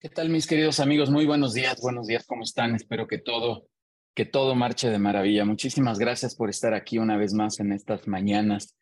¿Qué 0.00 0.08
tal, 0.08 0.28
mis 0.28 0.46
queridos 0.46 0.78
amigos? 0.78 1.10
Muy 1.10 1.26
buenos 1.26 1.54
días, 1.54 1.80
buenos 1.80 2.06
días, 2.06 2.24
¿cómo 2.24 2.44
están? 2.44 2.76
Espero 2.76 3.08
que 3.08 3.18
todo, 3.18 3.66
que 4.14 4.24
todo 4.24 4.54
marche 4.54 4.90
de 4.90 4.98
maravilla. 5.00 5.44
Muchísimas 5.44 5.98
gracias 5.98 6.36
por 6.36 6.50
estar 6.50 6.72
aquí 6.72 6.98
una 6.98 7.16
vez 7.16 7.34
más 7.34 7.58
en 7.58 7.72
estas 7.72 8.06
mañanas 8.06 8.76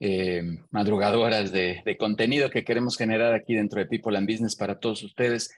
eh, 0.00 0.42
madrugadoras 0.70 1.52
de, 1.52 1.82
contenido 1.98 2.48
que 2.48 2.64
queremos 2.64 2.96
generar 2.96 3.34
aquí 3.34 3.54
dentro 3.54 3.78
de 3.78 3.84
People 3.84 4.16
and 4.16 4.26
Business 4.26 4.56
para 4.56 4.78
todos 4.78 5.02
ustedes. 5.02 5.54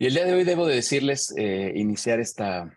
Y 0.00 0.06
el 0.06 0.14
día 0.14 0.24
de 0.24 0.34
hoy 0.34 0.42
debo 0.42 0.66
de 0.66 0.74
decirles, 0.74 1.32
eh, 1.38 1.72
iniciar 1.76 2.18
esta, 2.18 2.76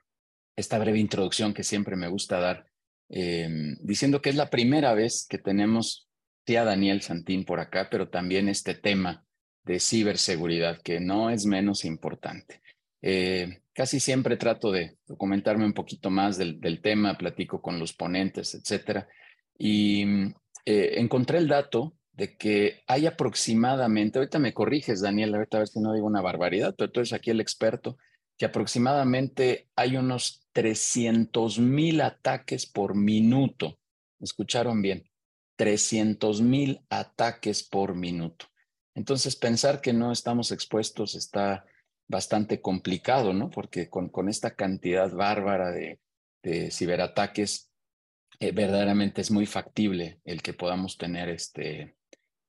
esta 0.55 0.77
breve 0.77 0.99
introducción 0.99 1.55
que 1.55 1.63
siempre 1.63 1.95
me 1.95 2.07
gusta 2.07 2.39
dar, 2.39 2.67
eh, 3.09 3.49
diciendo 3.79 4.21
que 4.21 4.29
es 4.29 4.35
la 4.35 4.51
primera 4.51 4.93
vez 4.93 5.25
que 5.27 5.39
tenemos 5.39 6.07
a 6.55 6.63
Daniel 6.65 7.01
Santín 7.01 7.45
por 7.45 7.59
acá, 7.59 7.87
pero 7.89 8.09
también 8.09 8.47
este 8.47 8.75
tema 8.75 9.25
de 9.63 9.79
ciberseguridad, 9.79 10.81
que 10.81 10.99
no 10.99 11.29
es 11.29 11.45
menos 11.45 11.85
importante. 11.85 12.61
Eh, 13.01 13.61
casi 13.73 13.99
siempre 13.99 14.37
trato 14.37 14.71
de 14.71 14.97
documentarme 15.07 15.65
un 15.65 15.73
poquito 15.73 16.09
más 16.09 16.37
del, 16.37 16.81
tema, 16.81 17.17
platico 17.17 17.61
con 17.61 17.79
los 17.79 17.93
ponentes, 17.93 18.53
etcétera, 18.55 19.07
y 19.57 20.03
eh, 20.65 20.95
encontré 20.97 21.37
el 21.37 21.47
dato 21.47 21.95
de 22.13 22.37
que 22.37 22.83
hay 22.87 23.07
aproximadamente, 23.07 24.19
ahorita 24.19 24.39
me 24.39 24.53
corriges, 24.53 25.01
Daniel, 25.01 25.33
ahorita 25.33 25.57
a 25.57 25.61
ver 25.61 25.67
si 25.67 25.79
no 25.79 25.93
digo 25.93 26.05
una 26.05 26.21
barbaridad, 26.21 26.75
pero 26.77 26.91
tú 26.91 26.99
eres 26.99 27.13
aquí 27.13 27.31
el 27.31 27.41
experto, 27.41 27.97
que 28.37 28.45
aproximadamente 28.45 29.69
hay 29.75 29.97
unos 29.97 30.47
300 30.53 31.59
mil 31.59 32.01
ataques 32.01 32.65
por 32.65 32.95
minuto. 32.95 33.79
¿Escucharon 34.19 34.81
bien? 34.81 35.09
300 35.55 36.41
mil 36.41 36.81
ataques 36.89 37.63
por 37.63 37.95
minuto. 37.95 38.45
Entonces, 38.95 39.35
pensar 39.35 39.81
que 39.81 39.93
no 39.93 40.11
estamos 40.11 40.51
expuestos 40.51 41.15
está 41.15 41.65
bastante 42.07 42.61
complicado, 42.61 43.33
¿no? 43.33 43.49
Porque 43.49 43.89
con, 43.89 44.09
con 44.09 44.29
esta 44.29 44.55
cantidad 44.55 45.11
bárbara 45.11 45.71
de, 45.71 45.99
ciberataques, 46.71 47.69
eh, 48.39 48.51
verdaderamente 48.51 49.21
es 49.21 49.31
muy 49.31 49.45
factible 49.45 50.19
el 50.25 50.41
que 50.41 50.53
podamos 50.53 50.97
tener 50.97 51.29
este, 51.29 51.95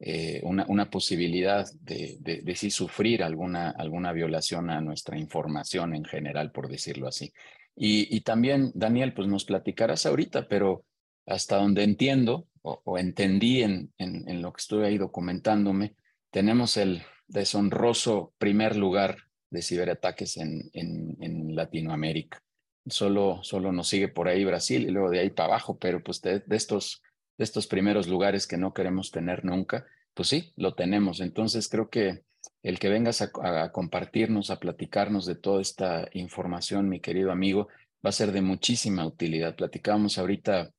eh, 0.01 0.41
una, 0.43 0.67
una, 0.69 0.91
posibilidad 0.91 1.65
de, 1.81 2.19
de, 2.21 2.57
sí 2.57 2.71
sufrir 2.71 3.23
alguna, 3.23 3.71
alguna 3.71 4.13
violación 4.13 4.69
a 4.71 4.81
nuestra 4.81 5.17
información 5.17 5.95
en 5.95 6.05
general, 6.05 6.51
por 6.51 6.69
decirlo 6.69 7.07
así. 7.07 7.33
Y, 7.77 8.21
también, 8.21 8.71
Daniel, 8.75 9.15
pues 9.15 9.29
nos 9.29 9.45
platicarás 9.45 10.07
ahorita, 10.07 10.47
pero 10.49 10.85
hasta 11.27 11.57
donde 11.57 11.83
entiendo 11.83 12.47
o, 12.63 12.99
entendí 12.99 13.63
en, 13.63 13.93
en, 13.99 14.29
en, 14.29 14.43
lo 14.43 14.53
que 14.53 14.61
estuve 14.61 14.87
ahí 14.87 14.97
documentándome, 14.97 15.95
tenemos 16.35 16.77
el 16.77 17.05
deshonroso 17.29 18.35
primer 18.39 18.75
lugar 18.75 19.19
de 19.51 19.63
ciberataques 19.63 20.37
en, 20.37 20.69
en, 20.73 21.55
Latinoamérica. 21.55 22.43
Solo, 22.87 23.39
solo 23.45 23.71
nos 23.71 23.87
sigue 23.87 24.09
por 24.09 24.27
ahí 24.27 24.45
Brasil 24.45 24.83
y 24.83 24.91
luego 24.91 25.11
de 25.11 25.21
ahí 25.21 25.31
para 25.31 25.51
abajo, 25.51 25.79
pero 25.79 26.03
pues 26.03 26.21
de, 26.23 26.43
estos, 26.51 27.03
de 27.39 27.45
estos 27.45 27.69
primeros 27.69 28.09
lugares 28.09 28.49
que 28.49 28.57
no 28.57 28.75
queremos 28.75 29.13
tener 29.13 29.45
nunca, 29.45 29.87
pues 30.13 30.29
sí, 30.29 30.53
lo 30.57 30.75
tenemos. 30.75 31.21
Entonces 31.21 31.69
creo 31.69 31.89
que 31.89 32.25
el 32.65 32.81
que 32.81 32.89
vengas 32.89 33.23
a, 33.23 33.31
a, 33.45 33.71
compartirnos, 33.71 34.51
a 34.51 34.59
platicarnos 34.59 35.27
de 35.27 35.37
toda 35.37 35.63
esta 35.63 36.09
información, 36.15 36.89
mi 36.89 36.99
querido 36.99 37.31
amigo, 37.31 37.69
va 38.05 38.09
a 38.09 38.13
ser 38.13 38.33
de 38.33 38.43
muchísima 38.43 39.07
utilidad. 39.07 39.55
Platicábamos 39.55 40.19
ahorita, 40.19 40.73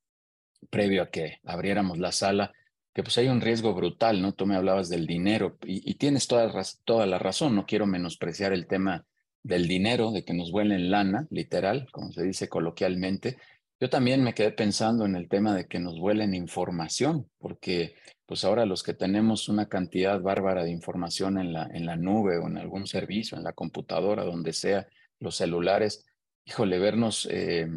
previo 0.70 1.02
a 1.02 1.10
que 1.10 1.40
abriéramos 1.46 1.98
la 1.98 2.12
sala, 2.12 2.52
que 2.96 3.04
pues 3.04 3.18
hay 3.18 3.28
un 3.28 3.42
riesgo 3.42 3.74
brutal, 3.74 4.22
¿no? 4.22 4.32
Tú 4.34 4.46
me 4.46 4.56
hablabas 4.56 4.88
del 4.88 5.06
dinero 5.06 5.58
y, 5.66 5.96
tienes 5.96 6.30
toda, 6.30 7.06
la 7.06 7.20
razón, 7.20 7.54
no 7.54 7.66
quiero 7.66 7.86
menospreciar 7.86 8.54
el 8.54 8.68
tema 8.68 9.06
del 9.44 9.68
dinero, 9.68 10.12
de 10.12 10.24
que 10.24 10.34
nos 10.34 10.50
vuelen 10.50 10.90
lana, 10.90 11.28
literal, 11.30 11.90
como 11.92 12.14
se 12.14 12.24
dice 12.24 12.48
coloquialmente. 12.48 13.38
Yo 13.82 13.90
también 13.90 14.24
me 14.24 14.34
quedé 14.34 14.52
pensando 14.52 15.06
en 15.06 15.18
el 15.18 15.28
tema 15.28 15.54
de 15.54 15.68
que 15.68 15.78
nos 15.78 16.00
vuelen 16.00 16.34
información, 16.34 17.30
porque 17.38 17.96
pues 18.26 18.46
ahora 18.46 18.66
los 18.66 18.82
que 18.82 18.94
tenemos 18.94 19.50
una 19.50 19.68
cantidad 19.68 20.22
bárbara 20.22 20.64
de 20.64 20.72
información 20.72 21.38
en 21.38 21.52
la, 21.52 21.70
en 21.74 21.86
la 21.86 21.98
nube 21.98 22.38
o 22.38 22.48
en 22.48 22.58
algún 22.58 22.88
servicio, 22.88 23.38
en 23.38 23.44
la 23.44 23.52
computadora, 23.52 24.24
donde 24.24 24.54
sea, 24.54 24.88
los 25.20 25.36
celulares, 25.36 26.06
híjole, 26.46 26.80
vernos 26.80 27.28
eh, 27.30 27.68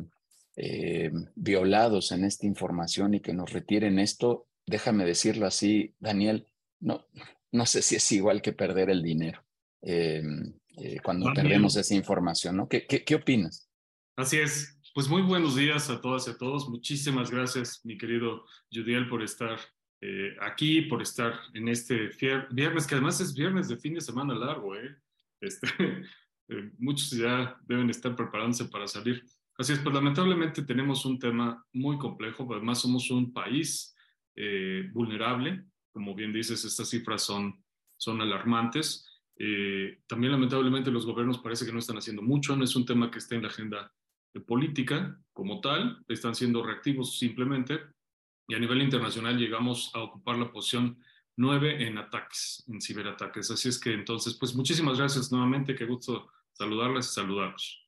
eh, 0.55 1.11
violados 1.35 2.13
en 2.13 2.25
esta 2.25 2.47
información 2.47 3.15
y 3.15 3.21
que 3.21 3.33
nos 3.33 3.53
retiren 3.53 3.99
esto, 3.99 4.48
déjame 4.69 5.05
decirlo 5.05 5.47
así, 5.47 5.95
Daniel, 5.99 6.47
no, 6.81 7.05
no 7.53 7.67
sé 7.67 7.83
si 7.83 7.97
es 7.97 8.13
igual 8.13 8.43
que 8.43 8.53
perder 8.53 8.91
el 8.91 9.03
dinero 9.03 9.43
eh, 9.83 10.23
eh, 10.77 11.01
cuando 11.03 11.33
perdemos 11.33 11.77
esa 11.77 11.95
información, 11.95 12.57
¿no? 12.57 12.69
¿Qué, 12.69 12.87
¿Qué, 12.87 13.15
opinas? 13.15 13.69
Así 14.17 14.39
es. 14.39 14.79
Pues 14.95 15.09
muy 15.09 15.23
buenos 15.23 15.57
días 15.57 15.91
a 15.91 16.01
todas 16.01 16.27
y 16.29 16.31
a 16.31 16.37
todos. 16.37 16.69
Muchísimas 16.69 17.31
gracias, 17.31 17.81
mi 17.85 17.97
querido 17.97 18.45
Judiel, 18.73 19.09
por 19.09 19.23
estar 19.23 19.59
eh, 20.01 20.37
aquí, 20.41 20.83
por 20.83 21.03
estar 21.03 21.35
en 21.55 21.69
este 21.69 22.11
viernes, 22.51 22.87
que 22.87 22.95
además 22.95 23.21
es 23.21 23.35
viernes 23.35 23.69
de 23.69 23.77
fin 23.77 23.95
de 23.95 24.01
semana 24.01 24.35
largo, 24.35 24.77
¿eh? 24.77 24.97
Este, 25.41 25.69
muchos 26.79 27.11
ya 27.11 27.59
deben 27.67 27.91
estar 27.91 28.15
preparándose 28.15 28.67
para 28.67 28.87
salir. 28.87 29.25
Así 29.57 29.73
es, 29.73 29.81
pues 29.81 29.95
lamentablemente 29.95 30.63
tenemos 30.63 31.05
un 31.05 31.19
tema 31.19 31.65
muy 31.73 31.99
complejo, 31.99 32.47
además 32.53 32.81
somos 32.81 33.11
un 33.11 33.33
país 33.33 33.97
eh, 34.41 34.89
vulnerable. 34.93 35.65
Como 35.93 36.15
bien 36.15 36.33
dices, 36.33 36.65
estas 36.65 36.89
cifras 36.89 37.23
son, 37.23 37.61
son 37.97 38.21
alarmantes. 38.21 39.05
Eh, 39.37 39.99
también 40.07 40.31
lamentablemente 40.31 40.93
los 40.93 41.07
gobiernos 41.07 41.39
parece 41.39 41.67
que 41.67 41.73
no 41.73 41.81
están 41.81 41.99
haciendo 41.99 42.23
mucho, 42.23 42.55
no 42.55 42.63
es 42.63 42.77
un 42.77 42.87
tema 42.87 43.11
que 43.11 43.19
esté 43.19 43.35
en 43.35 43.43
la 43.43 43.49
agenda 43.49 43.93
política 44.47 45.21
como 45.33 45.61
tal, 45.61 46.05
están 46.07 46.37
siendo 46.37 46.63
reactivos 46.63 47.19
simplemente. 47.19 47.81
Y 48.47 48.55
a 48.55 48.61
nivel 48.61 48.81
internacional 48.81 49.37
llegamos 49.37 49.91
a 49.95 50.03
ocupar 50.03 50.37
la 50.39 50.53
posición 50.53 51.03
9 51.37 51.89
en 51.89 51.99
ataques, 51.99 52.65
en 52.69 52.81
ciberataques. 52.81 53.51
Así 53.51 53.69
es 53.69 53.81
que 53.81 53.93
entonces, 53.93 54.35
pues 54.35 54.55
muchísimas 54.55 54.99
gracias 54.99 55.33
nuevamente, 55.33 55.75
qué 55.75 55.85
gusto 55.85 56.31
saludarles 56.53 57.07
y 57.07 57.15
saludarlos. 57.15 57.85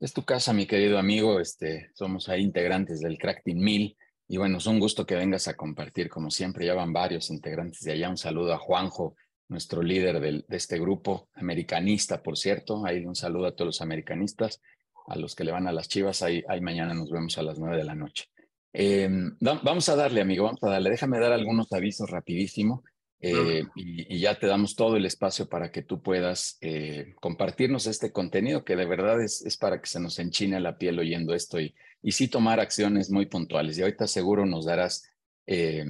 Es 0.00 0.14
tu 0.14 0.24
casa, 0.24 0.54
mi 0.54 0.66
querido 0.66 0.98
amigo. 0.98 1.38
Este, 1.38 1.90
somos 1.92 2.30
ahí 2.30 2.40
integrantes 2.40 3.00
del 3.00 3.18
Crack 3.18 3.44
Team 3.44 3.58
1000 3.58 3.96
y 4.32 4.36
bueno, 4.36 4.58
es 4.58 4.66
un 4.66 4.78
gusto 4.78 5.04
que 5.04 5.16
vengas 5.16 5.48
a 5.48 5.56
compartir, 5.56 6.08
como 6.08 6.30
siempre, 6.30 6.64
ya 6.64 6.72
van 6.74 6.92
varios 6.92 7.30
integrantes 7.30 7.80
de 7.80 7.90
allá. 7.90 8.08
Un 8.08 8.16
saludo 8.16 8.54
a 8.54 8.58
Juanjo, 8.58 9.16
nuestro 9.48 9.82
líder 9.82 10.20
de 10.20 10.56
este 10.56 10.78
grupo, 10.78 11.28
americanista, 11.34 12.22
por 12.22 12.38
cierto. 12.38 12.86
Ahí 12.86 13.04
un 13.04 13.16
saludo 13.16 13.46
a 13.46 13.56
todos 13.56 13.66
los 13.66 13.80
americanistas, 13.80 14.62
a 15.08 15.16
los 15.16 15.34
que 15.34 15.42
le 15.42 15.50
van 15.50 15.66
a 15.66 15.72
las 15.72 15.88
chivas. 15.88 16.22
Ahí, 16.22 16.44
ahí 16.46 16.60
mañana 16.60 16.94
nos 16.94 17.10
vemos 17.10 17.36
a 17.38 17.42
las 17.42 17.58
nueve 17.58 17.76
de 17.76 17.82
la 17.82 17.96
noche. 17.96 18.26
Em, 18.72 19.36
vamos 19.40 19.88
a 19.88 19.96
darle, 19.96 20.20
amigo, 20.20 20.44
vamos 20.44 20.62
a 20.62 20.70
darle. 20.70 20.90
Déjame 20.90 21.18
dar 21.18 21.32
algunos 21.32 21.72
avisos 21.72 22.08
rapidísimo. 22.08 22.84
Eh, 23.22 23.64
y, 23.74 24.18
ya 24.18 24.38
te 24.38 24.46
damos 24.46 24.74
todo 24.74 24.96
el 24.96 25.04
espacio 25.04 25.46
para 25.46 25.70
que 25.70 25.82
tú 25.82 26.00
puedas 26.00 26.56
eh, 26.62 27.14
compartirnos 27.20 27.86
este 27.86 28.12
contenido 28.12 28.64
que 28.64 28.76
de 28.76 28.86
verdad 28.86 29.22
es, 29.22 29.42
es 29.42 29.58
para 29.58 29.78
que 29.80 29.88
se 29.88 30.00
nos 30.00 30.18
enchine 30.18 30.58
la 30.58 30.78
piel 30.78 30.98
oyendo 30.98 31.34
esto 31.34 31.60
y, 31.60 31.74
y 32.02 32.12
sí 32.12 32.28
tomar 32.28 32.60
acciones 32.60 33.10
muy 33.10 33.26
puntuales. 33.26 33.76
Y 33.76 33.82
ahorita 33.82 34.06
seguro 34.06 34.46
nos 34.46 34.64
darás 34.64 35.06
eh, 35.46 35.84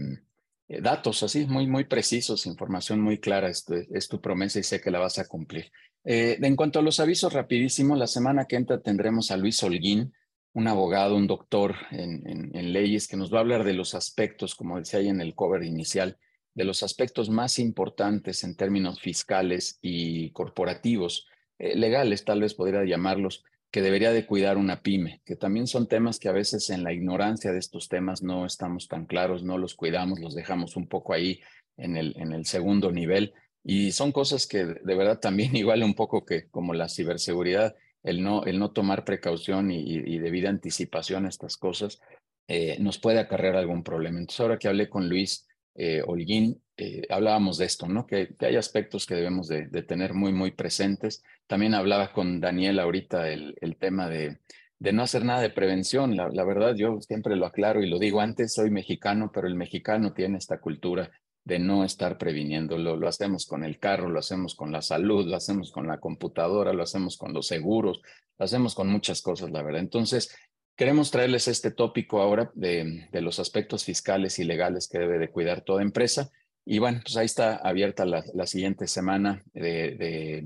datos 0.66 1.22
así, 1.22 1.46
muy, 1.46 1.68
muy 1.68 1.84
precisos, 1.84 2.46
información 2.46 3.00
muy 3.00 3.18
clara. 3.18 3.48
Esto 3.48 3.76
es 3.76 4.08
tu 4.08 4.20
promesa 4.20 4.58
y 4.58 4.64
sé 4.64 4.80
que 4.80 4.90
la 4.90 4.98
vas 4.98 5.18
a 5.20 5.28
cumplir. 5.28 5.70
en 6.02 6.56
cuanto 6.56 6.80
a 6.80 6.82
los 6.82 6.98
avisos, 6.98 7.32
rapidísimo, 7.32 7.94
la 7.94 8.08
semana 8.08 8.46
que 8.46 8.56
entra 8.56 8.80
tendremos 8.80 9.30
a 9.30 9.36
Luis 9.36 9.62
Holguín, 9.62 10.12
un 10.52 10.66
abogado, 10.66 11.14
un 11.14 11.28
doctor 11.28 11.76
en, 11.92 12.28
en, 12.28 12.56
en 12.56 12.72
leyes, 12.72 13.06
que 13.06 13.16
nos 13.16 13.32
va 13.32 13.38
a 13.38 13.42
hablar 13.42 13.62
de 13.62 13.74
los 13.74 13.94
aspectos, 13.94 14.56
como 14.56 14.78
decía 14.78 14.98
ahí 14.98 15.08
en 15.08 15.20
el 15.20 15.36
cover 15.36 15.62
inicial, 15.62 16.18
de 16.54 16.64
los 16.64 16.82
aspectos 16.82 17.30
más 17.30 17.58
importantes 17.58 18.44
en 18.44 18.56
términos 18.56 19.00
fiscales 19.00 19.78
y 19.82 20.30
corporativos, 20.30 21.26
eh, 21.58 21.76
legales 21.76 22.24
tal 22.24 22.40
vez 22.40 22.54
podría 22.54 22.84
llamarlos, 22.84 23.44
que 23.70 23.82
debería 23.82 24.12
de 24.12 24.26
cuidar 24.26 24.56
una 24.56 24.82
pyme, 24.82 25.20
que 25.24 25.36
también 25.36 25.66
son 25.66 25.86
temas 25.86 26.18
que 26.18 26.28
a 26.28 26.32
veces 26.32 26.70
en 26.70 26.82
la 26.82 26.92
ignorancia 26.92 27.52
de 27.52 27.58
estos 27.58 27.88
temas 27.88 28.22
no 28.22 28.44
estamos 28.44 28.88
tan 28.88 29.06
claros, 29.06 29.44
no 29.44 29.58
los 29.58 29.74
cuidamos, 29.74 30.18
los 30.18 30.34
dejamos 30.34 30.76
un 30.76 30.88
poco 30.88 31.12
ahí 31.12 31.40
en 31.76 31.96
el, 31.96 32.14
en 32.16 32.32
el 32.32 32.46
segundo 32.46 32.90
nivel. 32.90 33.32
Y 33.62 33.92
son 33.92 34.10
cosas 34.10 34.46
que 34.46 34.64
de 34.64 34.94
verdad 34.94 35.20
también 35.20 35.54
igual 35.56 35.82
un 35.82 35.94
poco 35.94 36.24
que 36.24 36.48
como 36.48 36.74
la 36.74 36.88
ciberseguridad, 36.88 37.76
el 38.02 38.22
no, 38.22 38.44
el 38.44 38.58
no 38.58 38.72
tomar 38.72 39.04
precaución 39.04 39.70
y, 39.70 40.18
debida 40.18 40.48
anticipación 40.48 41.26
a 41.26 41.28
estas 41.28 41.56
cosas, 41.56 42.00
eh, 42.48 42.76
nos 42.80 42.98
puede 42.98 43.20
acarrear 43.20 43.56
algún 43.56 43.84
problema. 43.84 44.18
Entonces 44.18 44.40
ahora 44.40 44.58
que 44.58 44.68
hablé 44.68 44.88
con 44.88 45.08
Luis, 45.08 45.46
eh, 45.74 46.02
Holguín, 46.06 46.60
eh, 46.76 47.02
hablábamos 47.10 47.58
de 47.58 47.66
esto, 47.66 47.86
¿no? 47.88 48.06
Que, 48.06 48.34
hay 48.40 48.56
aspectos 48.56 49.04
que 49.04 49.14
debemos 49.14 49.48
de, 49.48 49.66
tener 49.82 50.14
muy, 50.14 50.32
muy 50.32 50.50
presentes. 50.50 51.22
También 51.46 51.74
hablaba 51.74 52.12
con 52.12 52.40
Daniel 52.40 52.78
ahorita 52.78 53.28
el, 53.28 53.76
tema 53.78 54.08
de, 54.08 54.38
de, 54.78 54.92
no 54.92 55.02
hacer 55.02 55.24
nada 55.24 55.42
de 55.42 55.50
prevención. 55.50 56.16
La, 56.16 56.44
verdad, 56.44 56.74
yo 56.74 57.00
siempre 57.00 57.36
lo 57.36 57.46
aclaro 57.46 57.82
y 57.82 57.88
lo 57.88 57.98
digo 57.98 58.20
antes, 58.20 58.54
soy 58.54 58.70
mexicano, 58.70 59.30
pero 59.32 59.46
el 59.46 59.56
mexicano 59.56 60.14
tiene 60.14 60.38
esta 60.38 60.58
cultura 60.58 61.10
de 61.44 61.58
no 61.58 61.84
estar 61.84 62.16
previniéndolo. 62.16 62.96
Lo 62.96 63.08
hacemos 63.08 63.44
con 63.44 63.62
el 63.62 63.78
carro, 63.78 64.08
lo 64.08 64.18
hacemos 64.18 64.54
con 64.54 64.72
la 64.72 64.80
salud, 64.80 65.26
lo 65.26 65.36
hacemos 65.36 65.72
con 65.72 65.86
la 65.86 65.98
computadora, 65.98 66.72
lo 66.72 66.82
hacemos 66.82 67.18
con 67.18 67.34
los 67.34 67.46
seguros, 67.46 68.00
lo 68.38 68.44
hacemos 68.44 68.74
con 68.74 68.88
muchas 68.88 69.20
cosas, 69.20 69.50
la 69.50 69.62
verdad. 69.62 69.80
Entonces, 69.80 70.34
queremos 70.80 71.10
traerles 71.10 71.46
este 71.46 71.70
tópico 71.70 72.22
ahora 72.22 72.50
de, 72.54 73.06
los 73.12 73.38
aspectos 73.38 73.84
fiscales 73.84 74.38
y 74.38 74.44
legales 74.44 74.88
que 74.88 74.98
debe 74.98 75.18
de 75.18 75.28
cuidar 75.28 75.60
toda 75.60 75.82
empresa. 75.82 76.30
Y 76.64 76.78
bueno, 76.78 77.00
pues 77.04 77.18
ahí 77.18 77.26
está 77.26 77.56
abierta 77.56 78.06
la, 78.06 78.46
siguiente 78.46 78.86
semana 78.86 79.44
de, 79.52 80.42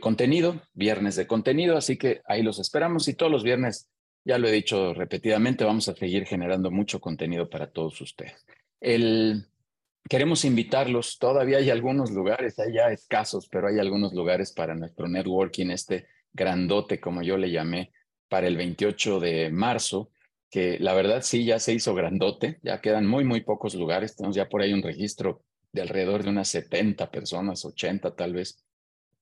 contenido, 0.00 0.62
viernes 0.72 1.16
de 1.16 1.26
contenido, 1.26 1.76
así 1.76 1.98
que 1.98 2.22
ahí 2.24 2.42
los 2.42 2.58
esperamos 2.58 3.06
y 3.08 3.12
todos 3.12 3.30
los 3.30 3.44
viernes, 3.44 3.90
ya 4.24 4.38
lo 4.38 4.48
he 4.48 4.52
dicho 4.52 4.94
repetidamente, 4.94 5.62
vamos 5.62 5.90
a 5.90 5.94
seguir 5.94 6.24
generando 6.24 6.70
mucho 6.70 6.98
contenido 6.98 7.50
para 7.50 7.70
todos 7.70 8.00
ustedes. 8.00 8.46
Queremos 10.08 10.46
invitarlos, 10.46 11.18
todavía 11.18 11.58
hay 11.58 11.68
algunos 11.68 12.10
lugares, 12.12 12.58
hay 12.58 12.72
ya 12.72 12.90
escasos, 12.90 13.46
pero 13.46 13.68
hay 13.68 13.78
algunos 13.78 14.14
lugares 14.14 14.52
para 14.52 14.74
nuestro 14.74 15.06
networking, 15.06 15.66
este 15.66 16.06
grandote, 16.32 16.98
como 16.98 17.20
yo 17.20 17.36
le 17.36 17.50
llamé, 17.50 17.92
para 18.30 18.46
el 18.46 18.56
28 18.56 19.20
de 19.20 19.50
marzo, 19.50 20.10
que 20.50 20.78
la 20.78 20.94
verdad 20.94 21.20
sí, 21.22 21.44
ya 21.44 21.58
se 21.58 21.74
hizo 21.74 21.94
grandote, 21.94 22.60
ya 22.62 22.80
quedan 22.80 23.06
muy, 23.06 23.24
muy 23.24 23.42
pocos 23.42 23.74
lugares, 23.74 24.16
tenemos 24.16 24.36
ya 24.36 24.48
por 24.48 24.62
ahí 24.62 24.72
un 24.72 24.82
registro 24.82 25.42
de 25.72 25.82
alrededor 25.82 26.22
de 26.22 26.30
unas 26.30 26.48
70 26.48 27.10
personas, 27.10 27.64
80 27.64 28.14
tal 28.14 28.32
vez, 28.32 28.64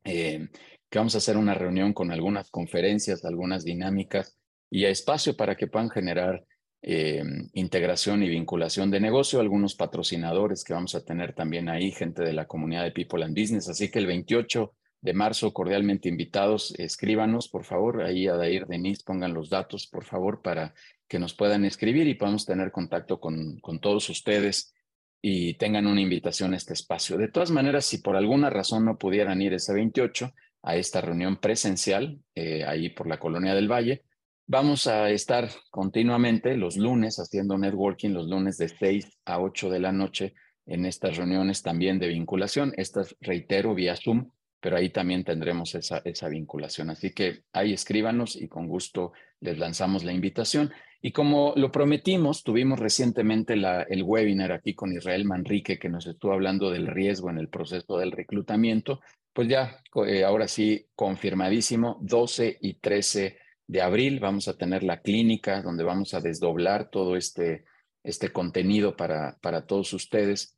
eh, 0.04 0.48
que 0.90 0.98
vamos 0.98 1.14
a 1.14 1.18
hacer 1.18 1.36
una 1.36 1.54
reunión 1.54 1.94
con 1.94 2.12
algunas 2.12 2.50
conferencias, 2.50 3.24
algunas 3.24 3.64
dinámicas 3.64 4.38
y 4.70 4.84
espacio 4.84 5.36
para 5.36 5.56
que 5.56 5.66
puedan 5.66 5.90
generar 5.90 6.44
eh, 6.82 7.24
integración 7.54 8.22
y 8.22 8.28
vinculación 8.28 8.90
de 8.90 9.00
negocio, 9.00 9.40
algunos 9.40 9.74
patrocinadores 9.74 10.64
que 10.64 10.74
vamos 10.74 10.94
a 10.94 11.04
tener 11.04 11.34
también 11.34 11.68
ahí, 11.70 11.92
gente 11.92 12.22
de 12.22 12.34
la 12.34 12.46
comunidad 12.46 12.84
de 12.84 12.92
People 12.92 13.24
and 13.24 13.38
Business. 13.38 13.68
Así 13.68 13.90
que 13.90 13.98
el 13.98 14.06
28 14.06 14.74
de 15.00 15.12
marzo, 15.12 15.52
cordialmente 15.52 16.08
invitados, 16.08 16.74
escríbanos, 16.78 17.48
por 17.48 17.64
favor, 17.64 18.02
ahí 18.02 18.26
a 18.26 18.34
Dair 18.34 18.66
Denis, 18.66 19.02
pongan 19.02 19.34
los 19.34 19.48
datos, 19.50 19.86
por 19.86 20.04
favor, 20.04 20.42
para 20.42 20.74
que 21.06 21.18
nos 21.18 21.34
puedan 21.34 21.64
escribir 21.64 22.06
y 22.08 22.14
podamos 22.14 22.44
tener 22.44 22.72
contacto 22.72 23.20
con, 23.20 23.58
con 23.60 23.80
todos 23.80 24.08
ustedes 24.10 24.74
y 25.22 25.54
tengan 25.54 25.86
una 25.86 26.00
invitación 26.00 26.52
a 26.54 26.56
este 26.56 26.74
espacio. 26.74 27.16
De 27.16 27.28
todas 27.28 27.50
maneras, 27.50 27.84
si 27.84 27.98
por 27.98 28.16
alguna 28.16 28.50
razón 28.50 28.84
no 28.84 28.98
pudieran 28.98 29.40
ir 29.40 29.54
ese 29.54 29.72
28 29.72 30.32
a 30.62 30.76
esta 30.76 31.00
reunión 31.00 31.36
presencial, 31.36 32.18
eh, 32.34 32.64
ahí 32.64 32.90
por 32.90 33.06
la 33.06 33.18
Colonia 33.18 33.54
del 33.54 33.70
Valle, 33.70 34.04
Vamos 34.50 34.86
a 34.86 35.10
estar 35.10 35.50
continuamente 35.70 36.56
los 36.56 36.78
lunes 36.78 37.18
haciendo 37.18 37.58
networking, 37.58 38.14
los 38.14 38.28
lunes 38.28 38.56
de 38.56 38.70
6 38.70 39.18
a 39.26 39.40
8 39.40 39.68
de 39.68 39.78
la 39.78 39.92
noche 39.92 40.32
en 40.64 40.86
estas 40.86 41.18
reuniones 41.18 41.62
también 41.62 41.98
de 41.98 42.08
vinculación. 42.08 42.72
Estas, 42.78 43.14
reitero, 43.20 43.74
vía 43.74 43.94
Zoom, 43.94 44.30
pero 44.60 44.76
ahí 44.76 44.90
también 44.90 45.24
tendremos 45.24 45.74
esa, 45.74 46.02
esa 46.04 46.28
vinculación. 46.28 46.90
Así 46.90 47.12
que 47.12 47.42
ahí 47.52 47.72
escríbanos 47.72 48.36
y 48.36 48.48
con 48.48 48.66
gusto 48.66 49.12
les 49.40 49.58
lanzamos 49.58 50.04
la 50.04 50.12
invitación. 50.12 50.72
Y 51.00 51.12
como 51.12 51.52
lo 51.56 51.70
prometimos, 51.70 52.42
tuvimos 52.42 52.80
recientemente 52.80 53.54
el 53.54 54.02
webinar 54.02 54.50
aquí 54.52 54.74
con 54.74 54.92
Israel 54.92 55.24
Manrique, 55.24 55.78
que 55.78 55.88
nos 55.88 56.06
estuvo 56.06 56.32
hablando 56.32 56.70
del 56.70 56.88
riesgo 56.88 57.30
en 57.30 57.38
el 57.38 57.48
proceso 57.48 57.98
del 57.98 58.10
reclutamiento. 58.10 59.00
Pues 59.32 59.48
ya, 59.48 59.80
eh, 60.06 60.24
ahora 60.24 60.48
sí, 60.48 60.86
confirmadísimo, 60.96 61.98
12 62.00 62.58
y 62.60 62.74
13 62.74 63.38
de 63.68 63.82
abril 63.82 64.18
vamos 64.18 64.48
a 64.48 64.56
tener 64.56 64.82
la 64.82 65.00
clínica 65.00 65.62
donde 65.62 65.84
vamos 65.84 66.14
a 66.14 66.20
desdoblar 66.20 66.90
todo 66.90 67.16
este, 67.16 67.64
este 68.02 68.32
contenido 68.32 68.96
para, 68.96 69.38
para 69.40 69.66
todos 69.66 69.92
ustedes 69.92 70.56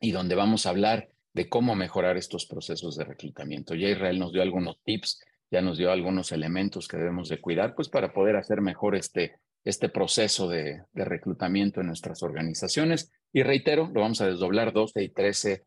y 0.00 0.12
donde 0.12 0.34
vamos 0.34 0.64
a 0.66 0.70
hablar 0.70 1.10
de 1.32 1.48
cómo 1.48 1.74
mejorar 1.74 2.16
estos 2.16 2.46
procesos 2.46 2.96
de 2.96 3.04
reclutamiento. 3.04 3.74
Ya 3.74 3.88
Israel 3.88 4.18
nos 4.18 4.32
dio 4.32 4.42
algunos 4.42 4.80
tips, 4.82 5.20
ya 5.50 5.60
nos 5.60 5.78
dio 5.78 5.90
algunos 5.90 6.32
elementos 6.32 6.88
que 6.88 6.96
debemos 6.96 7.28
de 7.28 7.40
cuidar, 7.40 7.74
pues 7.74 7.88
para 7.88 8.12
poder 8.12 8.36
hacer 8.36 8.60
mejor 8.60 8.96
este, 8.96 9.38
este 9.64 9.88
proceso 9.88 10.48
de, 10.48 10.82
reclutamiento 10.94 11.80
en 11.80 11.88
nuestras 11.88 12.22
organizaciones. 12.22 13.12
Y 13.32 13.42
reitero, 13.42 13.90
lo 13.92 14.00
vamos 14.00 14.20
a 14.20 14.26
desdoblar 14.26 14.72
12 14.72 15.02
y 15.02 15.08
13 15.10 15.64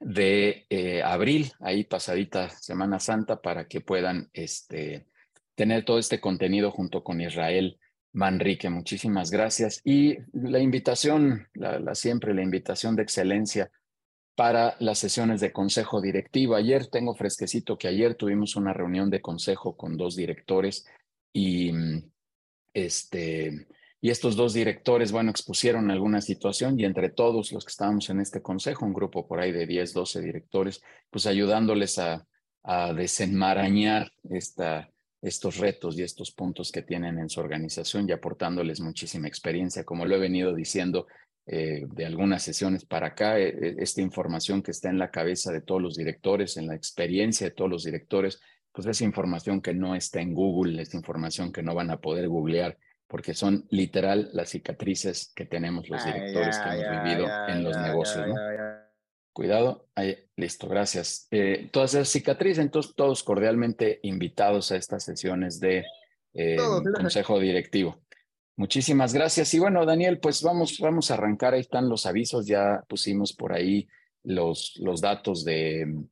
de 0.00 0.66
eh, 0.68 1.02
abril, 1.02 1.52
ahí 1.60 1.84
pasadita 1.84 2.50
Semana 2.50 2.98
Santa, 2.98 3.40
para 3.40 3.66
que 3.66 3.80
puedan 3.80 4.28
este, 4.32 5.06
tener 5.54 5.84
todo 5.84 5.98
este 5.98 6.20
contenido 6.20 6.70
junto 6.70 7.02
con 7.02 7.20
Israel 7.20 7.78
Manrique. 8.12 8.70
Muchísimas 8.70 9.30
gracias. 9.30 9.80
Y 9.84 10.16
la 10.32 10.60
invitación, 10.60 11.48
la, 11.54 11.94
siempre 11.94 12.34
la 12.34 12.42
invitación 12.42 12.96
de 12.96 13.02
excelencia 13.02 13.70
para 14.34 14.76
las 14.80 14.98
sesiones 14.98 15.40
de 15.40 15.52
consejo 15.52 16.00
directivo. 16.00 16.54
Ayer 16.54 16.86
tengo 16.86 17.14
fresquecito 17.14 17.78
que 17.78 17.88
ayer 17.88 18.14
tuvimos 18.14 18.56
una 18.56 18.72
reunión 18.72 19.10
de 19.10 19.20
consejo 19.20 19.76
con 19.76 19.96
dos 19.96 20.16
directores 20.16 20.86
y 21.32 21.72
este 22.72 23.66
y 24.00 24.10
estos 24.10 24.36
dos 24.36 24.52
directores, 24.52 25.12
bueno, 25.12 25.30
expusieron 25.30 25.90
alguna 25.90 26.20
situación 26.20 26.78
y 26.78 26.84
entre 26.84 27.08
todos 27.08 27.52
los 27.52 27.64
que 27.64 27.70
estábamos 27.70 28.10
en 28.10 28.20
este 28.20 28.42
consejo, 28.42 28.84
un 28.84 28.92
grupo 28.92 29.26
por 29.26 29.40
ahí 29.40 29.50
de 29.50 29.66
10, 29.66 29.94
12 29.94 30.20
directores, 30.20 30.82
pues 31.08 31.24
ayudándoles 31.24 31.98
a, 31.98 32.26
a 32.64 32.92
desenmarañar 32.92 34.12
esta, 34.28 34.90
estos 35.22 35.56
retos 35.56 35.98
y 35.98 36.02
estos 36.02 36.32
puntos 36.32 36.70
que 36.70 36.82
tienen 36.82 37.18
en 37.18 37.30
su 37.30 37.40
organización 37.40 38.06
y 38.06 38.12
aportándoles 38.12 38.80
muchísima 38.80 39.26
experiencia. 39.26 39.84
Como 39.84 40.04
lo 40.04 40.16
he 40.16 40.18
venido 40.18 40.54
diciendo 40.54 41.06
eh, 41.46 41.84
de 41.86 42.06
algunas 42.06 42.42
sesiones 42.42 42.84
para 42.84 43.08
acá, 43.08 43.38
eh, 43.38 43.48
eh, 43.48 43.74
esta 43.78 44.00
información 44.00 44.62
que 44.62 44.70
está 44.70 44.88
en 44.88 44.98
la 44.98 45.10
cabeza 45.10 45.52
de 45.52 45.60
todos 45.60 45.82
los 45.82 45.96
directores, 45.96 46.56
en 46.56 46.66
la 46.66 46.74
experiencia 46.74 47.48
de 47.48 47.54
todos 47.54 47.70
los 47.70 47.84
directores, 47.84 48.40
pues 48.72 48.86
es 48.86 49.00
información 49.02 49.60
que 49.60 49.74
no 49.74 49.94
está 49.94 50.20
en 50.20 50.34
Google, 50.34 50.82
es 50.82 50.94
información 50.94 51.52
que 51.52 51.62
no 51.62 51.74
van 51.74 51.90
a 51.90 52.00
poder 52.00 52.28
googlear, 52.28 52.78
porque 53.06 53.34
son 53.34 53.66
literal 53.70 54.30
las 54.32 54.50
cicatrices 54.50 55.32
que 55.34 55.44
tenemos 55.44 55.88
los 55.88 56.04
directores 56.04 56.58
que 56.58 56.68
hemos 56.70 57.04
vivido 57.04 57.28
en 57.48 57.62
los 57.62 57.76
negocios. 57.76 58.26
¿no? 58.26 58.34
Cuidado, 59.34 59.88
ahí, 59.96 60.16
listo, 60.36 60.68
gracias. 60.68 61.26
Eh, 61.32 61.68
todas 61.72 61.92
esas 61.94 62.08
cicatrices, 62.08 62.64
entonces 62.64 62.94
todos 62.94 63.24
cordialmente 63.24 63.98
invitados 64.04 64.70
a 64.70 64.76
estas 64.76 65.02
sesiones 65.02 65.58
de 65.58 65.84
eh, 66.34 66.56
consejo 66.94 67.40
directivo. 67.40 68.00
Muchísimas 68.56 69.12
gracias. 69.12 69.52
Y 69.54 69.58
bueno, 69.58 69.84
Daniel, 69.84 70.20
pues 70.20 70.42
vamos, 70.42 70.78
vamos 70.78 71.10
a 71.10 71.14
arrancar. 71.14 71.54
Ahí 71.54 71.60
están 71.60 71.88
los 71.88 72.06
avisos, 72.06 72.46
ya 72.46 72.84
pusimos 72.88 73.32
por 73.32 73.52
ahí 73.52 73.88
los, 74.22 74.74
los 74.80 75.00
datos 75.00 75.44
de, 75.44 76.04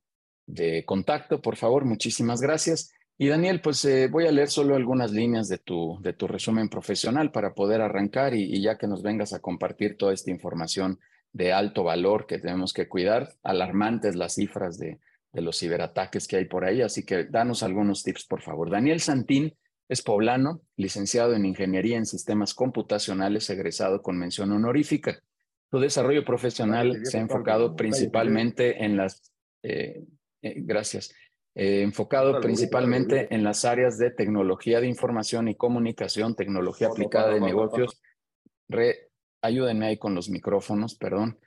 de 0.47 0.85
contacto, 0.85 1.41
por 1.41 1.57
favor. 1.57 1.85
Muchísimas 1.85 2.41
gracias. 2.41 2.93
Y 3.19 3.29
Daniel, 3.29 3.61
pues 3.61 3.85
eh, 3.85 4.09
voy 4.09 4.27
a 4.27 4.33
leer 4.33 4.49
solo 4.49 4.75
algunas 4.75 5.13
líneas 5.13 5.49
de 5.49 5.59
tu, 5.59 5.99
de 6.01 6.13
tu 6.13 6.27
resumen 6.27 6.69
profesional 6.69 7.31
para 7.31 7.55
poder 7.55 7.81
arrancar 7.81 8.35
y, 8.35 8.61
ya 8.61 8.77
que 8.79 8.89
nos 8.89 9.03
vengas 9.03 9.33
a 9.33 9.39
compartir 9.39 9.97
toda 9.97 10.13
esta 10.13 10.33
información 10.33 10.99
de 11.33 11.53
alto 11.53 11.85
valor 11.85 12.27
que 12.27 12.39
tenemos 12.39 12.73
que 12.73 12.89
cuidar. 12.89 13.29
Alarmantes 13.45 14.17
las 14.17 14.35
cifras 14.35 14.79
de, 14.79 14.99
de 15.33 15.41
los 15.41 15.59
ciberataques 15.59 16.27
que 16.27 16.37
hay 16.37 16.47
por 16.47 16.65
ahí, 16.65 16.83
así 16.83 17.05
que 17.05 17.25
danos 17.25 17.63
algunos 17.63 18.03
tips, 18.03 18.27
por 18.27 18.43
favor. 18.43 18.71
Daniel 18.71 19.01
Santín 19.01 19.55
es 19.93 20.03
poblano, 20.03 20.63
licenciado 20.77 21.35
en 21.35 21.45
Ingeniería 21.45 21.99
en 21.99 22.07
Sistemas 22.07 22.55
Computacionales, 22.55 23.49
egresado 23.51 24.01
con 24.01 24.19
mención 24.19 24.51
honorífica. 24.51 25.23
Su 25.71 25.81
desarrollo 25.81 26.25
profesional 26.25 27.05
se 27.05 27.19
ha 27.19 27.21
enfocado 27.21 27.77
principalmente 27.77 28.85
en 28.85 28.97
las, 28.97 29.33
eh, 29.63 30.03
eh, 30.41 30.55
gracias, 30.57 31.15
eh, 31.55 31.83
enfocado 31.83 32.41
principalmente 32.41 33.35
en 33.35 33.45
las 33.45 33.67
áreas 33.67 33.99
de 33.99 34.11
tecnología 34.11 34.81
de 34.81 34.87
información 34.87 35.49
y 35.49 35.57
comunicación, 35.57 36.35
tecnología 36.35 36.89
aplicada 36.89 37.35
de 37.35 37.41
negocios, 37.41 38.01
re, 38.69 39.11
ayúdenme 39.43 39.87
ahí 39.87 39.99
con 39.99 40.15
los 40.15 40.31
micrófonos, 40.31 40.95
perdón. 40.95 41.39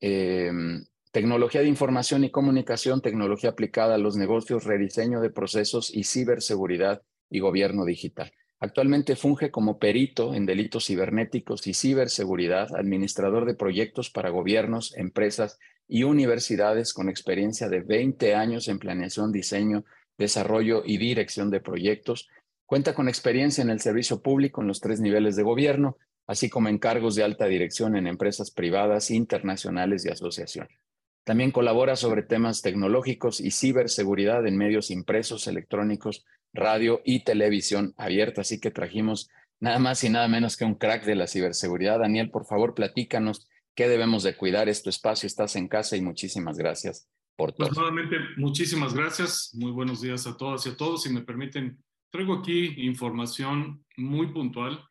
Em, 0.00 0.84
tecnología 1.12 1.62
de 1.62 1.68
información 1.68 2.24
y 2.24 2.30
comunicación, 2.30 3.00
tecnología 3.00 3.50
aplicada 3.50 3.94
a 3.94 3.98
los 3.98 4.16
negocios, 4.16 4.64
rediseño 4.64 5.22
de 5.22 5.30
procesos 5.30 5.94
y 5.94 6.04
ciberseguridad 6.04 7.02
y 7.30 7.40
gobierno 7.40 7.84
digital. 7.84 8.32
Actualmente 8.58 9.16
funge 9.16 9.50
como 9.50 9.78
perito 9.78 10.34
en 10.34 10.46
delitos 10.46 10.86
cibernéticos 10.86 11.66
y 11.66 11.74
ciberseguridad, 11.74 12.74
administrador 12.74 13.44
de 13.44 13.54
proyectos 13.54 14.10
para 14.10 14.30
gobiernos, 14.30 14.96
empresas 14.96 15.58
y 15.86 16.04
universidades 16.04 16.94
con 16.94 17.08
experiencia 17.08 17.68
de 17.68 17.80
20 17.80 18.34
años 18.34 18.68
en 18.68 18.78
planeación, 18.78 19.30
diseño, 19.30 19.84
desarrollo 20.16 20.82
y 20.84 20.96
dirección 20.96 21.50
de 21.50 21.60
proyectos. 21.60 22.28
Cuenta 22.64 22.94
con 22.94 23.08
experiencia 23.08 23.62
en 23.62 23.70
el 23.70 23.80
servicio 23.80 24.22
público 24.22 24.62
en 24.62 24.68
los 24.68 24.80
tres 24.80 25.00
niveles 25.00 25.36
de 25.36 25.42
gobierno, 25.42 25.98
así 26.26 26.48
como 26.48 26.68
en 26.68 26.78
cargos 26.78 27.14
de 27.14 27.24
alta 27.24 27.46
dirección 27.46 27.94
en 27.94 28.06
empresas 28.06 28.50
privadas, 28.50 29.10
internacionales 29.10 30.04
y 30.06 30.08
asociaciones. 30.08 30.76
También 31.24 31.50
colabora 31.50 31.96
sobre 31.96 32.22
temas 32.22 32.62
tecnológicos 32.62 33.40
y 33.40 33.50
ciberseguridad 33.50 34.46
en 34.46 34.56
medios 34.56 34.90
impresos, 34.90 35.46
electrónicos, 35.46 36.24
radio 36.56 37.00
y 37.04 37.20
televisión 37.20 37.94
abierta. 37.96 38.40
Así 38.40 38.60
que 38.60 38.70
trajimos 38.70 39.30
nada 39.60 39.78
más 39.78 40.02
y 40.04 40.08
nada 40.10 40.28
menos 40.28 40.56
que 40.56 40.64
un 40.64 40.74
crack 40.74 41.04
de 41.04 41.14
la 41.14 41.26
ciberseguridad. 41.26 42.00
Daniel, 42.00 42.30
por 42.30 42.46
favor, 42.46 42.74
platícanos 42.74 43.48
qué 43.74 43.88
debemos 43.88 44.22
de 44.22 44.36
cuidar. 44.36 44.68
Es 44.68 44.82
tu 44.82 44.90
espacio, 44.90 45.26
estás 45.26 45.56
en 45.56 45.68
casa 45.68 45.96
y 45.96 46.02
muchísimas 46.02 46.58
gracias 46.58 47.08
por 47.36 47.52
todo. 47.52 47.68
Pues 47.68 47.78
nuevamente, 47.78 48.16
muchísimas 48.36 48.94
gracias. 48.94 49.52
Muy 49.54 49.70
buenos 49.70 50.00
días 50.00 50.26
a 50.26 50.36
todas 50.36 50.66
y 50.66 50.70
a 50.70 50.76
todos. 50.76 51.02
Si 51.02 51.10
me 51.10 51.22
permiten, 51.22 51.78
traigo 52.10 52.34
aquí 52.34 52.74
información 52.78 53.84
muy 53.96 54.28
puntual. 54.32 54.84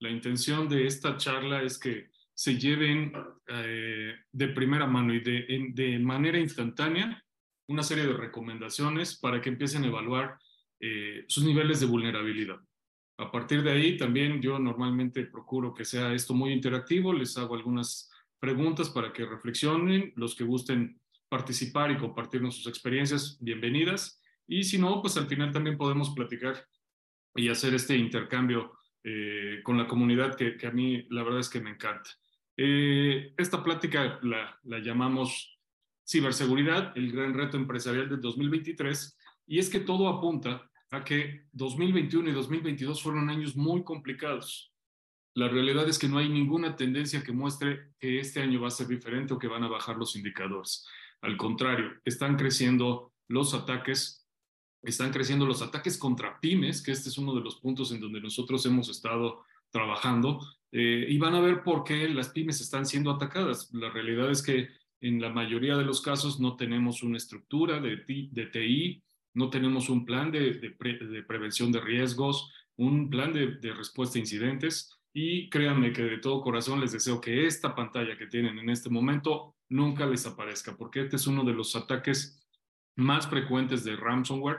La 0.00 0.10
intención 0.10 0.68
de 0.68 0.86
esta 0.86 1.16
charla 1.16 1.62
es 1.62 1.78
que 1.78 2.08
se 2.34 2.56
lleven 2.56 3.12
eh, 3.48 4.14
de 4.32 4.48
primera 4.48 4.86
mano 4.86 5.12
y 5.12 5.20
de 5.20 5.98
manera 5.98 6.38
instantánea 6.38 7.22
una 7.70 7.82
serie 7.84 8.06
de 8.06 8.14
recomendaciones 8.14 9.16
para 9.16 9.40
que 9.40 9.48
empiecen 9.48 9.84
a 9.84 9.86
evaluar 9.86 10.38
eh, 10.80 11.24
sus 11.28 11.44
niveles 11.44 11.80
de 11.80 11.86
vulnerabilidad. 11.86 12.58
A 13.18 13.30
partir 13.30 13.62
de 13.62 13.70
ahí, 13.70 13.98
también 13.98 14.40
yo 14.40 14.58
normalmente 14.58 15.26
procuro 15.26 15.74
que 15.74 15.84
sea 15.84 16.14
esto 16.14 16.32
muy 16.32 16.52
interactivo, 16.52 17.12
les 17.12 17.36
hago 17.36 17.54
algunas 17.54 18.10
preguntas 18.38 18.88
para 18.88 19.12
que 19.12 19.26
reflexionen, 19.26 20.12
los 20.16 20.34
que 20.34 20.44
gusten 20.44 20.98
participar 21.28 21.90
y 21.90 21.98
compartirnos 21.98 22.56
sus 22.56 22.66
experiencias, 22.66 23.36
bienvenidas, 23.40 24.22
y 24.46 24.64
si 24.64 24.78
no, 24.78 25.02
pues 25.02 25.18
al 25.18 25.26
final 25.26 25.52
también 25.52 25.76
podemos 25.76 26.10
platicar 26.10 26.66
y 27.34 27.48
hacer 27.48 27.74
este 27.74 27.94
intercambio 27.94 28.72
eh, 29.04 29.60
con 29.62 29.76
la 29.76 29.86
comunidad 29.86 30.34
que, 30.34 30.56
que, 30.56 30.66
a 30.66 30.72
mí 30.72 31.06
la 31.10 31.22
verdad 31.22 31.40
es 31.40 31.50
que 31.50 31.60
me 31.60 31.70
encanta. 31.70 32.10
Eh, 32.56 33.34
esta 33.36 33.62
plática 33.62 34.18
la, 34.22 34.58
la 34.62 34.78
llamamos 34.78 35.58
ciberseguridad, 36.08 36.96
el 36.96 37.12
gran 37.12 37.34
reto 37.34 37.56
empresarial 37.56 38.08
del 38.08 38.20
2023, 38.20 39.18
y 39.46 39.58
es 39.58 39.68
que 39.68 39.80
todo 39.80 40.08
apunta 40.08 40.69
a 40.90 41.04
que 41.04 41.46
2021 41.52 42.30
y 42.30 42.32
2022 42.32 43.02
fueron 43.02 43.30
años 43.30 43.56
muy 43.56 43.84
complicados. 43.84 44.72
La 45.34 45.48
realidad 45.48 45.88
es 45.88 45.98
que 45.98 46.08
no 46.08 46.18
hay 46.18 46.28
ninguna 46.28 46.74
tendencia 46.74 47.22
que 47.22 47.32
muestre 47.32 47.92
que 47.98 48.18
este 48.18 48.40
año 48.40 48.60
va 48.60 48.68
a 48.68 48.72
ser 48.72 48.88
diferente 48.88 49.32
o 49.32 49.38
que 49.38 49.46
van 49.46 49.62
a 49.62 49.68
bajar 49.68 49.96
los 49.96 50.16
indicadores. 50.16 50.86
Al 51.22 51.36
contrario, 51.36 51.92
están 52.04 52.36
creciendo 52.36 53.12
los 53.28 53.54
ataques, 53.54 54.26
están 54.82 55.12
creciendo 55.12 55.46
los 55.46 55.62
ataques 55.62 55.96
contra 55.96 56.40
pymes, 56.40 56.82
que 56.82 56.90
este 56.90 57.08
es 57.10 57.18
uno 57.18 57.34
de 57.34 57.42
los 57.42 57.60
puntos 57.60 57.92
en 57.92 58.00
donde 58.00 58.20
nosotros 58.20 58.66
hemos 58.66 58.88
estado 58.88 59.44
trabajando, 59.70 60.40
eh, 60.72 61.06
y 61.08 61.18
van 61.18 61.34
a 61.34 61.40
ver 61.40 61.62
por 61.62 61.84
qué 61.84 62.08
las 62.08 62.30
pymes 62.30 62.60
están 62.60 62.84
siendo 62.84 63.12
atacadas. 63.12 63.72
La 63.72 63.90
realidad 63.90 64.30
es 64.30 64.42
que 64.42 64.68
en 65.00 65.20
la 65.20 65.30
mayoría 65.30 65.76
de 65.76 65.84
los 65.84 66.00
casos 66.00 66.40
no 66.40 66.56
tenemos 66.56 67.04
una 67.04 67.16
estructura 67.16 67.80
de, 67.80 68.04
de 68.32 68.46
TI, 68.46 69.02
no 69.34 69.50
tenemos 69.50 69.88
un 69.88 70.04
plan 70.04 70.30
de, 70.30 70.74
prevención 71.26 71.70
de 71.72 71.80
riesgos, 71.80 72.52
un 72.76 73.10
plan 73.10 73.32
de, 73.32 73.74
respuesta 73.74 74.18
a 74.18 74.20
incidentes 74.20 74.98
y 75.12 75.48
créanme 75.50 75.92
que 75.92 76.02
de 76.02 76.18
todo 76.18 76.40
corazón 76.40 76.80
les 76.80 76.92
deseo 76.92 77.20
que 77.20 77.46
esta 77.46 77.74
pantalla 77.74 78.16
que 78.16 78.26
tienen 78.26 78.58
en 78.58 78.70
este 78.70 78.90
momento 78.90 79.56
nunca 79.68 80.06
les 80.06 80.26
aparezca, 80.26 80.76
porque 80.76 81.02
este 81.02 81.16
es 81.16 81.26
uno 81.26 81.44
de 81.44 81.52
los 81.52 81.76
ataques 81.76 82.40
más 82.96 83.28
frecuentes 83.28 83.84
de 83.84 83.96
ransomware, 83.96 84.58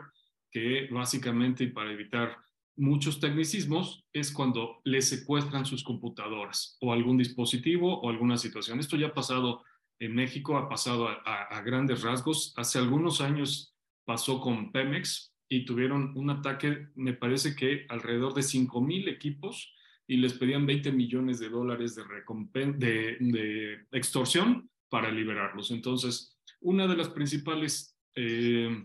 que 0.50 0.88
básicamente, 0.92 1.68
para 1.68 1.92
evitar 1.92 2.38
muchos 2.78 3.20
tecnicismos, 3.20 4.06
es 4.14 4.32
cuando 4.32 4.82
les 4.84 5.10
secuestran 5.10 5.66
sus 5.66 5.84
computadoras 5.84 6.78
o 6.82 6.94
algún 6.94 7.18
dispositivo 7.18 8.00
o 8.02 8.10
alguna 8.10 8.38
situación. 8.38 8.80
Esto 8.80 8.98
ya 8.98 9.08
ha 9.08 9.14
pasado 9.14 9.64
en 10.00 10.16
México, 10.16 10.58
ha 10.58 10.68
pasado 10.68 11.08
a 11.08 11.62
grandes 11.62 12.02
rasgos. 12.02 12.54
Hace 12.58 12.80
algunos 12.80 13.22
años 13.22 13.71
pasó 14.12 14.42
con 14.42 14.74
Pemex 14.74 15.34
y 15.50 15.64
tuvieron 15.64 16.12
un 16.18 16.30
ataque, 16.32 16.90
me 16.96 17.14
parece 17.14 17.56
que 17.56 17.86
alrededor 17.88 18.34
de 18.34 18.44
5 18.44 18.82
mil 18.82 19.08
equipos 19.08 19.74
y 20.06 20.18
les 20.18 20.34
pedían 20.34 20.66
20 20.66 20.92
millones 20.92 21.40
de 21.40 21.48
dólares 21.48 21.96
de, 21.96 22.04
de, 22.74 23.18
de 23.22 23.86
extorsión 23.94 24.70
para 24.90 25.10
liberarlos. 25.10 25.72
Entonces, 25.72 26.38
una 26.60 26.88
de 26.88 26.98
las 26.98 27.08
principales 27.08 27.98
eh, 28.16 28.84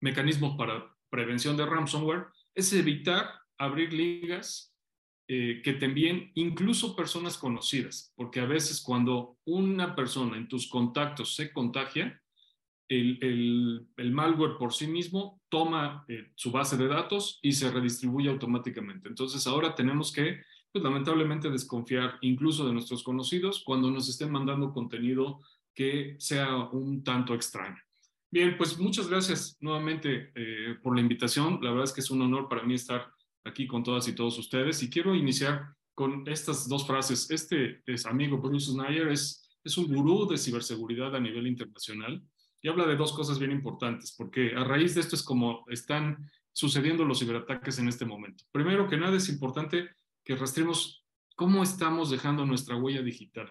mecanismos 0.00 0.56
para 0.56 0.90
prevención 1.10 1.58
de 1.58 1.66
ransomware 1.66 2.28
es 2.54 2.72
evitar 2.72 3.26
abrir 3.58 3.92
ligas 3.92 4.74
eh, 5.28 5.60
que 5.62 5.74
te 5.74 5.84
envíen 5.84 6.32
incluso 6.34 6.96
personas 6.96 7.36
conocidas, 7.36 8.14
porque 8.16 8.40
a 8.40 8.46
veces 8.46 8.80
cuando 8.80 9.36
una 9.44 9.94
persona 9.94 10.38
en 10.38 10.48
tus 10.48 10.66
contactos 10.66 11.34
se 11.36 11.52
contagia, 11.52 12.18
el, 12.90 13.86
el, 13.96 14.12
malware 14.12 14.58
por 14.58 14.74
sí 14.74 14.88
mismo 14.88 15.40
toma 15.48 16.04
eh, 16.08 16.32
su 16.34 16.50
base 16.50 16.76
de 16.76 16.88
datos 16.88 17.38
y 17.40 17.52
se 17.52 17.70
redistribuye 17.70 18.28
automáticamente. 18.28 19.08
Entonces 19.08 19.46
ahora 19.46 19.76
tenemos 19.76 20.12
que, 20.12 20.42
pues 20.72 20.82
lamentablemente, 20.82 21.50
desconfiar 21.50 22.18
incluso 22.20 22.66
de 22.66 22.72
nuestros 22.72 23.04
conocidos 23.04 23.62
cuando 23.64 23.92
nos 23.92 24.08
estén 24.08 24.32
mandando 24.32 24.72
contenido 24.72 25.40
que 25.72 26.16
sea 26.18 26.64
un 26.72 27.04
tanto 27.04 27.32
extraño. 27.32 27.78
Bien, 28.28 28.56
pues 28.58 28.76
muchas 28.76 29.08
gracias 29.08 29.56
nuevamente 29.60 30.32
eh, 30.34 30.74
por 30.82 30.96
la 30.96 31.00
invitación. 31.00 31.60
La 31.62 31.70
verdad 31.70 31.84
es 31.84 31.92
que 31.92 32.00
es 32.00 32.10
un 32.10 32.22
honor 32.22 32.48
para 32.48 32.64
mí 32.64 32.74
estar 32.74 33.06
aquí 33.44 33.68
con 33.68 33.84
todas 33.84 34.08
y 34.08 34.16
todos 34.16 34.36
ustedes 34.36 34.82
y 34.82 34.90
quiero 34.90 35.14
iniciar 35.14 35.74
con 35.94 36.26
estas 36.26 36.68
dos 36.68 36.84
frases. 36.84 37.30
Este 37.30 37.82
es 37.86 38.04
amigo 38.04 38.38
Bruce 38.38 38.72
Snyder, 38.72 39.08
es, 39.08 39.48
es 39.62 39.78
un 39.78 39.86
gurú 39.86 40.26
de 40.28 40.38
ciberseguridad 40.38 41.14
a 41.14 41.20
nivel 41.20 41.46
internacional 41.46 42.20
y 42.62 42.68
habla 42.68 42.86
de 42.86 42.96
dos 42.96 43.12
cosas 43.12 43.38
bien 43.38 43.52
importantes, 43.52 44.14
porque 44.16 44.54
a 44.54 44.64
raíz 44.64 44.94
de 44.94 45.00
esto 45.00 45.16
es 45.16 45.22
como 45.22 45.64
están 45.68 46.30
sucediendo 46.52 47.04
los 47.04 47.18
ciberataques 47.18 47.78
en 47.78 47.88
este 47.88 48.04
momento. 48.04 48.44
Primero 48.52 48.88
que 48.88 48.96
nada 48.96 49.16
es 49.16 49.28
importante 49.28 49.90
que 50.24 50.36
rastremos 50.36 51.04
cómo 51.36 51.62
estamos 51.62 52.10
dejando 52.10 52.44
nuestra 52.44 52.76
huella 52.76 53.02
digital. 53.02 53.50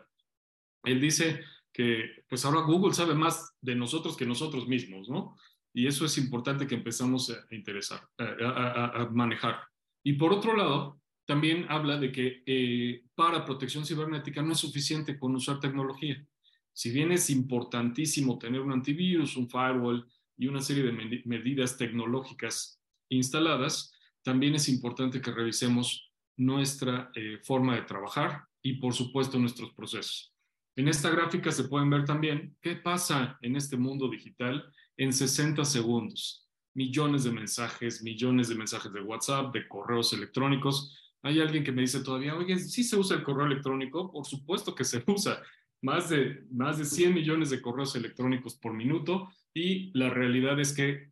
Él 0.83 1.01
dice 1.01 1.43
que 1.73 2.23
pues 2.27 2.45
ahora 2.45 2.61
Google 2.61 2.93
sabe 2.93 3.15
más 3.15 3.55
de 3.61 3.75
nosotros 3.75 4.15
que 4.15 4.25
nosotros 4.25 4.67
mismos, 4.67 5.09
¿no? 5.09 5.35
Y 5.73 5.87
eso 5.87 6.05
es 6.05 6.17
importante 6.17 6.67
que 6.67 6.75
empezamos 6.75 7.29
a 7.29 7.55
interesar, 7.55 8.07
a, 8.17 9.07
manejar. 9.11 9.59
Y 10.03 10.13
por 10.13 10.33
otro 10.33 10.55
lado, 10.55 10.99
también 11.25 11.67
habla 11.69 11.97
de 11.97 12.11
que 12.11 12.43
eh, 12.45 13.03
para 13.13 13.45
protección 13.45 13.85
cibernética 13.85 14.41
no 14.41 14.53
es 14.53 14.59
suficiente 14.59 15.17
con 15.17 15.35
usar 15.35 15.59
tecnología 15.59 16.25
si 16.73 16.91
bien 16.91 17.11
es 17.11 17.29
importantísimo 17.29 18.37
tener 18.37 18.61
un 18.61 18.71
antivirus, 18.71 19.35
un 19.37 19.49
firewall 19.49 20.07
y 20.37 20.47
una 20.47 20.61
serie 20.61 20.83
de 20.83 21.21
medidas 21.25 21.77
tecnológicas 21.77 22.81
instaladas, 23.09 23.93
también 24.23 24.55
es 24.55 24.69
importante 24.69 25.21
que 25.21 25.31
revisemos 25.31 26.11
nuestra 26.37 27.11
eh, 27.15 27.39
forma 27.43 27.75
de 27.75 27.81
trabajar 27.81 28.45
y, 28.61 28.73
por 28.73 28.93
supuesto, 28.93 29.37
nuestros 29.37 29.73
procesos. 29.73 30.33
En 30.75 30.87
esta 30.87 31.09
gráfica 31.09 31.51
se 31.51 31.65
pueden 31.65 31.89
ver 31.89 32.05
también 32.05 32.55
qué 32.61 32.77
pasa 32.77 33.37
en 33.41 33.57
este 33.57 33.75
mundo 33.75 34.07
digital 34.07 34.71
en 34.95 35.11
60 35.11 35.65
segundos. 35.65 36.47
Millones 36.73 37.25
de 37.25 37.31
mensajes, 37.31 38.01
millones 38.01 38.47
de 38.47 38.55
mensajes 38.55 38.93
de 38.93 39.01
WhatsApp, 39.01 39.53
de 39.53 39.67
correos 39.67 40.13
electrónicos. 40.13 40.95
Hay 41.21 41.41
alguien 41.41 41.63
que 41.65 41.73
me 41.73 41.81
dice 41.81 42.01
todavía, 42.01 42.35
oye, 42.35 42.57
¿sí 42.57 42.85
se 42.85 42.95
usa 42.95 43.17
el 43.17 43.23
correo 43.23 43.45
electrónico? 43.45 44.09
Por 44.09 44.25
supuesto 44.25 44.73
que 44.73 44.85
se 44.85 45.03
usa 45.07 45.41
más 45.81 46.09
de, 46.09 46.45
más 46.51 46.77
de 46.77 46.85
100 46.85 47.13
millones 47.13 47.49
de 47.49 47.61
correos 47.61 47.95
electrónicos 47.95 48.55
por 48.55 48.73
minuto 48.73 49.29
y 49.53 49.91
la 49.97 50.09
realidad 50.09 50.59
es 50.59 50.73
que 50.73 51.11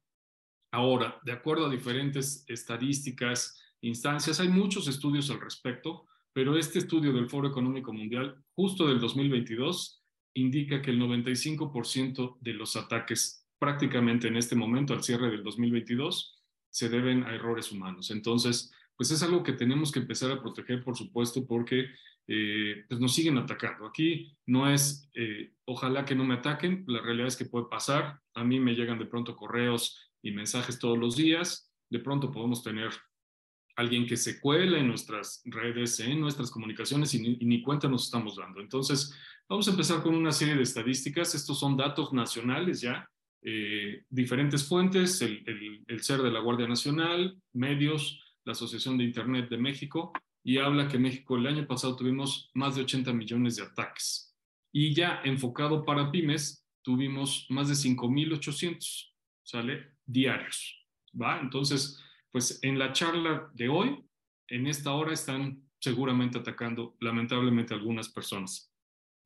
ahora, 0.72 1.20
de 1.24 1.32
acuerdo 1.32 1.68
a 1.68 1.72
diferentes 1.72 2.44
estadísticas, 2.48 3.60
instancias, 3.82 4.40
hay 4.40 4.50
muchos 4.50 4.88
estudios 4.88 5.30
al 5.30 5.40
respecto, 5.40 6.06
pero 6.34 6.58
este 6.58 6.80
estudio 6.80 7.14
del 7.14 7.30
Foro 7.30 7.48
Económico 7.48 7.94
Mundial, 7.94 8.44
justo 8.54 8.88
del 8.88 9.00
2022, 9.00 10.04
indica 10.36 10.82
que 10.82 10.92
el 10.92 11.00
95% 11.00 12.38
de 12.40 12.54
los 12.54 12.76
ataques 12.76 13.48
prácticamente 13.60 14.28
en 14.28 14.38
este 14.38 14.56
momento, 14.56 14.94
al 14.94 15.04
cierre 15.04 15.32
del 15.32 15.44
2022, 15.44 16.38
se 16.70 16.90
deben 16.90 17.24
a 17.24 17.34
errores 17.34 17.72
humanos. 17.72 18.12
Entonces, 18.12 18.72
pues 18.96 19.10
es 19.12 19.24
algo 19.24 19.44
que 19.44 19.54
tenemos 19.54 19.92
que 19.92 20.00
empezar 20.00 20.32
a 20.32 20.42
proteger, 20.42 20.84
por 20.84 20.96
supuesto, 20.96 21.46
porque 21.48 21.88
eh, 22.28 22.84
pues 22.90 23.00
nos 23.00 23.14
siguen 23.14 23.38
atacando. 23.38 23.86
Aquí 23.86 24.36
no 24.46 24.70
es, 24.70 25.10
eh, 25.14 25.54
ojalá 25.66 26.04
que 26.04 26.16
no 26.16 26.26
me 26.26 26.36
ataquen, 26.36 26.84
la 26.88 27.02
realidad 27.02 27.28
es 27.28 27.38
que 27.38 27.46
puede 27.46 27.68
pasar. 27.70 28.20
A 28.34 28.44
mí 28.44 28.60
me 28.60 28.76
llegan 28.76 29.00
de 29.00 29.06
pronto 29.06 29.36
correos 29.36 30.12
y 30.22 30.32
mensajes 30.32 30.78
todos 30.78 30.98
los 30.98 31.16
días. 31.16 31.72
De 31.90 32.00
pronto 32.00 32.30
podemos 32.30 32.64
tener 32.64 32.92
alguien 33.78 34.06
que 34.06 34.18
se 34.18 34.42
cuela 34.42 34.78
en 34.78 34.88
nuestras 34.88 35.42
redes, 35.46 36.00
en 36.02 36.20
nuestras 36.20 36.52
comunicaciones 36.52 37.14
y 37.14 37.38
ni, 37.38 37.62
cuenta 37.62 37.88
nos 37.88 38.06
estamos 38.06 38.36
dando. 38.36 38.60
Entonces, 38.60 39.14
vamos 39.48 39.68
a 39.68 39.72
empezar 39.72 40.02
con 40.02 40.14
una 40.14 40.32
serie 40.32 40.56
de 40.56 40.64
estadísticas. 40.64 41.34
Estos 41.34 41.60
son 41.60 41.78
datos 41.78 42.12
nacionales 42.12 42.82
ya, 42.82 43.08
eh, 43.42 44.04
diferentes 44.10 44.68
fuentes, 44.68 45.22
el, 45.22 45.44
el, 45.46 45.84
el 45.88 46.02
SER 46.02 46.24
de 46.24 46.32
la 46.32 46.40
Guardia 46.40 46.68
Nacional, 46.68 47.38
medios, 47.54 48.20
la 48.44 48.52
Asociación 48.52 48.98
de 48.98 49.06
Internet 49.06 49.48
de 49.50 49.58
México 49.58 50.12
y 50.48 50.60
habla 50.60 50.88
que 50.88 50.98
México 50.98 51.36
el 51.36 51.46
año 51.46 51.68
pasado 51.68 51.98
tuvimos 51.98 52.50
más 52.54 52.74
de 52.74 52.84
80 52.84 53.12
millones 53.12 53.58
de 53.58 53.64
ataques. 53.64 54.34
Y 54.72 54.94
ya 54.94 55.20
enfocado 55.26 55.84
para 55.84 56.10
pymes, 56.10 56.66
tuvimos 56.82 57.48
más 57.50 57.68
de 57.68 57.74
5.800, 57.74 59.12
¿sale? 59.44 59.98
Diarios, 60.06 60.88
¿va? 61.22 61.42
Entonces, 61.42 62.02
pues 62.32 62.60
en 62.62 62.80
la 62.80 62.94
charla 62.94 63.52
de 63.56 63.68
hoy, 63.68 64.02
en 64.48 64.68
esta 64.68 64.94
hora 64.94 65.12
están 65.12 65.68
seguramente 65.82 66.38
atacando 66.38 66.96
lamentablemente 67.02 67.74
algunas 67.74 68.08
personas. 68.08 68.72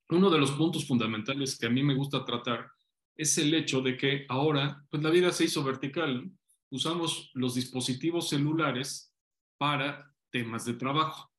uno 0.09 0.27
de 0.31 0.39
los 0.39 0.49
puntos 0.53 0.87
fundamentales 0.87 1.55
que 1.55 1.67
a 1.67 1.69
mí 1.69 1.83
me 1.83 1.93
gusta 1.93 2.25
tratar 2.25 2.67
es 3.15 3.37
el 3.37 3.53
hecho 3.53 3.81
de 3.81 3.95
que 3.95 4.25
ahora, 4.27 4.83
pues 4.89 5.03
la 5.03 5.11
vida 5.11 5.31
se 5.31 5.43
hizo 5.43 5.63
vertical. 5.63 6.31
Usamos 6.71 7.29
los 7.35 7.53
dispositivos 7.53 8.27
celulares 8.29 9.13
para 9.59 10.10
temas 10.31 10.65
de 10.65 10.73
trabajo. 10.73 11.31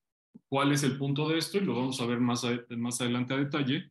¿Cuál 0.49 0.73
es 0.73 0.83
el 0.83 0.99
punto 0.99 1.29
de 1.29 1.39
esto? 1.39 1.59
Y 1.59 1.63
lo 1.63 1.75
vamos 1.75 2.01
a 2.01 2.07
ver 2.07 2.21
más, 2.21 2.47
más 2.71 3.01
adelante 3.01 3.35
a 3.35 3.39
detalle. 3.39 3.91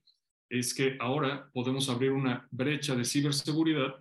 Es 0.49 0.73
que 0.73 0.97
ahora 0.99 1.49
podemos 1.53 1.89
abrir 1.89 2.11
una 2.11 2.47
brecha 2.51 2.95
de 2.95 3.05
ciberseguridad 3.05 3.95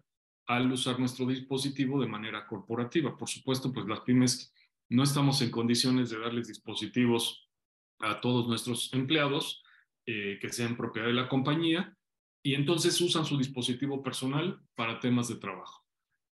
al 0.46 0.72
usar 0.72 0.98
nuestro 0.98 1.26
dispositivo 1.26 2.00
de 2.00 2.08
manera 2.08 2.46
corporativa. 2.46 3.16
Por 3.16 3.28
supuesto, 3.28 3.72
pues 3.72 3.86
las 3.86 4.00
pymes 4.00 4.52
no 4.88 5.04
estamos 5.04 5.40
en 5.42 5.50
condiciones 5.50 6.10
de 6.10 6.18
darles 6.18 6.48
dispositivos 6.48 7.48
a 8.00 8.20
todos 8.20 8.48
nuestros 8.48 8.92
empleados 8.92 9.62
eh, 10.06 10.38
que 10.40 10.52
sean 10.52 10.76
propiedad 10.76 11.06
de 11.06 11.12
la 11.12 11.28
compañía 11.28 11.94
y 12.42 12.54
entonces 12.54 13.00
usan 13.00 13.24
su 13.24 13.38
dispositivo 13.38 14.02
personal 14.02 14.60
para 14.74 14.98
temas 14.98 15.28
de 15.28 15.36
trabajo. 15.36 15.84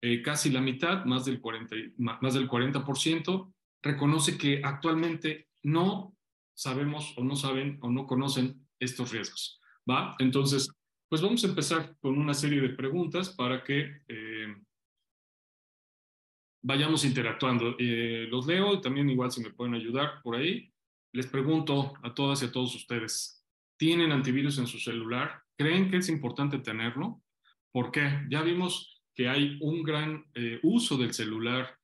Eh, 0.02 0.22
casi 0.22 0.52
la 0.52 0.62
mitad, 0.62 1.06
más 1.06 1.26
del, 1.26 1.40
40, 1.40 1.76
más 1.98 2.34
del 2.34 2.48
40%, 2.48 3.54
reconoce 3.84 4.38
que 4.38 4.62
actualmente 4.64 5.50
no 5.62 6.16
sabemos 6.56 7.14
o 7.18 7.24
no 7.24 7.36
saben 7.36 7.78
o 7.82 7.92
no 7.92 8.08
conocen 8.08 8.68
estos 8.80 9.12
riesgos. 9.12 9.62
¿va? 9.90 10.16
Entonces, 10.20 10.70
pues 11.10 11.22
vamos 11.22 11.44
a 11.44 11.48
empezar 11.48 11.96
con 12.00 12.18
una 12.18 12.34
serie 12.34 12.62
de 12.62 12.70
preguntas 12.70 13.30
para 13.30 13.64
que 13.64 14.02
eh, 14.08 14.56
vayamos 16.64 17.06
interactuando. 17.06 17.76
Eh, 17.78 18.28
los 18.30 18.48
leo 18.48 18.74
y 18.74 18.82
también 18.82 19.10
igual 19.10 19.32
si 19.32 19.42
me 19.42 19.52
pueden 19.52 19.76
ayudar 19.76 20.22
por 20.24 20.36
ahí. 20.36 20.72
Les 21.12 21.28
pregunto 21.28 21.94
a 22.02 22.14
todas 22.14 22.42
y 22.42 22.46
a 22.46 22.52
todos 22.52 22.74
ustedes, 22.74 23.46
¿tienen 23.78 24.12
antivirus 24.12 24.58
en 24.58 24.66
su 24.66 24.80
celular? 24.80 25.44
¿Creen 25.56 25.92
que 25.92 25.98
es 25.98 26.10
importante 26.10 26.58
tenerlo? 26.58 27.22
¿Por 27.72 27.92
qué? 27.92 28.26
Ya 28.30 28.42
vimos 28.42 29.04
que 29.14 29.30
hay 29.30 29.58
un 29.62 29.84
gran 29.84 30.26
eh, 30.34 30.60
uso 30.64 30.98
del 30.98 31.14
celular 31.14 31.78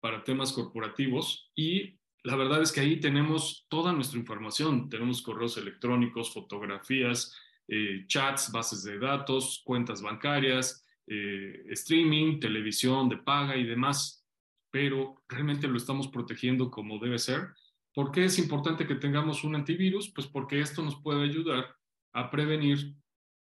para 0.00 0.24
temas 0.24 0.52
corporativos 0.52 1.50
y 1.54 2.00
la 2.22 2.36
verdad 2.36 2.60
es 2.60 2.72
que 2.72 2.80
ahí 2.80 3.00
tenemos 3.00 3.66
toda 3.68 3.92
nuestra 3.92 4.18
información. 4.18 4.88
Tenemos 4.88 5.22
correos 5.22 5.56
electrónicos, 5.56 6.32
fotografías, 6.32 7.34
eh, 7.66 8.04
chats, 8.06 8.52
bases 8.52 8.82
de 8.82 8.98
datos, 8.98 9.62
cuentas 9.64 10.02
bancarias, 10.02 10.84
eh, 11.06 11.62
streaming, 11.70 12.38
televisión 12.38 13.08
de 13.08 13.16
paga 13.16 13.56
y 13.56 13.64
demás. 13.64 14.26
Pero 14.70 15.22
realmente 15.28 15.66
lo 15.66 15.78
estamos 15.78 16.08
protegiendo 16.08 16.70
como 16.70 16.98
debe 16.98 17.18
ser. 17.18 17.48
¿Por 17.94 18.12
qué 18.12 18.26
es 18.26 18.38
importante 18.38 18.86
que 18.86 18.96
tengamos 18.96 19.42
un 19.42 19.54
antivirus? 19.54 20.10
Pues 20.10 20.26
porque 20.26 20.60
esto 20.60 20.82
nos 20.82 21.00
puede 21.00 21.24
ayudar 21.24 21.74
a 22.12 22.30
prevenir 22.30 22.94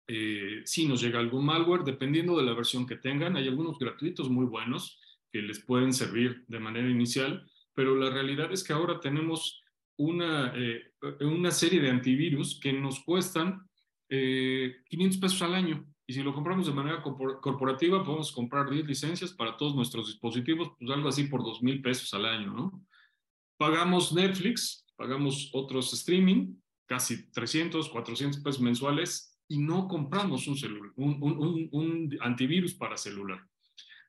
eh, 0.07 0.61
si 0.65 0.87
nos 0.87 1.01
llega 1.01 1.19
algún 1.19 1.45
malware, 1.45 1.83
dependiendo 1.83 2.37
de 2.37 2.43
la 2.43 2.53
versión 2.53 2.87
que 2.87 2.95
tengan. 2.95 3.35
Hay 3.35 3.47
algunos 3.47 3.77
gratuitos 3.77 4.29
muy 4.29 4.45
buenos 4.45 4.97
que 5.31 5.41
les 5.41 5.59
pueden 5.63 5.93
servir 5.93 6.43
de 6.47 6.59
manera 6.59 6.89
inicial, 6.89 7.45
pero 7.73 7.95
la 7.95 8.09
realidad 8.09 8.51
es 8.51 8.63
que 8.63 8.73
ahora 8.73 8.99
tenemos 8.99 9.61
una, 9.97 10.53
una 11.21 11.51
serie 11.51 11.79
de 11.79 11.89
antivirus 11.89 12.59
que 12.59 12.73
nos 12.73 12.99
cuestan 13.03 13.67
500 14.09 14.09
eh, 14.09 15.19
pesos 15.21 15.41
al 15.41 15.55
año. 15.55 15.85
Y 16.05 16.13
si 16.13 16.23
lo 16.23 16.33
compramos 16.33 16.65
de 16.65 16.73
manera 16.73 17.01
corporativa, 17.01 18.03
podemos 18.03 18.31
comprar 18.33 18.69
10 18.69 18.85
licencias 18.85 19.31
para 19.31 19.55
todos 19.55 19.75
nuestros 19.75 20.07
dispositivos, 20.07 20.71
pues 20.77 20.91
algo 20.91 21.07
así 21.07 21.23
por 21.25 21.43
2 21.43 21.63
mil 21.63 21.81
pesos 21.81 22.13
al 22.13 22.25
año, 22.25 22.51
¿no? 22.51 22.85
Pagamos 23.57 24.11
Netflix, 24.11 24.85
pagamos 24.97 25.49
otros 25.53 25.93
streaming, 25.93 26.55
casi 26.85 27.31
300, 27.31 27.87
400 27.89 28.41
pesos 28.41 28.59
mensuales, 28.59 29.39
y 29.47 29.59
no 29.59 29.87
compramos 29.87 30.47
un, 30.47 30.57
celular, 30.57 30.91
un, 30.95 31.69
un, 31.71 32.17
antivirus 32.21 32.73
para 32.73 32.97
celular. 32.97 33.45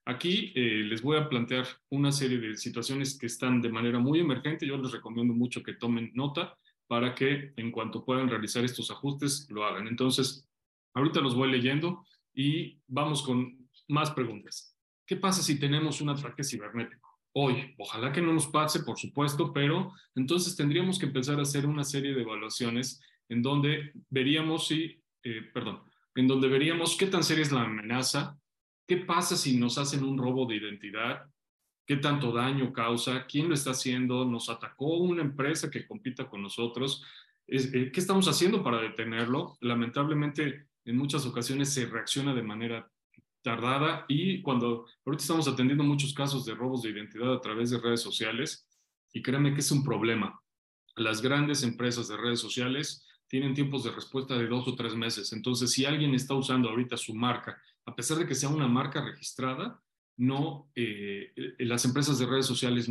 Aquí 0.05 0.53
eh, 0.57 0.83
les 0.85 1.01
voy 1.01 1.17
a 1.17 1.29
plantear 1.29 1.67
una 1.91 2.11
serie 2.11 2.39
de 2.39 2.57
situaciones 2.57 3.17
que 3.17 3.27
están 3.27 3.61
de 3.61 3.71
manera 3.71 4.01
muy 4.01 4.19
emergente. 4.19 4.67
Yo 4.67 4.77
les 4.77 4.91
recomiendo 4.91 5.33
mucho 5.33 5.63
que 5.63 5.75
tomen 5.75 6.11
nota 6.15 6.59
para 6.89 7.15
que 7.15 7.53
en 7.57 7.71
cuanto 7.71 8.05
puedan 8.05 8.29
realizar 8.29 8.65
estos 8.65 8.91
ajustes 8.91 9.47
lo 9.51 9.65
hagan. 9.65 9.87
Entonces, 9.87 10.49
ahorita 10.95 11.21
los 11.21 11.37
voy 11.37 11.51
leyendo 11.53 12.05
y 12.35 12.81
vamos 12.89 13.23
con 13.23 13.69
más 13.89 14.11
preguntas. 14.11 14.77
¿Qué 15.07 15.17
pasa 15.17 15.43
si 15.43 15.59
tenemos 15.59 16.01
un 16.01 16.09
ataque 16.11 16.43
cibernético? 16.43 17.09
Hoy, 17.35 17.75
ojalá 17.79 18.13
que 18.13 18.21
no 18.21 18.33
nos 18.33 18.49
pase, 18.49 18.83
por 18.83 18.99
supuesto, 18.99 19.53
pero 19.53 19.93
entonces 20.15 20.57
tendríamos 20.57 20.99
que 20.99 21.07
empezar 21.07 21.39
a 21.39 21.43
hacer 21.43 21.65
una 21.67 21.85
serie 21.85 22.13
de 22.13 22.23
evaluaciones 22.23 23.01
en 23.29 23.41
donde 23.41 23.93
veríamos 24.11 24.67
si, 24.67 25.01
eh, 25.23 25.43
perdón, 25.55 25.83
en 26.15 26.27
donde 26.27 26.49
veríamos 26.49 26.97
qué 26.97 27.07
tan 27.07 27.23
seria 27.23 27.43
es 27.43 27.53
la 27.53 27.63
amenaza, 27.63 28.39
qué 28.93 28.99
pasa 28.99 29.39
si 29.39 29.57
nos 29.57 29.79
hacen 29.79 30.05
un 30.05 30.19
robo 30.19 30.45
de 30.45 30.57
identidad, 30.57 31.23
qué 31.87 31.97
tanto 31.97 32.31
daño 32.31 32.75
causa, 32.75 33.25
quién 33.27 33.49
lo 33.49 33.55
está 33.55 33.71
haciendo, 33.71 34.27
nos 34.27 34.51
atacó 34.51 34.99
una 34.99 35.23
empresa 35.23 35.71
que 35.71 35.87
compita 35.87 36.29
con 36.29 36.43
nosotros, 36.43 37.03
eh, 37.47 37.91
¿qué 37.91 38.01
estamos 38.01 38.29
haciendo 38.29 38.63
para 38.63 38.83
detenerlo? 38.83 39.57
Lamentablemente, 39.63 40.67
en 40.85 40.97
muchas 40.99 41.25
ocasiones 41.25 41.73
se 41.73 41.87
reacciona 41.87 42.35
de 42.35 42.43
manera 42.43 42.87
tardada 43.41 44.05
y 44.09 44.43
cuando 44.43 44.85
ahorita 45.07 45.23
estamos 45.23 45.49
atendiendo 45.49 45.85
muchos 45.85 46.13
casos 46.13 46.45
de 46.45 46.55
robos 46.55 46.83
de 46.83 46.91
identidad 46.91 47.33
a 47.33 47.41
través 47.41 47.71
de 47.71 47.81
redes 47.81 48.03
sociales 48.03 48.69
y 49.11 49.23
créanme 49.23 49.55
que 49.55 49.61
es 49.61 49.73
un 49.73 49.83
problema. 49.83 50.39
Las 50.97 51.23
grandes 51.23 51.63
empresas 51.63 52.09
de 52.09 52.19
redes 52.19 52.41
sociales 52.41 53.07
tienen 53.27 53.55
tiempos 53.55 53.85
de 53.85 53.93
respuesta 53.93 54.37
de 54.37 54.49
dos 54.49 54.69
o 54.69 54.77
tres 54.77 54.95
meses. 54.95 55.33
Entonces, 55.33 55.73
si 55.73 55.87
alguien 55.87 56.15
está 56.15 56.35
usando 56.35 56.69
ahorita 56.69 56.99
su 56.99 57.15
marca, 57.15 57.57
a 57.87 57.95
pesar 57.95 58.19
de 58.19 58.27
que 58.27 58.35
sea 58.35 58.49
una 58.49 58.69
marca 58.69 59.05
registrada, 59.05 59.83
no, 60.17 60.71
eh, 60.75 61.33
las 61.59 61.85
empresas 61.85 62.19
de 62.19 62.27
redes 62.27 62.47
sociales 62.47 62.89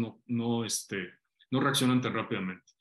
este, 0.65 1.09
no 1.51 1.59
reaccionan 1.59 2.01
tan 2.01 2.13
rápidamente. 2.13 2.73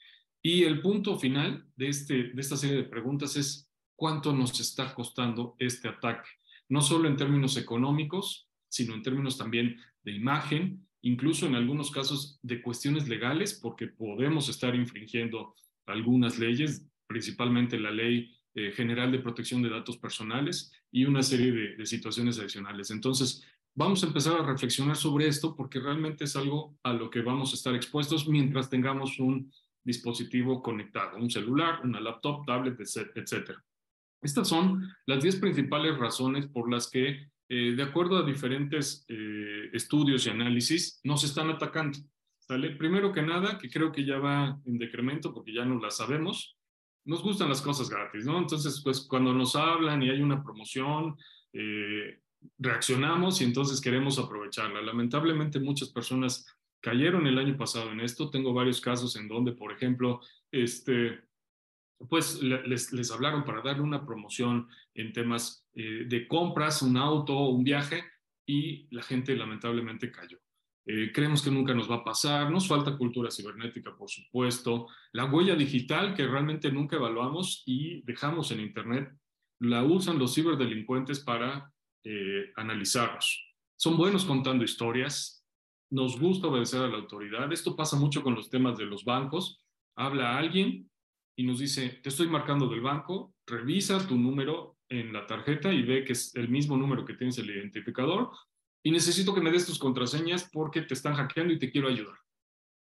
Y 0.42 0.64
el 0.64 0.80
punto 0.80 1.18
final 1.18 1.66
de, 1.76 1.88
este, 1.88 2.30
de 2.30 2.40
esta 2.40 2.56
serie 2.56 2.76
de 2.76 2.84
preguntas 2.84 3.36
es 3.36 3.70
cuánto 3.94 4.32
nos 4.32 4.58
está 4.58 4.94
costando 4.94 5.54
este 5.58 5.88
ataque, 5.88 6.28
no 6.68 6.80
solo 6.80 7.06
en 7.06 7.16
términos 7.16 7.56
económicos, 7.56 8.48
sino 8.68 8.94
en 8.94 9.02
términos 9.02 9.36
también 9.36 9.76
de 10.02 10.12
imagen, 10.12 10.88
incluso 11.02 11.46
en 11.46 11.54
algunos 11.54 11.90
casos 11.90 12.38
de 12.42 12.62
cuestiones 12.62 13.08
legales, 13.08 13.58
porque 13.60 13.88
podemos 13.88 14.48
estar 14.48 14.74
infringiendo 14.74 15.54
algunas 15.86 16.38
leyes, 16.38 16.86
principalmente 17.06 17.78
la 17.78 17.90
ley 17.90 18.34
eh, 18.60 18.72
general 18.72 19.10
de 19.10 19.20
protección 19.20 19.62
de 19.62 19.70
datos 19.70 19.96
personales 19.96 20.70
y 20.92 21.06
una 21.06 21.22
serie 21.22 21.50
de, 21.50 21.86
situaciones 21.86 22.38
adicionales. 22.38 22.90
Entonces, 22.90 23.42
vamos 23.74 24.02
a 24.02 24.06
empezar 24.06 24.38
a 24.38 24.44
reflexionar 24.44 24.96
sobre 24.96 25.28
esto 25.28 25.56
porque 25.56 25.80
realmente 25.80 26.24
es 26.24 26.36
algo 26.36 26.76
a 26.82 26.92
lo 26.92 27.08
que 27.08 27.22
vamos 27.22 27.52
a 27.52 27.54
estar 27.54 27.74
expuestos 27.74 28.28
mientras 28.28 28.68
tengamos 28.68 29.18
un 29.18 29.50
dispositivo 29.82 30.62
conectado, 30.62 31.16
un 31.16 31.30
celular, 31.30 31.80
una 31.84 32.00
laptop, 32.00 32.44
tablet, 32.44 32.78
etc. 32.80 33.52
Estas 34.20 34.48
son 34.48 34.86
las 35.06 35.22
10 35.22 35.36
principales 35.36 35.96
razones 35.96 36.46
por 36.46 36.70
las 36.70 36.90
que, 36.90 37.30
eh, 37.48 37.72
de 37.74 37.82
acuerdo 37.82 38.18
a 38.18 38.26
diferentes 38.26 39.06
eh, 39.08 39.70
estudios 39.72 40.26
y 40.26 40.30
análisis, 40.30 41.00
nos 41.02 41.24
están 41.24 41.48
atacando. 41.48 41.98
¿sale? 42.40 42.76
Primero 42.76 43.10
que 43.10 43.22
nada, 43.22 43.58
que 43.58 43.70
creo 43.70 43.90
que 43.90 44.04
ya 44.04 44.18
va 44.18 44.60
en 44.66 44.76
decremento 44.76 45.32
porque 45.32 45.54
ya 45.54 45.64
no 45.64 45.80
la 45.80 45.90
sabemos, 45.90 46.58
nos 47.04 47.22
gustan 47.22 47.48
las 47.48 47.62
cosas 47.62 47.88
gratis, 47.88 48.24
¿no? 48.24 48.38
Entonces, 48.38 48.80
pues 48.82 49.00
cuando 49.00 49.32
nos 49.32 49.56
hablan 49.56 50.02
y 50.02 50.10
hay 50.10 50.22
una 50.22 50.42
promoción, 50.42 51.16
eh, 51.52 52.20
reaccionamos 52.58 53.40
y 53.40 53.44
entonces 53.44 53.80
queremos 53.80 54.18
aprovecharla. 54.18 54.80
Lamentablemente 54.80 55.60
muchas 55.60 55.90
personas 55.90 56.46
cayeron 56.80 57.26
el 57.26 57.38
año 57.38 57.56
pasado 57.56 57.90
en 57.92 58.00
esto. 58.00 58.30
Tengo 58.30 58.52
varios 58.52 58.80
casos 58.80 59.16
en 59.16 59.28
donde, 59.28 59.52
por 59.52 59.72
ejemplo, 59.72 60.20
este, 60.50 61.20
pues 62.08 62.42
les, 62.42 62.92
les 62.92 63.10
hablaron 63.10 63.44
para 63.44 63.62
darle 63.62 63.82
una 63.82 64.04
promoción 64.06 64.68
en 64.94 65.12
temas 65.12 65.66
eh, 65.74 66.04
de 66.06 66.26
compras, 66.26 66.82
un 66.82 66.96
auto, 66.96 67.38
un 67.48 67.64
viaje, 67.64 68.04
y 68.46 68.88
la 68.90 69.02
gente 69.02 69.36
lamentablemente 69.36 70.10
cayó. 70.10 70.39
Eh, 70.86 71.12
creemos 71.12 71.42
que 71.42 71.50
nunca 71.50 71.74
nos 71.74 71.90
va 71.90 71.96
a 71.96 72.04
pasar, 72.04 72.50
nos 72.50 72.66
falta 72.66 72.96
cultura 72.96 73.30
cibernética, 73.30 73.94
por 73.96 74.08
supuesto, 74.08 74.88
la 75.12 75.26
huella 75.26 75.54
digital 75.54 76.14
que 76.14 76.26
realmente 76.26 76.72
nunca 76.72 76.96
evaluamos 76.96 77.62
y 77.66 78.02
dejamos 78.02 78.50
en 78.50 78.60
Internet, 78.60 79.14
la 79.60 79.84
usan 79.84 80.18
los 80.18 80.34
ciberdelincuentes 80.34 81.20
para 81.20 81.72
eh. 82.02 82.52
Son 83.76 83.96
buenos 83.96 84.24
contando 84.24 84.64
historias, 84.64 85.44
nos 85.90 86.18
gusta 86.18 86.48
obedecer 86.48 86.82
a 86.82 86.88
la 86.88 86.96
autoridad. 86.96 87.52
Esto 87.52 87.76
pasa 87.76 87.96
mucho 87.96 88.22
con 88.22 88.34
los 88.34 88.48
temas 88.48 88.78
de 88.78 88.86
los 88.86 89.04
bancos. 89.04 89.62
Habla 89.96 90.38
alguien 90.38 90.90
y 91.36 91.44
nos 91.44 91.58
dice, 91.58 92.00
te 92.02 92.08
estoy 92.08 92.28
marcando 92.28 92.68
del 92.68 92.80
banco, 92.80 93.34
revisa 93.46 94.06
tu 94.06 94.16
número 94.16 94.78
en 94.88 95.12
la 95.12 95.26
tarjeta 95.26 95.72
y 95.72 95.82
ve 95.82 96.04
que 96.04 96.12
es 96.12 96.34
el 96.36 96.48
mismo 96.48 96.76
número 96.76 97.04
que 97.04 97.14
tienes 97.14 97.38
el 97.38 97.50
identificador 97.50 98.30
y 98.82 98.90
necesito 98.90 99.34
que 99.34 99.40
me 99.40 99.50
des 99.50 99.66
tus 99.66 99.78
contraseñas 99.78 100.48
porque 100.50 100.82
te 100.82 100.94
están 100.94 101.14
hackeando 101.14 101.52
y 101.52 101.58
te 101.58 101.70
quiero 101.70 101.88
ayudar. 101.88 102.16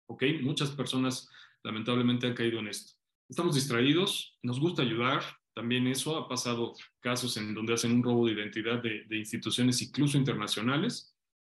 ¿Ok? 0.07 0.23
Muchas 0.41 0.71
personas 0.71 1.29
lamentablemente 1.63 2.27
han 2.27 2.33
caído 2.33 2.59
en 2.59 2.67
esto. 2.67 2.93
Estamos 3.29 3.55
distraídos, 3.55 4.37
nos 4.43 4.59
gusta 4.59 4.81
ayudar, 4.81 5.23
También 5.53 5.85
eso 5.87 6.17
ha 6.17 6.29
pasado 6.29 6.73
casos 7.01 7.35
en 7.35 7.53
donde 7.53 7.73
hacen 7.73 7.91
un 7.91 8.01
robo 8.01 8.25
de 8.25 8.31
identidad 8.31 8.81
de, 8.81 9.05
instituciones 9.17 9.81
incluso 9.81 10.17
internacionales 10.17 11.13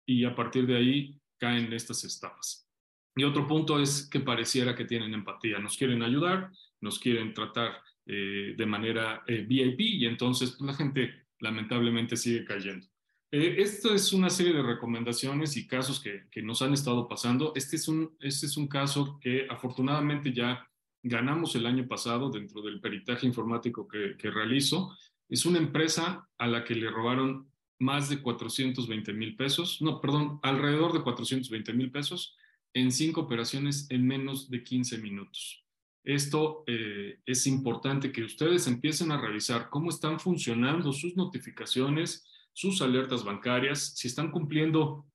y 0.08 0.26
a 0.26 0.34
partir 0.34 0.66
de 0.66 0.76
ahí 0.76 1.22
caen 1.38 1.72
estas 1.72 2.04
estafas. 2.04 2.68
Y 3.16 3.24
otro 3.24 3.48
punto 3.48 3.80
es 3.80 4.10
que 4.10 4.20
pareciera 4.20 4.74
que 4.76 4.86
tienen 4.86 5.14
empatía, 5.14 5.60
nos 5.60 5.78
quieren 5.78 6.02
ayudar, 6.02 6.50
nos 6.82 6.98
quieren 6.98 7.36
tratar 7.36 7.84
eh, 8.08 8.56
de 8.58 8.66
manera 8.66 9.24
eh, 9.28 9.46
VIP 9.48 9.82
y 9.82 10.06
entonces 10.08 10.60
la 10.60 10.74
gente 10.74 11.28
lamentablemente 11.40 12.18
sigue 12.18 12.46
cayendo. 12.46 12.88
Eh, 13.36 13.56
esta 13.64 13.96
es 13.96 14.14
una 14.14 14.30
serie 14.30 14.54
de 14.54 14.62
recomendaciones 14.62 15.58
y 15.58 15.66
casos 15.66 16.00
que, 16.00 16.26
que, 16.30 16.44
nos 16.44 16.62
han 16.62 16.72
estado 16.72 17.08
pasando. 17.08 17.52
Este 17.56 17.78
es, 17.78 17.88
un, 17.88 18.16
este 18.20 18.46
es 18.46 18.58
un 18.58 18.68
caso 18.68 19.18
que 19.20 19.48
afortunadamente 19.50 20.32
ya 20.32 20.70
ganamos 21.02 21.56
el 21.56 21.66
año 21.66 21.88
pasado 21.88 22.30
dentro 22.30 22.62
del 22.62 22.80
peritaje 22.80 23.26
informático 23.26 23.88
que, 23.88 24.18
que 24.20 24.30
realizo. 24.30 24.96
Es 25.28 25.48
una 25.48 25.58
empresa 25.58 26.30
a 26.38 26.46
la 26.46 26.64
que 26.64 26.76
le 26.76 26.92
robaron 26.92 27.50
más 27.80 28.08
de 28.08 28.22
420 28.22 29.14
mil 29.14 29.36
pesos, 29.36 29.82
no, 29.82 30.00
perdón, 30.00 30.40
alrededor 30.44 30.94
de 30.94 31.02
420 31.02 31.74
mil 31.74 31.90
pesos 31.90 32.38
en 32.76 32.92
cinco 32.92 33.22
operaciones 33.22 33.88
en 33.90 34.06
menos 34.06 34.52
de 34.52 34.64
15 34.64 35.00
minutos. 35.00 35.66
Esto 36.04 36.64
eh, 36.68 37.18
es 37.26 37.48
importante 37.48 38.12
que 38.12 38.26
ustedes 38.26 38.68
empiecen 38.68 39.12
a 39.12 39.20
revisar 39.20 39.72
cómo 39.72 39.90
están 39.90 40.20
funcionando 40.20 40.94
sus 40.94 41.16
notificaciones, 41.16 42.28
sus 42.54 42.82
alertas 42.82 43.24
bancarias, 43.24 43.94
si 43.96 44.08
están 44.08 44.32
cumpliendo 44.32 45.06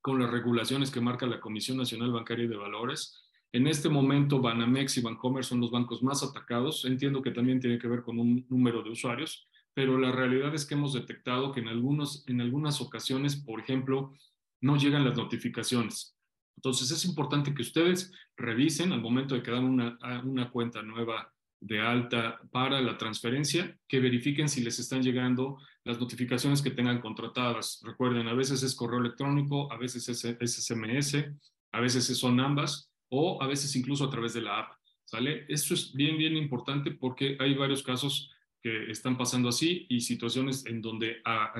con 0.00 0.20
las 0.20 0.30
regulaciones 0.30 0.90
que 0.90 1.00
marca 1.00 1.26
la 1.26 1.40
Comisión 1.40 1.78
Nacional 1.78 2.12
Bancaria 2.12 2.48
de 2.48 2.56
Valores. 2.56 3.18
En 3.52 3.66
este 3.66 3.88
momento, 3.88 4.40
Banamex 4.40 4.98
y 4.98 5.00
Bancomer 5.00 5.44
son 5.44 5.60
los 5.60 5.70
bancos 5.70 6.02
más 6.02 6.22
atacados. 6.22 6.84
Entiendo 6.84 7.22
que 7.22 7.30
también 7.30 7.60
tiene 7.60 7.78
que 7.78 7.88
ver 7.88 8.02
con 8.02 8.18
un 8.18 8.44
número 8.48 8.82
de 8.82 8.90
usuarios, 8.90 9.46
pero 9.74 9.98
la 9.98 10.10
realidad 10.10 10.54
es 10.54 10.66
que 10.66 10.74
hemos 10.74 10.92
detectado 10.92 11.52
que 11.52 11.60
en, 11.60 11.68
algunos, 11.68 12.26
en 12.28 12.40
algunas 12.40 12.80
ocasiones, 12.80 13.36
por 13.36 13.60
ejemplo, 13.60 14.12
no 14.60 14.76
llegan 14.76 15.04
las 15.04 15.16
notificaciones. 15.16 16.16
Entonces 16.56 16.90
es 16.90 17.04
importante 17.04 17.54
que 17.54 17.62
ustedes 17.62 18.12
revisen 18.36 18.92
al 18.92 19.00
momento 19.00 19.34
de 19.34 19.42
dan 19.50 19.64
una, 19.64 19.98
una 20.24 20.50
cuenta 20.50 20.82
nueva 20.82 21.32
de 21.62 21.80
alta 21.80 22.40
para 22.50 22.80
la 22.80 22.98
transferencia, 22.98 23.78
que 23.86 24.00
verifiquen 24.00 24.48
si 24.48 24.62
les 24.62 24.80
están 24.80 25.00
llegando 25.00 25.58
las 25.84 26.00
notificaciones 26.00 26.60
que 26.60 26.72
tengan 26.72 27.00
contratadas. 27.00 27.80
Recuerden, 27.84 28.26
a 28.26 28.34
veces 28.34 28.62
es 28.64 28.74
correo 28.74 28.98
electrónico, 28.98 29.72
a 29.72 29.76
veces 29.76 30.08
es, 30.08 30.54
SMS, 30.54 31.24
a 31.72 31.80
veces 31.80 32.04
son 32.18 32.40
ambas 32.40 32.90
o 33.08 33.40
a 33.40 33.46
veces 33.46 33.74
incluso 33.76 34.04
a 34.04 34.10
través 34.10 34.34
de 34.34 34.42
la 34.42 34.58
app. 34.58 34.72
¿Sale? 35.04 35.44
Eso 35.48 35.74
es 35.74 35.92
bien, 35.94 36.16
bien 36.18 36.36
importante 36.36 36.90
porque 36.90 37.36
hay 37.38 37.54
varios 37.54 37.82
casos 37.82 38.30
que 38.60 38.90
están 38.90 39.16
pasando 39.16 39.48
así 39.48 39.86
y 39.88 40.00
situaciones 40.00 40.66
en 40.66 40.80
donde 40.80 41.20
a, 41.24 41.52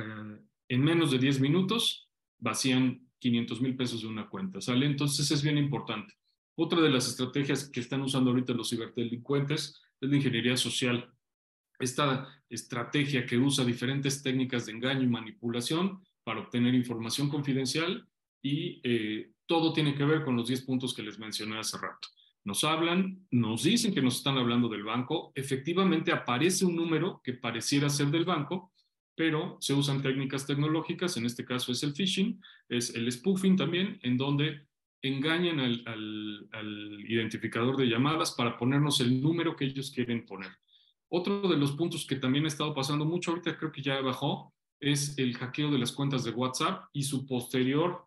en 0.68 0.82
menos 0.82 1.10
de 1.10 1.18
10 1.18 1.40
minutos 1.40 2.08
vacían 2.38 3.06
500 3.18 3.60
mil 3.60 3.76
pesos 3.76 4.02
de 4.02 4.08
una 4.08 4.28
cuenta, 4.28 4.60
¿sale? 4.60 4.86
Entonces 4.86 5.30
es 5.30 5.42
bien 5.42 5.58
importante. 5.58 6.14
Otra 6.56 6.80
de 6.80 6.90
las 6.90 7.08
estrategias 7.08 7.68
que 7.68 7.80
están 7.80 8.02
usando 8.02 8.30
ahorita 8.30 8.52
los 8.52 8.70
ciberdelincuentes 8.70 9.81
es 10.02 10.10
la 10.10 10.16
ingeniería 10.16 10.56
social. 10.56 11.08
Esta 11.78 12.28
estrategia 12.50 13.24
que 13.24 13.38
usa 13.38 13.64
diferentes 13.64 14.22
técnicas 14.22 14.66
de 14.66 14.72
engaño 14.72 15.02
y 15.02 15.06
manipulación 15.06 16.02
para 16.24 16.40
obtener 16.40 16.74
información 16.74 17.28
confidencial 17.28 18.06
y 18.42 18.80
eh, 18.82 19.32
todo 19.46 19.72
tiene 19.72 19.94
que 19.94 20.04
ver 20.04 20.24
con 20.24 20.36
los 20.36 20.48
10 20.48 20.62
puntos 20.62 20.92
que 20.92 21.02
les 21.02 21.18
mencioné 21.18 21.58
hace 21.58 21.78
rato. 21.78 22.08
Nos 22.44 22.64
hablan, 22.64 23.26
nos 23.30 23.62
dicen 23.62 23.94
que 23.94 24.02
nos 24.02 24.16
están 24.16 24.36
hablando 24.36 24.68
del 24.68 24.82
banco, 24.82 25.32
efectivamente 25.36 26.10
aparece 26.10 26.64
un 26.64 26.74
número 26.74 27.20
que 27.22 27.34
pareciera 27.34 27.88
ser 27.88 28.08
del 28.08 28.24
banco, 28.24 28.72
pero 29.14 29.58
se 29.60 29.74
usan 29.74 30.02
técnicas 30.02 30.46
tecnológicas, 30.46 31.16
en 31.16 31.26
este 31.26 31.44
caso 31.44 31.70
es 31.70 31.82
el 31.84 31.94
phishing, 31.94 32.40
es 32.68 32.94
el 32.94 33.10
spoofing 33.12 33.56
también, 33.56 34.00
en 34.02 34.16
donde 34.16 34.66
engañan 35.02 35.60
al, 35.60 37.04
identificador 37.06 37.76
de 37.76 37.86
llamadas 37.86 38.32
para 38.32 38.56
ponernos 38.56 39.00
el 39.00 39.20
número 39.20 39.56
que 39.56 39.64
ellos 39.66 39.90
quieren 39.90 40.24
poner. 40.24 40.50
Otro 41.08 41.48
de 41.48 41.56
los 41.56 41.72
puntos 41.72 42.06
que 42.06 42.16
también 42.16 42.44
ha 42.44 42.48
estado 42.48 42.72
pasando 42.72 43.04
mucho, 43.04 43.32
ahorita 43.32 43.58
creo 43.58 43.72
que 43.72 43.82
ya 43.82 44.00
bajó, 44.00 44.54
es 44.80 45.18
el 45.18 45.36
hackeo 45.36 45.70
de 45.70 45.78
las 45.78 45.92
cuentas 45.92 46.24
de 46.24 46.30
WhatsApp 46.30 46.84
y 46.92 47.02
su 47.02 47.26
posterior 47.26 48.06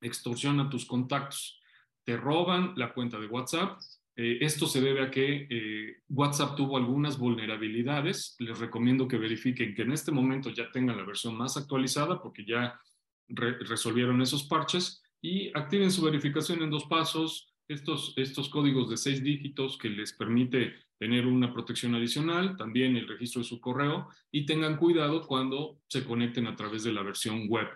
extorsión 0.00 0.60
a 0.60 0.70
tus 0.70 0.84
contactos. 0.84 1.60
Te 2.04 2.16
roban 2.16 2.74
la 2.76 2.92
cuenta 2.94 3.18
de 3.18 3.26
WhatsApp, 3.26 3.80
eh, 4.14 4.38
esto 4.40 4.66
se 4.66 4.80
debe 4.80 5.02
a 5.02 5.10
que 5.10 5.46
eh, 5.50 5.96
WhatsApp 6.08 6.56
tuvo 6.56 6.76
algunas 6.76 7.18
vulnerabilidades. 7.18 8.36
Les 8.38 8.58
recomiendo 8.58 9.08
que 9.08 9.18
verifiquen 9.18 9.74
que 9.74 9.82
en 9.82 9.92
este 9.92 10.12
momento 10.12 10.50
ya 10.50 10.70
tengan 10.70 10.96
la 10.96 11.04
versión 11.04 11.36
más 11.36 11.56
actualizada 11.56 12.20
porque 12.22 12.44
ya 12.44 12.80
resolvieron 13.28 14.22
esos 14.22 14.44
parches 14.44 15.02
y 15.26 15.50
activen 15.54 15.90
su 15.90 16.02
verificación 16.02 16.62
en 16.62 16.70
dos 16.70 16.84
pasos. 16.84 17.52
Estos, 17.68 18.14
estos 18.16 18.48
códigos 18.48 18.88
de 18.88 18.96
seis 18.96 19.24
dígitos 19.24 19.76
que 19.76 19.88
les 19.88 20.12
permite 20.12 20.74
tener 21.00 21.26
una 21.26 21.52
protección 21.52 21.96
adicional, 21.96 22.56
también 22.56 22.96
el 22.96 23.08
registro 23.08 23.42
de 23.42 23.48
su 23.48 23.60
correo 23.60 24.08
y 24.30 24.46
tengan 24.46 24.76
cuidado 24.76 25.26
cuando 25.26 25.80
se 25.88 26.04
conecten 26.04 26.46
a 26.46 26.54
través 26.54 26.84
de 26.84 26.92
la 26.92 27.02
versión 27.02 27.48
web. 27.48 27.66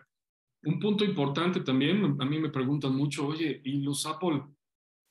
Un 0.62 0.78
punto 0.78 1.04
importante 1.04 1.60
también, 1.62 2.16
a 2.20 2.24
mí 2.24 2.38
me 2.38 2.50
preguntan 2.50 2.94
mucho, 2.94 3.26
oye, 3.26 3.60
¿y 3.64 3.82
los 3.82 4.06
Apple 4.06 4.44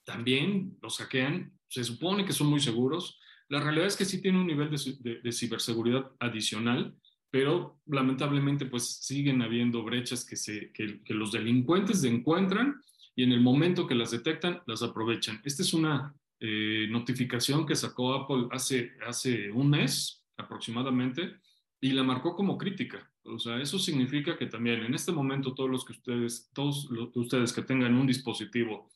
también 0.05 0.77
los 0.81 0.97
hackean, 0.97 1.51
se 1.67 1.83
supone 1.83 2.25
que 2.25 2.33
son 2.33 2.47
muy 2.47 2.61
seguros. 2.61 3.19
La 3.47 3.59
realidad 3.59 3.87
es 3.87 3.97
que 3.97 4.05
sí 4.05 4.21
tienen 4.21 4.41
un 4.41 4.47
nivel 4.47 4.71
de, 4.71 5.31
ciberseguridad 5.31 6.09
adicional, 6.19 6.95
pero 7.31 7.79
lamentablemente 7.85 8.65
pues 8.65 8.97
siguen 9.01 9.41
habiendo 9.41 9.83
brechas 9.83 10.25
que, 10.25 10.35
se, 10.35 10.71
que, 10.73 11.13
los 11.13 11.31
delincuentes 11.31 12.03
encuentran 12.03 12.81
y 13.15 13.23
en 13.23 13.31
el 13.31 13.41
momento 13.41 13.85
que 13.85 13.95
las 13.95 14.11
detectan, 14.11 14.61
las 14.65 14.81
aprovechan. 14.81 15.41
Esta 15.43 15.61
es 15.61 15.73
una 15.73 16.15
eh, 16.39 16.87
notificación 16.89 17.65
que 17.65 17.75
sacó 17.75 18.13
Apple 18.13 18.47
hace, 18.51 18.93
hace 19.05 19.51
un 19.51 19.69
mes 19.69 20.25
aproximadamente 20.37 21.39
y 21.81 21.91
la 21.91 22.03
marcó 22.03 22.35
como 22.35 22.57
crítica. 22.57 23.11
O 23.23 23.37
sea, 23.37 23.61
eso 23.61 23.77
significa 23.77 24.37
que 24.37 24.47
también 24.47 24.83
en 24.83 24.93
este 24.93 25.11
momento 25.11 25.53
todos 25.53 25.69
los 25.69 25.85
que 25.85 25.93
ustedes, 25.93 26.49
todos 26.53 26.89
ustedes 27.15 27.53
que 27.53 27.61
tengan 27.61 27.93
un 27.95 28.07
dispositivo 28.07 28.89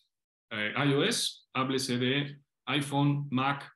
eh, 0.49 0.73
iOS, 0.85 1.49
háblese 1.53 1.97
de 1.97 2.39
iPhone, 2.65 3.27
Mac, 3.29 3.71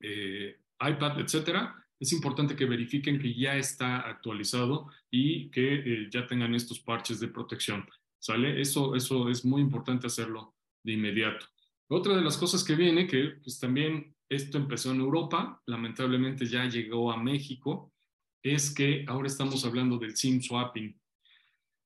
eh, 0.00 0.60
iPad, 0.80 1.20
etcétera, 1.20 1.74
es 2.00 2.12
importante 2.12 2.54
que 2.54 2.64
verifiquen 2.64 3.20
que 3.20 3.34
ya 3.34 3.56
está 3.56 3.98
actualizado 4.00 4.88
y 5.10 5.50
que 5.50 5.74
eh, 5.74 6.08
ya 6.10 6.26
tengan 6.26 6.54
estos 6.54 6.80
parches 6.80 7.20
de 7.20 7.28
protección. 7.28 7.84
¿Sale? 8.20 8.60
Eso, 8.60 8.94
eso 8.96 9.28
es 9.28 9.44
muy 9.44 9.60
importante 9.60 10.06
hacerlo 10.06 10.54
de 10.82 10.92
inmediato. 10.92 11.46
Otra 11.88 12.16
de 12.16 12.22
las 12.22 12.36
cosas 12.36 12.64
que 12.64 12.74
viene, 12.74 13.06
que 13.06 13.38
pues, 13.42 13.58
también 13.58 14.14
esto 14.28 14.58
empezó 14.58 14.90
en 14.90 15.00
Europa, 15.00 15.62
lamentablemente 15.66 16.46
ya 16.46 16.66
llegó 16.66 17.10
a 17.10 17.16
México, 17.16 17.92
es 18.42 18.74
que 18.74 19.04
ahora 19.08 19.26
estamos 19.26 19.64
hablando 19.64 19.98
del 19.98 20.16
SIM 20.16 20.42
swapping. 20.42 20.98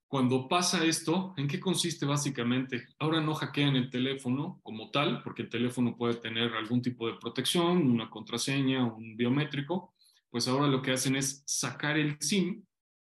Cuando 0.08 0.46
pasa 0.46 0.84
esto, 0.84 1.32
¿en 1.38 1.48
qué 1.48 1.58
consiste 1.58 2.04
básicamente? 2.04 2.88
Ahora 2.98 3.20
no 3.20 3.34
hackean 3.34 3.76
el 3.76 3.88
teléfono 3.88 4.60
como 4.62 4.90
tal, 4.90 5.22
porque 5.22 5.42
el 5.42 5.48
teléfono 5.48 5.96
puede 5.96 6.16
tener 6.16 6.52
algún 6.54 6.82
tipo 6.82 7.06
de 7.06 7.14
protección, 7.14 7.90
una 7.90 8.10
contraseña, 8.10 8.84
un 8.84 9.16
biométrico, 9.16 9.91
pues 10.32 10.48
ahora 10.48 10.66
lo 10.66 10.80
que 10.80 10.92
hacen 10.92 11.14
es 11.14 11.44
sacar 11.46 11.98
el 11.98 12.16
SIM 12.18 12.64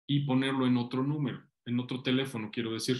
y 0.07 0.21
ponerlo 0.21 0.65
en 0.65 0.77
otro 0.77 1.03
número, 1.03 1.43
en 1.65 1.77
otro 1.79 2.01
teléfono, 2.01 2.49
quiero 2.49 2.71
decir. 2.71 2.97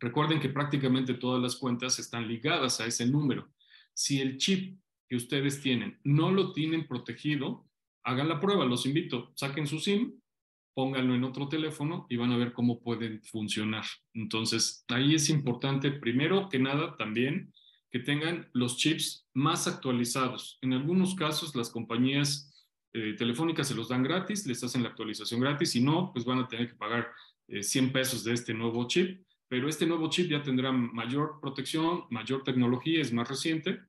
Recuerden 0.00 0.40
que 0.40 0.48
prácticamente 0.48 1.14
todas 1.14 1.40
las 1.40 1.54
cuentas 1.54 2.00
están 2.00 2.26
ligadas 2.26 2.80
a 2.80 2.86
ese 2.86 3.06
número. 3.06 3.48
Si 3.94 4.20
el 4.20 4.38
chip 4.38 4.80
que 5.08 5.14
ustedes 5.14 5.62
tienen 5.62 6.00
no 6.02 6.32
lo 6.32 6.52
tienen 6.52 6.88
protegido, 6.88 7.70
hagan 8.02 8.28
la 8.28 8.40
prueba, 8.40 8.64
los 8.64 8.86
invito, 8.86 9.32
saquen 9.36 9.68
su 9.68 9.78
SIM, 9.78 10.20
pónganlo 10.74 11.14
en 11.14 11.22
otro 11.22 11.48
teléfono 11.48 12.06
y 12.08 12.16
van 12.16 12.32
a 12.32 12.36
ver 12.36 12.52
cómo 12.52 12.80
pueden 12.80 13.22
funcionar. 13.22 13.84
Entonces, 14.14 14.84
ahí 14.88 15.14
es 15.14 15.30
importante, 15.30 15.92
primero 15.92 16.48
que 16.48 16.58
nada, 16.58 16.96
también 16.96 17.54
que 17.90 18.00
tengan 18.00 18.50
los 18.52 18.76
chips 18.78 19.28
más 19.32 19.68
actualizados. 19.68 20.58
En 20.60 20.72
algunos 20.72 21.14
casos, 21.14 21.54
las 21.54 21.70
compañías 21.70 22.47
eh, 22.92 23.14
telefónicas 23.16 23.68
se 23.68 23.74
los 23.74 23.88
dan 23.88 24.02
gratis, 24.02 24.46
les 24.46 24.62
hacen 24.64 24.82
la 24.82 24.90
actualización 24.90 25.40
gratis, 25.40 25.76
y 25.76 25.80
no, 25.80 26.10
pues 26.12 26.24
van 26.24 26.38
a 26.38 26.48
tener 26.48 26.68
que 26.68 26.74
pagar 26.74 27.10
100 27.48 27.84
eh, 27.84 27.88
pesos 27.88 28.24
de 28.24 28.34
este 28.34 28.54
nuevo 28.54 28.86
chip, 28.88 29.22
pero 29.48 29.68
este 29.68 29.86
nuevo 29.86 30.08
chip 30.10 30.30
ya 30.30 30.42
tendrá 30.42 30.72
mayor 30.72 31.38
protección, 31.40 32.04
mayor 32.10 32.44
tecnología, 32.44 33.00
es 33.00 33.12
más 33.12 33.28
reciente, 33.28 33.80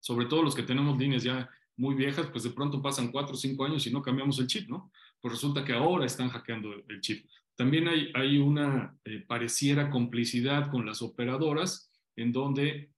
sobre 0.00 0.26
todo 0.26 0.42
los 0.42 0.54
que 0.54 0.62
tenemos 0.62 0.98
líneas 0.98 1.22
ya 1.22 1.48
muy 1.76 1.94
viejas, 1.94 2.26
pues 2.30 2.44
de 2.44 2.50
pronto 2.50 2.82
pasan 2.82 3.10
4 3.10 3.34
o 3.34 3.36
5 3.36 3.64
años 3.64 3.86
y 3.86 3.90
no 3.90 4.02
cambiamos 4.02 4.38
el 4.38 4.46
chip, 4.46 4.68
¿no? 4.68 4.90
pues 5.20 5.34
resulta 5.34 5.64
que 5.64 5.72
ahora 5.72 6.06
están 6.06 6.30
hackeando 6.30 6.72
el 6.88 7.00
chip. 7.00 7.26
También 7.54 7.88
hay, 7.88 8.10
hay 8.14 8.38
una 8.38 8.96
eh, 9.04 9.24
pareciera 9.26 9.90
complicidad 9.90 10.70
con 10.70 10.86
las 10.86 11.02
operadoras 11.02 11.90
en 12.16 12.32
donde 12.32 12.90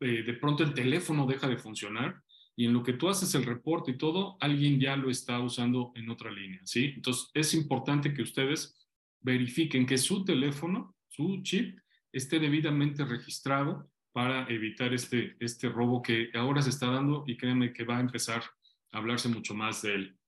eh, 0.00 0.22
de 0.22 0.34
pronto 0.34 0.62
el 0.62 0.72
teléfono 0.72 1.26
deja 1.26 1.46
de 1.46 1.58
funcionar 1.58 2.22
y 2.58 2.64
en 2.64 2.72
lo 2.72 2.82
que 2.82 2.94
tú 2.94 3.08
haces 3.08 3.32
el 3.36 3.44
reporte 3.44 3.92
y 3.92 3.98
todo, 3.98 4.36
alguien 4.40 4.80
ya 4.80 4.96
lo 4.96 5.10
está 5.10 5.38
usando 5.38 5.92
en 5.94 6.10
otra 6.10 6.28
línea, 6.32 6.60
¿sí? 6.64 6.92
Entonces, 6.96 7.30
es 7.32 7.54
importante 7.54 8.12
que 8.12 8.22
ustedes 8.22 8.76
verifiquen 9.20 9.86
que 9.86 9.96
su 9.96 10.24
teléfono, 10.24 10.96
su 11.08 11.40
chip, 11.44 11.78
esté 12.10 12.40
debidamente 12.40 13.04
registrado 13.04 13.88
para 14.10 14.44
evitar 14.48 14.92
este, 14.92 15.36
este 15.38 15.68
robo 15.68 16.02
que 16.02 16.30
ahora 16.34 16.60
se 16.60 16.70
está 16.70 16.90
dando 16.90 17.22
y 17.28 17.36
créanme 17.36 17.72
que 17.72 17.84
va 17.84 17.98
a 17.98 18.00
empezar 18.00 18.42
a 18.90 18.98
hablarse 18.98 19.28
mucho 19.28 19.54
más 19.54 19.82
de 19.82 19.94
él. 19.94 20.18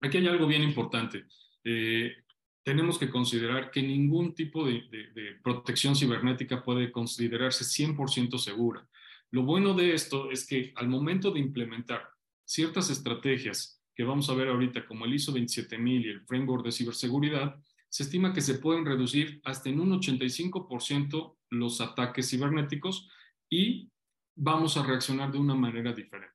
Aquí 0.00 0.18
hay 0.18 0.28
algo 0.28 0.46
bien 0.46 0.62
importante. 0.62 1.24
Eh, 1.64 2.14
tenemos 2.62 3.00
que 3.00 3.10
considerar 3.10 3.72
que 3.72 3.82
ningún 3.82 4.32
tipo 4.32 4.64
de, 4.64 4.82
de 5.12 5.40
protección 5.42 5.96
cibernética 5.96 6.62
puede 6.62 6.92
considerarse 6.92 7.64
100% 7.64 8.38
segura. 8.38 8.88
Lo 9.34 9.42
bueno 9.42 9.74
de 9.74 9.94
esto 9.94 10.30
es 10.30 10.46
que 10.46 10.72
al 10.76 10.86
momento 10.86 11.32
de 11.32 11.40
implementar 11.40 12.08
ciertas 12.44 12.88
estrategias 12.88 13.82
que 13.92 14.04
vamos 14.04 14.30
a 14.30 14.34
ver 14.34 14.46
ahorita, 14.46 14.86
como 14.86 15.06
el 15.06 15.14
ISO 15.14 15.32
27000 15.32 16.06
y 16.06 16.08
el 16.08 16.24
framework 16.24 16.64
de 16.64 16.70
ciberseguridad, 16.70 17.56
se 17.88 18.04
estima 18.04 18.32
que 18.32 18.40
se 18.40 18.60
pueden 18.60 18.86
reducir 18.86 19.40
hasta 19.42 19.70
en 19.70 19.80
un 19.80 20.00
85% 20.00 21.36
los 21.50 21.80
ataques 21.80 22.30
cibernéticos 22.30 23.08
y 23.50 23.90
vamos 24.36 24.76
a 24.76 24.84
reaccionar 24.84 25.32
de 25.32 25.38
una 25.38 25.56
manera 25.56 25.92
diferente. 25.92 26.30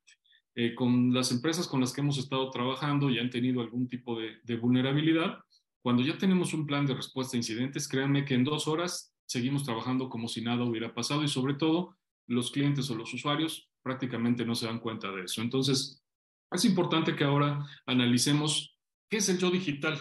Eh, 0.54 0.76
con 0.76 1.14
las 1.14 1.32
empresas 1.32 1.70
con 1.70 1.80
las 1.80 1.94
que 1.94 2.02
hemos 2.02 2.18
estado 2.18 2.50
trabajando 2.52 3.10
y 3.10 3.18
han 3.18 3.30
tenido 3.30 3.62
algún 3.62 3.88
tipo 3.88 4.20
de, 4.20 4.40
de 4.44 4.58
vulnerabilidad, 4.58 5.40
cuando 5.82 6.04
ya 6.04 6.18
tenemos 6.18 6.54
un 6.54 6.66
plan 6.66 6.86
de 6.86 6.96
respuesta 6.96 7.38
a 7.38 7.40
incidentes, 7.40 7.88
créanme 7.88 8.26
que 8.26 8.34
en 8.34 8.44
dos 8.44 8.68
horas 8.68 9.16
seguimos 9.26 9.64
trabajando 9.64 10.10
como 10.10 10.28
si 10.28 10.42
nada 10.42 10.66
hubiera 10.66 10.94
pasado 10.94 11.24
y 11.24 11.30
sobre 11.30 11.54
todo 11.54 11.96
los 12.30 12.52
clientes 12.52 12.90
o 12.90 12.96
los 12.96 13.14
usuarios 13.14 13.70
prácticamente 13.82 14.46
no 14.46 14.56
se 14.56 14.68
dan 14.68 14.80
cuenta 14.80 15.12
de 15.12 15.24
eso. 15.24 15.42
Entonces, 15.42 16.04
es 16.52 16.66
importante 16.66 17.16
que 17.16 17.24
ahora 17.24 17.66
analicemos 17.86 18.78
qué 19.10 19.18
es 19.18 19.30
el 19.30 19.40
yo 19.40 19.50
digital. 19.50 20.00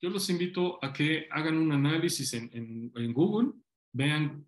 Yo 0.00 0.10
los 0.10 0.28
invito 0.28 0.84
a 0.84 0.92
que 0.92 1.28
hagan 1.30 1.56
un 1.56 1.72
análisis 1.72 2.34
en, 2.34 2.50
en, 2.52 3.12
Google, 3.12 3.52
vean 3.92 4.44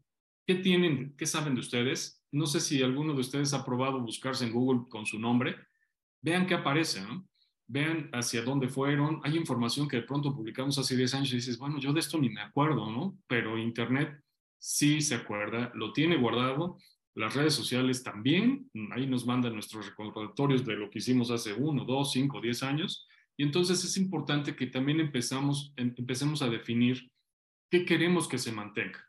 qué 0.47 0.57
tienen, 0.57 1.15
qué 1.17 1.27
saben 1.27 1.55
de 1.55 1.61
ustedes. 1.61 2.21
No 2.33 2.47
sé 2.47 2.61
si 2.61 2.83
alguno 2.83 3.15
de 3.15 3.21
ustedes 3.21 3.55
ha 3.55 3.65
probado 3.65 4.01
buscarse 4.01 4.45
en 4.45 4.53
Google 4.53 4.89
con 4.89 5.07
su 5.07 5.19
nombre. 5.19 5.57
Vean 6.21 6.47
qué 6.47 6.55
aparece, 6.55 7.01
¿no? 7.03 7.29
Vean 7.69 8.11
hacia 8.13 8.43
dónde 8.43 8.69
fueron. 8.69 9.21
Hay 9.23 9.37
información 9.37 9.87
que 9.87 9.99
de 9.99 10.03
pronto 10.03 10.35
publicamos 10.35 10.77
hace 10.79 10.97
10 10.97 11.15
años 11.15 11.33
y 11.33 11.37
dices, 11.37 11.59
bueno, 11.59 11.79
yo 11.79 11.93
de 11.93 12.01
esto 12.01 12.19
ni 12.19 12.29
me 12.29 12.41
acuerdo, 12.41 12.91
¿no? 12.91 13.17
Pero 13.29 13.57
Internet 13.57 14.21
sí 14.59 15.01
se 15.01 15.15
acuerda, 15.15 15.71
lo 15.75 15.93
tiene 15.93 16.17
guardado 16.17 16.79
las 17.15 17.35
redes 17.35 17.55
sociales 17.55 18.03
también, 18.03 18.69
ahí 18.91 19.07
nos 19.07 19.25
mandan 19.25 19.55
nuestros 19.55 19.87
recordatorios 19.87 20.65
de 20.65 20.75
lo 20.75 20.91
que 20.91 20.99
hicimos 20.99 21.31
hace 21.31 21.53
uno, 21.53 21.85
dos, 21.85 22.13
cinco, 22.13 22.41
diez 22.41 22.63
años. 22.63 23.07
Y 23.37 23.45
entonces 23.45 23.85
es 23.85 23.97
importante 23.97 24.57
que 24.57 24.67
también 24.67 25.01
empezamos, 25.01 25.73
em, 25.77 25.95
empecemos 25.97 26.43
a 26.43 26.49
definir 26.49 27.11
qué 27.71 27.85
queremos 27.85 28.27
que 28.27 28.39
se 28.39 28.53
mantenga, 28.53 29.09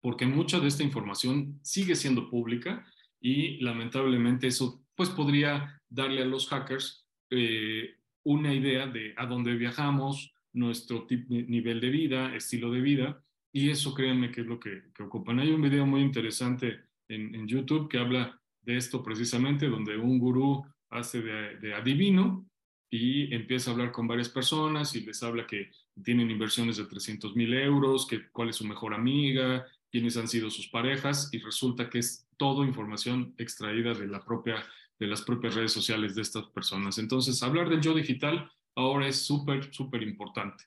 porque 0.00 0.26
mucha 0.26 0.58
de 0.58 0.68
esta 0.68 0.82
información 0.82 1.60
sigue 1.62 1.94
siendo 1.94 2.28
pública 2.28 2.84
y 3.20 3.58
lamentablemente 3.60 4.48
eso 4.48 4.84
pues 4.94 5.08
podría 5.10 5.80
darle 5.88 6.22
a 6.22 6.26
los 6.26 6.48
hackers 6.48 7.06
eh, 7.30 7.96
una 8.24 8.52
idea 8.52 8.86
de 8.86 9.14
a 9.16 9.26
dónde 9.26 9.54
viajamos, 9.54 10.34
nuestro 10.52 11.06
nivel 11.08 11.80
de 11.80 11.90
vida, 11.90 12.34
estilo 12.34 12.70
de 12.72 12.80
vida, 12.80 13.22
y 13.52 13.70
eso 13.70 13.94
créanme 13.94 14.30
que 14.32 14.40
es 14.40 14.46
lo 14.46 14.58
que, 14.58 14.90
que 14.92 15.04
ocupan. 15.04 15.38
Hay 15.38 15.50
un 15.50 15.62
video 15.62 15.86
muy 15.86 16.00
interesante 16.00 16.87
en, 17.08 17.46
YouTube 17.46 17.88
que 17.88 17.98
habla 17.98 18.40
de 18.62 18.76
esto 18.76 19.02
precisamente, 19.02 19.68
donde 19.68 19.96
un 19.96 20.18
gurú 20.18 20.64
hace 20.90 21.22
de, 21.22 21.74
adivino 21.74 22.46
y 22.90 23.34
empieza 23.34 23.70
a 23.70 23.74
hablar 23.74 23.92
con 23.92 24.06
varias 24.06 24.28
personas 24.28 24.94
y 24.94 25.00
les 25.00 25.22
habla 25.22 25.46
que 25.46 25.70
tienen 26.02 26.30
inversiones 26.30 26.76
de 26.76 26.84
300 26.84 27.34
mil 27.36 27.52
euros, 27.54 28.06
que 28.06 28.28
cuál 28.30 28.50
es 28.50 28.56
su 28.56 28.66
mejor 28.66 28.94
amiga, 28.94 29.66
quiénes 29.90 30.16
han 30.16 30.28
sido 30.28 30.50
sus 30.50 30.68
parejas 30.68 31.30
y 31.32 31.38
resulta 31.38 31.90
que 31.90 31.98
es 31.98 32.26
todo 32.36 32.64
información 32.64 33.34
extraída 33.38 33.94
de, 33.94 34.06
la 34.06 34.24
propia, 34.24 34.64
de 34.98 35.06
las 35.06 35.22
propias 35.22 35.54
redes 35.54 35.72
sociales 35.72 36.14
de 36.14 36.22
estas 36.22 36.46
personas. 36.46 36.98
Entonces, 36.98 37.42
hablar 37.42 37.68
del 37.68 37.80
yo 37.80 37.94
digital 37.94 38.50
ahora 38.74 39.08
es 39.08 39.24
súper, 39.26 39.72
súper 39.74 40.02
importante. 40.02 40.64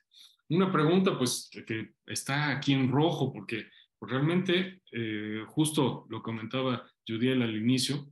Una 0.48 0.70
pregunta, 0.70 1.16
pues, 1.16 1.50
que 1.66 1.94
está 2.06 2.50
aquí 2.50 2.74
en 2.74 2.90
rojo, 2.90 3.32
porque 3.32 3.68
realmente, 4.08 4.82
eh, 4.90 5.44
justo 5.46 6.06
lo 6.08 6.22
comentaba 6.22 6.84
Judiel 7.06 7.42
al 7.42 7.56
inicio, 7.56 8.10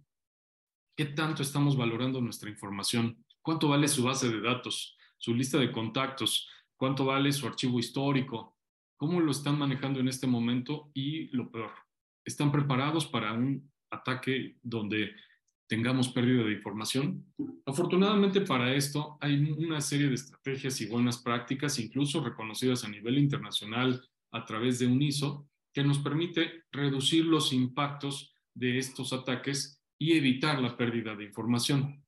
¿qué 0.97 1.07
tanto 1.07 1.43
estamos 1.43 1.77
valorando 1.77 2.21
nuestra 2.21 2.49
información? 2.49 3.25
¿Cuánto 3.43 3.69
vale 3.69 3.89
su 3.89 4.05
base 4.05 4.29
de 4.29 4.41
datos, 4.41 4.97
su 5.19 5.35
lista 5.35 5.59
de 5.59 5.73
contactos? 5.73 6.49
¿Cuánto 6.77 7.05
vale 7.05 7.33
su 7.33 7.47
archivo 7.47 7.79
histórico? 7.79 8.57
¿Cómo 8.97 9.21
lo 9.21 9.31
están 9.33 9.59
manejando 9.59 10.01
en 10.01 10.09
este 10.09 10.27
momento? 10.27 10.91
Y 10.95 11.29
lo 11.37 11.51
peor, 11.51 11.73
¿están 12.25 12.53
preparados 12.53 13.07
para 13.07 13.33
un 13.33 13.71
ataque 13.91 14.59
donde 14.63 15.15
tengamos 15.67 16.09
pérdida 16.11 16.45
de 16.45 16.53
información? 16.53 17.27
Afortunadamente 17.67 18.43
para 18.43 18.75
esto 18.75 19.19
hay 19.21 19.37
una 19.53 19.81
serie 19.81 20.09
de 20.09 20.15
estrategias 20.15 20.81
y 20.81 20.87
buenas 20.87 21.19
prácticas, 21.19 21.79
incluso 21.79 22.23
reconocidas 22.23 22.85
a 22.85 22.89
nivel 22.89 23.19
internacional 23.19 24.07
a 24.33 24.45
través 24.45 24.79
de 24.79 24.87
un 24.87 25.03
ISO, 25.03 25.50
que 25.73 25.85
nos 25.85 25.99
permite 25.99 26.65
reducir 26.73 27.25
los 27.25 27.53
impactos 27.53 28.35
de 28.55 28.79
estos 28.79 29.13
ataques 29.13 29.83
y 29.99 30.13
evitar 30.13 30.61
la 30.61 30.77
pérdida 30.77 31.15
de 31.15 31.25
información. 31.25 32.05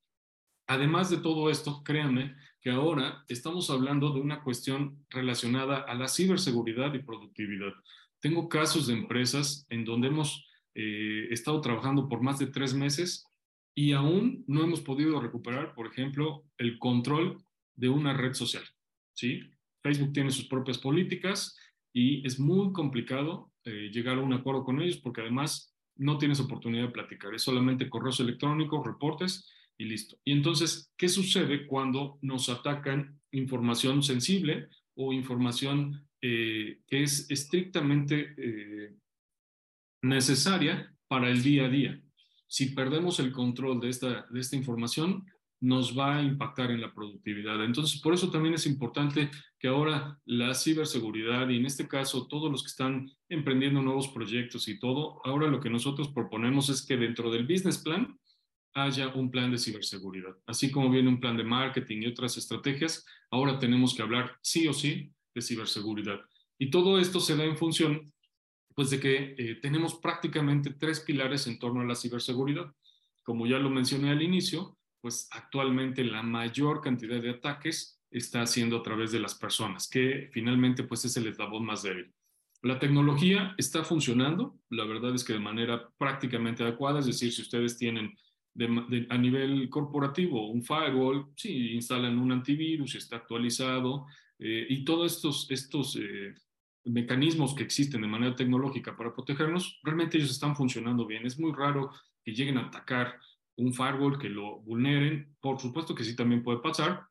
Además 0.67 1.11
de 1.11 1.19
todo 1.19 1.51
esto, 1.51 1.83
créanme 1.85 2.35
que 2.61 2.71
ahora 2.71 3.25
estamos 3.29 3.71
hablando 3.71 4.13
de 4.13 4.21
una 4.21 4.43
cuestión 4.43 5.05
relacionada 5.11 5.79
a 5.79 5.95
la 5.95 6.09
ciberseguridad 6.09 6.95
y 6.95 7.01
productividad. 7.01 7.73
Tengo 8.21 8.49
casos 8.49 8.87
de 8.87 8.95
empresas 8.95 9.67
en 9.69 9.85
donde 9.85 10.09
hemos 10.09 10.49
eh, 10.75 11.27
estado 11.31 11.61
trabajando 11.61 12.09
por 12.09 12.23
más 12.23 12.39
de 12.39 12.47
tres 12.47 12.73
meses 12.73 13.27
y 13.75 13.93
aún 13.93 14.45
no 14.47 14.63
hemos 14.63 14.81
podido 14.81 15.21
recuperar, 15.21 15.75
por 15.75 15.87
ejemplo, 15.87 16.45
el 16.57 16.79
control 16.79 17.45
de 17.75 17.89
una 17.89 18.15
red 18.15 18.35
social. 18.35 18.65
¿sí? 19.13 19.41
Facebook 19.83 20.13
tiene 20.13 20.31
sus 20.31 20.47
propias 20.47 20.79
políticas 20.79 21.59
y 21.93 22.27
es 22.27 22.39
muy 22.39 22.73
complicado 22.73 23.52
eh, 23.65 23.91
llegar 23.93 24.19
a 24.19 24.23
un 24.23 24.33
acuerdo 24.33 24.65
con 24.65 24.81
ellos 24.81 24.99
porque 24.99 25.21
además 25.21 25.75
no 25.97 26.19
tienes 26.19 26.41
oportunidad 26.41 26.87
de 26.87 26.93
platicar, 26.93 27.35
es 27.35 27.43
solamente 27.43 27.89
correos 27.89 28.19
electrónicos, 28.21 28.85
reportes 28.85 29.49
y 29.79 29.85
listo. 29.85 30.19
Y 30.25 30.33
entonces, 30.33 30.93
¿qué 30.97 31.09
sucede 31.09 31.67
cuando 31.67 32.19
nos 32.23 32.49
atacan 32.49 33.21
información 33.31 34.03
sensible 34.03 34.69
o 34.95 35.13
información 35.13 36.09
eh, 36.21 36.81
que 36.87 37.03
es 37.03 37.31
estrictamente 37.31 38.35
eh, 38.37 38.95
necesaria 40.03 40.95
para 41.09 41.31
el 41.31 41.43
día 41.43 41.67
a 41.67 41.69
día? 41.69 42.01
Si 42.47 42.75
perdemos 42.75 43.19
el 43.21 43.33
control 43.33 43.81
de 43.81 43.89
esta, 43.89 44.27
de 44.31 44.41
esta 44.41 44.57
información, 44.57 45.25
nos 45.63 45.97
va 45.97 46.17
a 46.17 46.23
impactar 46.23 46.73
en 46.73 46.81
la 46.81 46.93
productividad. 46.93 47.65
Entonces, 47.65 48.01
por 48.01 48.13
eso 48.13 48.31
también 48.31 48.55
es 48.55 48.67
importante 48.67 49.31
que 49.61 49.69
ahora 49.69 50.19
la 50.25 50.55
ciberseguridad 50.55 51.49
y 51.49 51.57
en 51.57 51.67
este 51.67 51.87
caso 51.87 52.27
todos 52.27 52.51
los 52.51 52.65
que 52.65 52.69
están 52.69 53.09
emprendiendo 53.29 53.81
nuevos 53.81 54.09
proyectos 54.09 54.67
y 54.67 54.81
todo, 54.81 55.25
ahora 55.25 55.47
lo 55.47 55.61
que 55.61 55.71
nosotros 55.71 56.09
proponemos 56.09 56.69
es 56.69 56.85
que 56.85 56.97
dentro 56.97 57.31
del 57.31 57.47
business 57.47 57.79
plan 57.79 58.19
haya 58.75 59.15
un 59.15 59.31
plan 59.31 59.53
de 59.53 59.59
ciberseguridad. 59.59 60.37
Así 60.47 60.73
como 60.73 60.91
viene 60.91 61.09
un 61.09 61.21
plan 61.21 61.37
de 61.37 61.45
marketing 61.45 62.03
y 62.03 62.07
otras 62.09 62.37
estrategias, 62.37 63.07
ahora 63.31 63.61
tenemos 63.61 63.95
que 63.95 64.03
hablar 64.03 64.37
sí 64.43 64.67
o 64.67 64.73
sí 64.73 65.13
de 65.33 65.43
ciberseguridad. 65.43 66.21
Y 66.59 66.71
todo 66.71 66.99
esto 66.99 67.21
se 67.21 67.37
da 67.37 67.45
en 67.45 67.57
función 67.57 68.13
pues 68.75 68.91
de 68.91 68.99
que 68.99 69.35
eh, 69.39 69.59
tenemos 69.63 69.95
prácticamente 69.95 70.75
tres 70.75 71.01
pilares 71.01 71.47
en 71.47 71.61
torno 71.61 71.83
a 71.83 71.85
la 71.85 71.95
ciberseguridad. 71.95 72.73
Como 73.23 73.47
ya 73.47 73.59
lo 73.59 73.71
mencioné 73.71 74.11
al 74.11 74.23
inicio, 74.23 74.77
pues 75.03 75.29
actualmente 75.33 76.05
la 76.05 76.23
mayor 76.23 76.81
cantidad 76.81 77.21
de 77.21 77.31
ataques 77.31 78.01
está 78.11 78.43
haciendo 78.43 78.79
a 78.79 78.83
través 78.83 79.11
de 79.11 79.21
las 79.21 79.35
personas, 79.35 79.89
que 79.89 80.31
finalmente 80.33 80.85
pues 80.85 81.05
es 81.05 81.17
el 81.17 81.27
eslabón 81.27 81.67
más 81.67 81.83
débil. 81.83 82.15
La 82.63 82.79
tecnología 82.79 83.55
está 83.59 83.83
funcionando, 83.83 84.61
la 84.71 84.85
verdad 84.85 85.15
es 85.15 85.25
que 85.25 85.33
de 85.33 85.41
manera 85.41 85.91
prácticamente 85.99 86.63
adecuada, 86.63 87.01
es 87.01 87.07
decir, 87.07 87.33
si 87.33 87.43
ustedes 87.43 87.77
tienen 87.77 88.17
a 89.09 89.19
nivel 89.19 89.69
corporativo 89.69 90.51
un 90.51 90.63
firewall, 90.63 91.33
sí, 91.35 91.73
instalan 91.73 92.19
un 92.19 92.31
antivirus, 92.31 92.95
está 92.95 93.17
actualizado 93.17 94.07
eh, 94.39 94.67
y 94.69 94.85
todos 94.85 95.17
estos, 95.17 95.51
estos 95.51 95.97
eh, 95.97 96.35
mecanismos 96.85 97.55
que 97.55 97.65
existen 97.65 98.03
de 98.03 98.09
manera 98.09 98.37
tecnológica 98.37 98.97
para 98.97 99.13
protegernos, 99.13 99.81
realmente 99.83 100.19
ellos 100.19 100.31
están 100.31 100.55
funcionando 100.55 101.07
bien. 101.07 101.27
Es 101.27 101.39
muy 101.41 101.53
raro 101.53 101.91
que 102.23 102.33
lleguen 102.33 102.59
a 102.59 102.67
atacar 102.67 103.19
un 103.57 103.73
firewall 103.73 104.19
que 104.19 104.29
lo 104.29 104.61
vulneren. 104.61 105.37
Por 105.41 105.61
supuesto 105.61 105.95
que 105.95 106.05
sí 106.05 106.17
también 106.17 106.43
puede 106.43 106.59
pasar, 106.59 107.07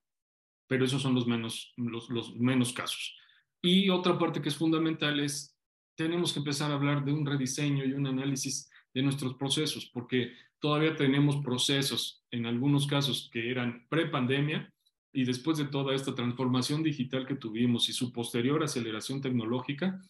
pero 0.68 0.86
esos 0.86 1.02
son 1.02 1.16
los 1.16 1.28
menos, 1.28 1.74
los, 1.78 2.36
menos 2.36 2.74
casos. 2.74 3.18
Y 3.62 3.90
otra 3.90 4.18
parte 4.18 4.42
que 4.42 4.50
es 4.50 4.56
fundamental 4.56 5.20
es, 5.20 5.58
tenemos 5.96 6.34
que 6.34 6.40
empezar 6.40 6.72
a 6.72 6.76
hablar 6.76 7.06
de 7.06 7.12
un 7.12 7.26
rediseño 7.26 7.86
y 7.86 7.94
un 7.94 8.08
análisis 8.08 8.70
de 8.94 9.04
nuestros 9.04 9.36
procesos, 9.36 9.90
porque 9.94 10.34
todavía 10.60 10.96
tenemos 10.96 11.38
procesos, 11.38 12.24
en 12.32 12.46
algunos 12.46 12.88
casos, 12.88 13.30
que 13.32 13.52
eran 13.52 13.86
pre-pandemia, 13.90 14.74
y 15.14 15.26
después 15.26 15.58
de 15.58 15.66
toda 15.66 15.94
esta 15.94 16.16
transformación 16.16 16.84
digital 16.84 17.28
que 17.28 17.36
tuvimos 17.36 17.90
y 17.90 17.94
su 17.94 18.14
posterior 18.14 18.64
aceleración 18.64 19.22
tecnológica, 19.22 20.02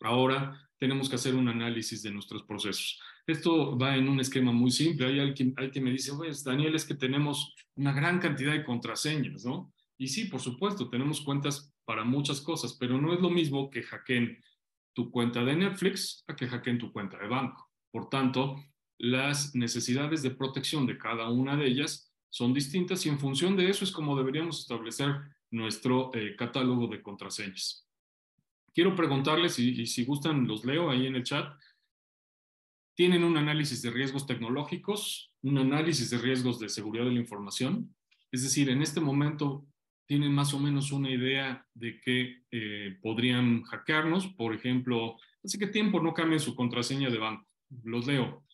ahora 0.00 0.68
tenemos 0.78 1.08
que 1.08 1.16
hacer 1.16 1.34
un 1.34 1.48
análisis 1.48 2.02
de 2.02 2.10
nuestros 2.10 2.44
procesos. 2.44 3.00
Esto 3.28 3.76
va 3.76 3.94
en 3.94 4.08
un 4.08 4.20
esquema 4.20 4.52
muy 4.52 4.70
simple. 4.70 5.06
Hay 5.06 5.20
alguien, 5.20 5.52
hay 5.58 5.68
quien 5.70 5.84
me 5.84 5.90
dice, 5.90 6.14
pues 6.16 6.42
Daniel, 6.42 6.74
es 6.74 6.86
que 6.86 6.94
tenemos 6.94 7.54
una 7.74 7.92
gran 7.92 8.20
cantidad 8.20 8.52
de 8.52 8.64
contraseñas, 8.64 9.44
¿no? 9.44 9.70
Y 9.98 10.08
sí, 10.08 10.24
por 10.24 10.40
supuesto, 10.40 10.88
tenemos 10.88 11.20
cuentas 11.20 11.70
para 11.84 12.04
muchas 12.04 12.40
cosas, 12.40 12.74
pero 12.80 12.98
no 12.98 13.12
es 13.12 13.20
lo 13.20 13.28
mismo 13.28 13.68
que 13.68 13.82
hackeen 13.82 14.42
tu 14.94 15.10
cuenta 15.10 15.44
de 15.44 15.56
Netflix 15.56 16.24
a 16.26 16.34
que 16.34 16.48
hackeen 16.48 16.78
tu 16.78 16.90
cuenta 16.90 17.18
de 17.18 17.28
banco. 17.28 17.70
Por 17.90 18.08
tanto, 18.08 18.64
las 18.96 19.54
necesidades 19.54 20.22
de 20.22 20.30
protección 20.30 20.86
de 20.86 20.96
cada 20.96 21.28
una 21.28 21.54
de 21.54 21.66
ellas 21.66 22.10
son 22.30 22.54
distintas 22.54 23.04
y 23.04 23.10
en 23.10 23.18
función 23.18 23.56
de 23.56 23.68
eso 23.68 23.84
es 23.84 23.92
como 23.92 24.16
deberíamos 24.16 24.60
establecer 24.60 25.14
nuestro 25.50 26.10
eh, 26.14 26.34
catálogo 26.34 26.86
de 26.86 27.02
contraseñas. 27.02 27.86
Quiero 28.72 28.96
preguntarles, 28.96 29.58
y, 29.58 29.82
y 29.82 29.86
si 29.86 30.06
gustan 30.06 30.46
los 30.46 30.64
leo 30.64 30.90
ahí 30.90 31.06
en 31.06 31.16
el 31.16 31.24
chat, 31.24 31.52
tienen 32.98 33.22
un 33.22 33.36
análisis 33.36 33.80
de 33.80 33.92
riesgos 33.92 34.26
tecnológicos, 34.26 35.32
un 35.42 35.56
análisis 35.56 36.10
de 36.10 36.18
riesgos 36.18 36.58
de 36.58 36.68
seguridad 36.68 37.04
de 37.04 37.12
la 37.12 37.20
información. 37.20 37.94
Es 38.32 38.42
decir, 38.42 38.68
en 38.70 38.82
este 38.82 39.00
momento 39.00 39.64
tienen 40.04 40.32
más 40.32 40.52
o 40.52 40.58
menos 40.58 40.90
una 40.90 41.08
idea 41.08 41.64
de 41.74 42.00
que 42.00 42.42
eh, 42.50 42.98
podrían 43.00 43.62
hackearnos. 43.62 44.26
Por 44.26 44.52
ejemplo, 44.52 45.16
hace 45.44 45.60
que 45.60 45.68
tiempo 45.68 46.00
no 46.02 46.12
cambien 46.12 46.40
su 46.40 46.56
contraseña 46.56 47.08
de 47.08 47.18
banco. 47.18 47.46
Los 47.84 48.08
leo. 48.08 48.44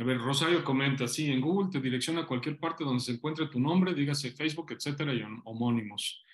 A 0.00 0.04
ver, 0.04 0.16
Rosario 0.16 0.64
comenta, 0.64 1.06
sí, 1.06 1.30
en 1.30 1.42
Google 1.42 1.70
te 1.70 1.82
direcciona 1.82 2.22
a 2.22 2.26
cualquier 2.26 2.58
parte 2.58 2.82
donde 2.82 3.04
se 3.04 3.12
encuentre 3.12 3.48
tu 3.48 3.60
nombre, 3.60 3.92
dígase 3.92 4.30
Facebook, 4.30 4.72
etcétera, 4.72 5.12
y 5.12 5.22
homónimos. 5.44 6.24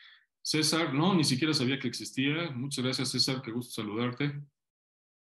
César, 0.45 0.93
no, 0.93 1.15
ni 1.15 1.25
siquiera 1.25 1.55
sabía 1.55 1.79
que 1.79 1.89
existía. 1.89 2.51
Muchas 2.51 2.85
gracias, 2.85 3.11
César, 3.11 3.41
qué 3.43 3.51
gusto 3.51 3.81
saludarte. 3.81 4.43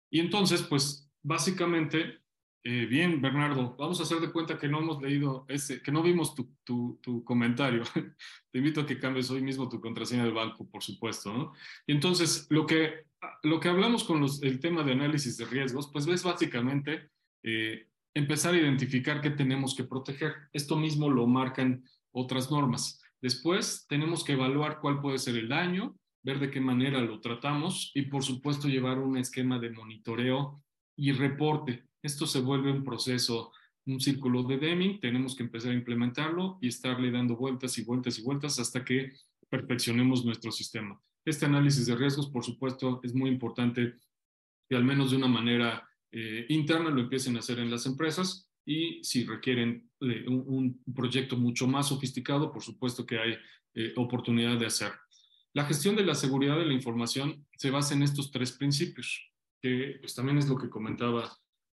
Y 0.09 0.21
entonces, 0.21 0.61
pues, 0.61 1.11
básicamente, 1.21 2.21
eh, 2.63 2.85
bien, 2.85 3.21
Bernardo, 3.21 3.75
vamos 3.77 3.99
a 3.99 4.03
hacer 4.03 4.21
de 4.21 4.31
cuenta 4.31 4.57
que 4.57 4.69
no 4.69 4.79
hemos 4.79 5.01
leído 5.01 5.45
ese, 5.49 5.81
que 5.81 5.91
no 5.91 6.01
vimos 6.01 6.33
tu, 6.33 7.25
comentario. 7.25 7.83
Te 8.51 8.59
invito 8.59 8.81
a 8.81 8.85
que 8.85 8.99
cambies 8.99 9.29
hoy 9.29 9.41
mismo 9.41 9.67
tu 9.67 9.81
contraseña 9.81 10.23
del 10.23 10.33
banco, 10.33 10.69
por 10.69 10.81
supuesto. 10.81 11.51
Y 11.85 11.91
entonces, 11.91 12.47
lo 12.49 12.65
que, 12.65 13.07
lo 13.43 13.59
que 13.59 13.67
hablamos 13.67 14.05
con 14.05 14.23
el 14.23 14.59
tema 14.61 14.81
de 14.83 14.93
análisis 14.93 15.35
de 15.35 15.45
riesgos, 15.45 15.89
pues 15.91 16.07
es 16.07 16.23
básicamente 16.23 17.09
eh, 17.43 17.89
empezar 18.13 18.53
a 18.53 18.59
identificar 18.59 19.19
qué 19.19 19.31
tenemos 19.31 19.75
que 19.75 19.83
proteger. 19.83 20.35
Esto 20.53 20.77
mismo 20.77 21.09
lo 21.09 21.27
marcan 21.27 21.83
otras 22.13 22.49
normas. 22.49 23.00
Después 23.21 23.85
tenemos 23.87 24.23
que 24.23 24.33
evaluar 24.33 24.79
cuál 24.81 24.99
puede 24.99 25.19
ser 25.19 25.35
el 25.37 25.49
daño, 25.49 25.95
ver 26.23 26.39
de 26.39 26.49
qué 26.49 26.59
manera 26.59 27.01
lo 27.01 27.19
tratamos 27.19 27.91
y 27.93 28.03
por 28.03 28.23
supuesto 28.23 28.67
llevar 28.67 28.99
un 28.99 29.17
esquema 29.17 29.59
de 29.59 29.69
monitoreo 29.69 30.63
y 30.95 31.11
reporte. 31.11 31.85
Esto 32.01 32.25
se 32.25 32.41
vuelve 32.41 32.71
un 32.71 32.83
proceso, 32.83 33.51
un 33.85 33.99
círculo 33.99 34.43
de 34.43 34.57
Deming, 34.57 34.99
tenemos 34.99 35.35
que 35.35 35.43
empezar 35.43 35.71
a 35.71 35.75
implementarlo 35.75 36.57
y 36.61 36.67
estarle 36.67 37.11
dando 37.11 37.35
vueltas 37.35 37.77
y 37.77 37.83
vueltas 37.83 38.17
y 38.17 38.23
vueltas 38.23 38.59
hasta 38.59 38.83
que 38.83 39.13
perfeccionemos 39.49 40.25
nuestro 40.25 40.51
sistema. 40.51 40.99
Este 41.25 41.45
análisis 41.45 41.85
de 41.85 41.95
riesgos, 41.95 42.29
por 42.29 42.43
supuesto, 42.43 43.01
es 43.03 43.13
muy 43.13 43.29
importante 43.29 43.95
que 44.67 44.75
al 44.75 44.83
menos 44.83 45.11
de 45.11 45.17
una 45.17 45.27
manera 45.27 45.87
eh, 46.11 46.45
interna 46.49 46.89
lo 46.89 47.01
empiecen 47.01 47.35
a 47.35 47.39
hacer 47.39 47.59
en 47.59 47.69
las 47.69 47.85
empresas 47.85 48.49
y 48.65 49.03
si 49.03 49.25
requieren 49.25 49.90
eh, 50.01 50.27
un, 50.27 50.81
proyecto 50.95 51.37
mucho 51.37 51.67
más 51.67 51.89
sofisticado, 51.89 52.51
por 52.51 52.63
supuesto 52.63 53.05
que 53.05 53.19
hay 53.19 53.37
eh, 53.75 53.93
oportunidad 53.95 54.57
de 54.57 54.65
hacer. 54.65 54.91
La 55.53 55.65
gestión 55.65 55.95
de 55.95 56.03
la 56.03 56.15
seguridad 56.15 56.57
de 56.57 56.65
la 56.65 56.73
información 56.73 57.45
se 57.55 57.71
basa 57.71 57.93
en 57.93 58.03
estos 58.03 58.31
tres 58.31 58.53
principios, 58.53 59.31
que 59.61 59.97
pues, 59.99 60.15
también 60.15 60.37
es 60.37 60.47
lo 60.47 60.57
que 60.57 60.69
comentaba 60.69 61.31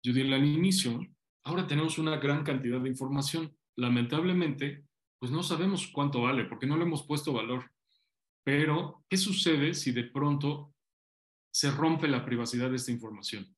Judy 0.04 0.32
al 0.32 0.44
inicio. 0.44 1.00
Ahora 1.44 1.66
tenemos 1.66 1.98
una 1.98 2.16
gran 2.18 2.44
cantidad 2.44 2.80
de 2.80 2.88
información. 2.88 3.56
Lamentablemente, 3.76 4.84
pues 5.18 5.32
no 5.32 5.42
sabemos 5.42 5.88
cuánto 5.88 6.22
vale, 6.22 6.44
porque 6.44 6.66
no 6.66 6.76
le 6.76 6.84
hemos 6.84 7.04
puesto 7.06 7.32
valor. 7.32 7.70
Pero, 8.44 9.04
¿qué 9.08 9.16
sucede 9.16 9.74
si 9.74 9.92
de 9.92 10.04
pronto 10.04 10.74
se 11.50 11.70
rompe 11.70 12.08
la 12.08 12.24
privacidad 12.24 12.70
de 12.70 12.76
esta 12.76 12.92
información? 12.92 13.56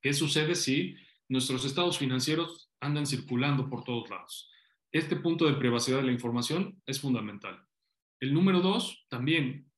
¿Qué 0.00 0.12
sucede 0.12 0.54
si 0.54 0.96
nuestros 1.28 1.64
estados 1.64 1.98
financieros 1.98 2.67
andan 2.80 3.06
circulando 3.06 3.68
por 3.68 3.84
todos 3.84 4.08
lados? 4.10 4.50
Este 4.92 5.16
punto 5.16 5.46
de 5.46 5.54
privacidad 5.54 5.98
de 5.98 6.04
la 6.04 6.12
información 6.12 6.80
es 6.86 7.00
fundamental. 7.00 7.62
El 8.20 8.32
número 8.32 8.60
dos, 8.60 9.06
también, 9.08 9.70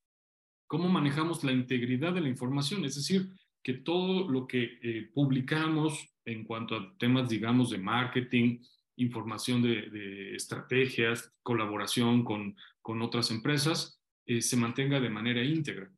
cómo 0.67 0.89
manejamos 0.89 1.43
la 1.45 1.53
integridad 1.53 2.13
de 2.13 2.21
la 2.21 2.29
información, 2.29 2.85
es 2.85 2.95
decir, 2.95 3.29
que 3.63 3.75
todo 3.75 4.31
lo 4.31 4.47
que 4.47 4.79
eh, 4.83 5.11
publicamos 5.13 6.15
en 6.25 6.45
cuanto 6.45 6.77
a 6.77 6.95
temas, 6.97 7.29
digamos, 7.29 7.71
de 7.71 7.79
marketing, 7.79 8.61
información 8.97 9.63
de, 9.63 9.91
de 9.91 10.35
estrategias, 10.35 11.33
colaboración 11.43 12.25
con, 12.25 12.57
con 12.81 13.03
otras 13.03 13.31
empresas, 13.31 14.01
eh, 14.27 14.41
se 14.41 14.57
mantenga 14.57 15.01
de 15.01 15.11
manera 15.11 15.43
íntegra. 15.43 15.91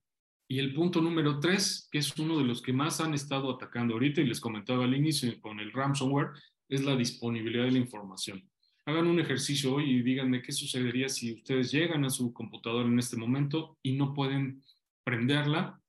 Y 0.49 0.59
el 0.59 0.75
punto 0.75 1.01
número 1.01 1.39
tres, 1.39 1.89
que 1.91 1.99
es 1.99 2.17
uno 2.19 2.39
de 2.39 2.45
los 2.45 2.63
que 2.63 2.73
más 2.73 3.01
han 3.01 3.15
estado 3.15 3.51
atacando 3.51 3.95
ahorita, 3.95 4.21
y 4.21 4.27
les 4.27 4.41
comentaba 4.41 4.85
al 4.85 4.95
inicio 4.95 5.41
con 5.41 5.61
el 5.61 5.73
ransomware, 5.73 6.31
es 6.73 6.85
la 6.85 6.97
disponibilidad 6.97 7.65
de 7.65 7.73
la 7.73 7.79
información. 7.79 8.43
Hagan 8.87 9.07
un 9.07 9.21
ejercicio 9.21 9.75
hoy 9.75 9.91
y 9.91 10.03
díganme 10.03 10.41
qué 10.41 10.53
sucedería 10.53 11.09
si 11.09 11.35
ustedes 11.35 11.71
llegan 11.71 12.05
a 12.05 12.11
su 12.11 12.33
computadora 12.33 12.89
en 12.89 12.99
este 12.99 13.17
momento 13.17 13.79
y 13.83 13.93
no 13.93 14.15
pueden 14.15 14.65
prenderla, 15.05 15.81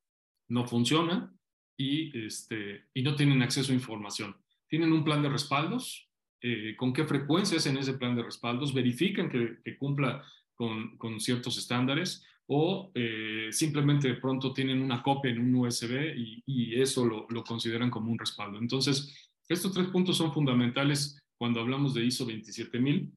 no 0.50 0.68
funciona 0.68 1.34
y, 1.78 2.26
este, 2.26 2.84
y 2.94 3.02
no 3.02 3.16
tienen 3.16 3.42
acceso 3.42 3.72
a 3.72 3.76
información. 3.76 4.36
Tienen 4.68 4.92
un 4.92 5.06
plan 5.06 5.24
de 5.24 5.30
respaldos, 5.30 6.10
eh, 6.42 6.76
con 6.76 6.92
qué 6.92 7.06
frecuencia 7.06 7.58
hacen 7.58 7.78
ese 7.78 7.94
plan 7.94 8.16
de 8.16 8.24
respaldos, 8.24 8.74
verifican 8.74 9.30
que, 9.30 9.78
cumpla 9.78 10.22
con, 10.54 10.98
con, 10.98 11.20
ciertos 11.22 11.58
estándares 11.58 12.26
o 12.48 12.92
eh, 12.94 13.48
simplemente 13.52 14.10
de 14.10 14.16
pronto 14.16 14.52
tienen 14.52 14.82
una 14.82 15.02
copia 15.02 15.32
en 15.32 15.40
un 15.40 15.56
USB 15.56 16.14
y, 16.18 16.44
y 16.46 16.82
eso 16.82 17.06
lo, 17.06 17.26
lo, 17.30 17.44
consideran 17.46 17.90
como 17.90 18.12
un 18.12 18.20
respaldo. 18.20 18.60
Entonces, 18.60 19.33
estos 19.50 19.74
tres 19.74 19.88
puntos 19.88 20.18
son 20.18 20.34
fundamentales 20.34 21.20
cuando 21.38 21.60
hablamos 21.60 21.94
de 21.94 22.06
ISO 22.06 22.26
27000. 22.26 23.12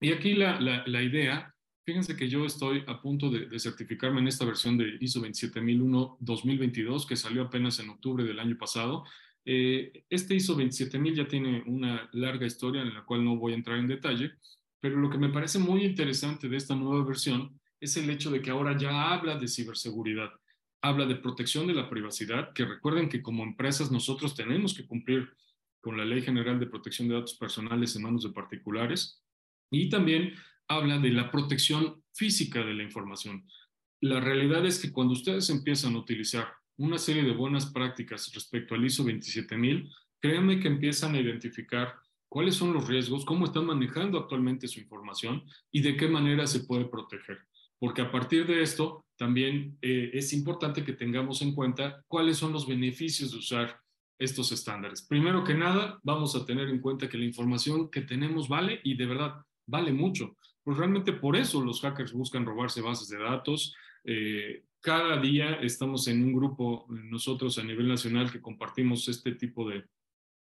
Y 0.00 0.12
aquí 0.12 0.34
la, 0.34 0.60
la, 0.60 0.86
la 0.86 1.02
idea, 1.02 1.54
fíjense 1.84 2.16
que 2.16 2.28
yo 2.28 2.44
estoy 2.44 2.84
a 2.86 3.00
punto 3.00 3.30
de, 3.30 3.46
de, 3.46 3.58
certificarme 3.58 4.20
en 4.20 4.28
esta 4.28 4.44
versión 4.44 4.78
de 4.78 4.96
ISO 5.00 5.20
27001 5.20 6.18
2022 6.20 7.06
que 7.06 7.16
salió 7.16 7.42
apenas 7.42 7.78
en 7.80 7.90
octubre 7.90 8.24
del 8.24 8.38
año 8.38 8.56
pasado. 8.56 9.04
Eh, 9.44 10.04
este 10.10 10.34
ISO 10.34 10.54
27000 10.54 11.14
ya 11.14 11.26
tiene 11.26 11.62
una 11.66 12.08
larga 12.12 12.46
historia 12.46 12.82
en 12.82 12.94
la 12.94 13.04
cual 13.04 13.24
no 13.24 13.36
voy 13.36 13.52
a 13.52 13.56
entrar 13.56 13.78
en 13.78 13.88
detalle, 13.88 14.32
pero 14.80 14.96
lo 14.96 15.10
que 15.10 15.18
me 15.18 15.30
parece 15.30 15.58
muy 15.58 15.84
interesante 15.84 16.48
de 16.48 16.56
esta 16.56 16.76
nueva 16.76 17.04
versión 17.04 17.58
es 17.80 17.96
el 17.96 18.10
hecho 18.10 18.30
de 18.30 18.42
que 18.42 18.50
ahora 18.50 18.76
ya 18.76 19.12
habla 19.12 19.38
de 19.38 19.48
ciberseguridad, 19.48 20.30
habla 20.82 21.06
de 21.06 21.16
protección 21.16 21.66
de 21.66 21.74
la 21.74 21.88
privacidad, 21.88 22.52
que 22.52 22.64
recuerden 22.64 23.08
que 23.08 23.22
como 23.22 23.42
empresas 23.42 23.90
nosotros 23.90 24.34
tenemos 24.34 24.74
que 24.74 24.86
cumplir 24.86 25.28
con 25.80 25.96
la 25.96 26.04
Ley 26.04 26.22
General 26.22 26.58
de 26.58 26.66
Protección 26.66 27.08
de 27.08 27.14
Datos 27.14 27.34
Personales 27.34 27.94
en 27.96 28.02
manos 28.02 28.22
de 28.22 28.30
particulares, 28.30 29.22
y 29.70 29.88
también 29.88 30.34
habla 30.68 30.98
de 30.98 31.10
la 31.10 31.30
protección 31.30 32.02
física 32.12 32.64
de 32.64 32.74
la 32.74 32.82
información. 32.82 33.46
La 34.00 34.20
realidad 34.20 34.64
es 34.66 34.80
que 34.80 34.92
cuando 34.92 35.14
ustedes 35.14 35.50
empiezan 35.50 35.94
a 35.94 35.98
utilizar 35.98 36.48
una 36.76 36.98
serie 36.98 37.24
de 37.24 37.32
buenas 37.32 37.66
prácticas 37.66 38.32
respecto 38.32 38.74
al 38.74 38.84
ISO 38.84 39.02
27000, 39.02 39.90
créanme 40.20 40.60
que 40.60 40.68
empiezan 40.68 41.14
a 41.14 41.20
identificar 41.20 41.94
cuáles 42.28 42.54
son 42.54 42.72
los 42.72 42.86
riesgos, 42.86 43.24
cómo 43.24 43.46
están 43.46 43.66
manejando 43.66 44.18
actualmente 44.18 44.68
su 44.68 44.80
información 44.80 45.44
y 45.72 45.80
de 45.80 45.96
qué 45.96 46.08
manera 46.08 46.46
se 46.46 46.60
puede 46.60 46.84
proteger 46.84 47.38
porque 47.78 48.02
a 48.02 48.10
partir 48.10 48.46
de 48.46 48.62
esto 48.62 49.04
también 49.16 49.78
eh, 49.82 50.10
es 50.12 50.32
importante 50.32 50.84
que 50.84 50.92
tengamos 50.92 51.42
en 51.42 51.54
cuenta 51.54 52.04
cuáles 52.08 52.36
son 52.36 52.52
los 52.52 52.66
beneficios 52.66 53.32
de 53.32 53.38
usar 53.38 53.80
estos 54.18 54.52
estándares. 54.52 55.02
Primero 55.02 55.44
que 55.44 55.54
nada, 55.54 56.00
vamos 56.02 56.34
a 56.34 56.44
tener 56.44 56.68
en 56.68 56.80
cuenta 56.80 57.08
que 57.08 57.18
la 57.18 57.24
información 57.24 57.90
que 57.90 58.02
tenemos 58.02 58.48
vale 58.48 58.80
y 58.82 58.96
de 58.96 59.06
verdad 59.06 59.34
vale 59.66 59.92
mucho. 59.92 60.36
Pues 60.64 60.76
realmente 60.76 61.12
por 61.12 61.36
eso 61.36 61.62
los 61.62 61.80
hackers 61.80 62.12
buscan 62.12 62.44
robarse 62.44 62.82
bases 62.82 63.08
de 63.08 63.18
datos. 63.18 63.74
Eh, 64.04 64.64
cada 64.80 65.20
día 65.20 65.54
estamos 65.62 66.08
en 66.08 66.22
un 66.22 66.32
grupo, 66.32 66.86
nosotros 66.88 67.58
a 67.58 67.62
nivel 67.64 67.88
nacional, 67.88 68.30
que 68.30 68.40
compartimos 68.40 69.08
este 69.08 69.32
tipo 69.32 69.68
de, 69.68 69.84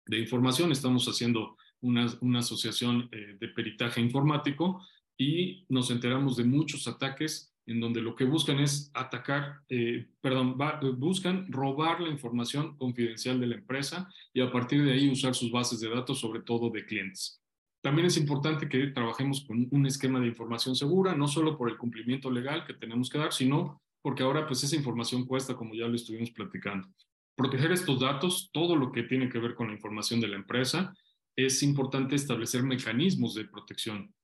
información. 0.08 0.72
Estamos 0.72 1.06
haciendo 1.06 1.56
una, 1.80 2.06
una 2.20 2.40
asociación 2.40 3.08
eh, 3.12 3.36
de 3.38 3.48
peritaje 3.48 4.00
informático 4.00 4.84
y 5.16 5.64
nos 5.68 5.90
enteramos 5.90 6.36
de 6.36 6.44
muchos 6.44 6.88
ataques 6.88 7.51
en 7.66 7.80
donde 7.80 8.00
lo 8.00 8.14
que 8.14 8.24
buscan 8.24 8.58
es 8.58 8.90
atacar, 8.94 9.60
eh, 9.68 10.08
perdón, 10.20 10.56
buscan 10.98 11.50
robar 11.50 12.00
la 12.00 12.10
información 12.10 12.76
confidencial 12.76 13.40
de 13.40 13.46
la 13.46 13.54
empresa 13.56 14.08
y 14.32 14.40
a 14.40 14.50
partir 14.50 14.84
de 14.84 14.92
ahí 14.92 15.10
usar 15.10 15.34
sus 15.34 15.50
bases 15.50 15.80
de 15.80 15.88
datos, 15.88 16.18
sobre 16.20 16.40
todo 16.40 16.70
de 16.70 16.84
clientes. 16.84 17.40
También 17.82 18.06
es 18.06 18.16
importante 18.16 18.68
que 18.68 18.88
trabajemos 18.88 19.44
con 19.44 19.66
un 19.70 19.86
esquema 19.86 20.20
de 20.20 20.28
información 20.28 20.76
segura, 20.76 21.14
no 21.14 21.26
solo 21.26 21.56
por 21.56 21.68
el 21.68 21.76
cumplimiento 21.76 22.30
legal 22.30 22.64
que 22.64 22.74
tenemos 22.74 23.10
que 23.10 23.18
dar, 23.18 23.32
sino 23.32 23.82
porque 24.02 24.22
ahora 24.22 24.46
pues 24.46 24.62
esa 24.62 24.76
información 24.76 25.26
cuesta, 25.26 25.56
como 25.56 25.74
ya 25.74 25.86
lo 25.86 25.94
estuvimos 25.94 26.30
platicando. 26.30 26.88
Proteger 27.36 27.72
estos 27.72 28.00
datos, 28.00 28.50
todo 28.52 28.76
lo 28.76 28.92
que 28.92 29.04
tiene 29.04 29.28
que 29.28 29.38
ver 29.38 29.54
con 29.54 29.68
la 29.68 29.74
información 29.74 30.20
de 30.20 30.28
la 30.28 30.36
empresa, 30.36 30.94
es 31.36 31.62
importante 31.62 32.14
establecer 32.14 32.62
mecanismos 32.62 33.34
de 33.34 33.46
protección 33.46 34.14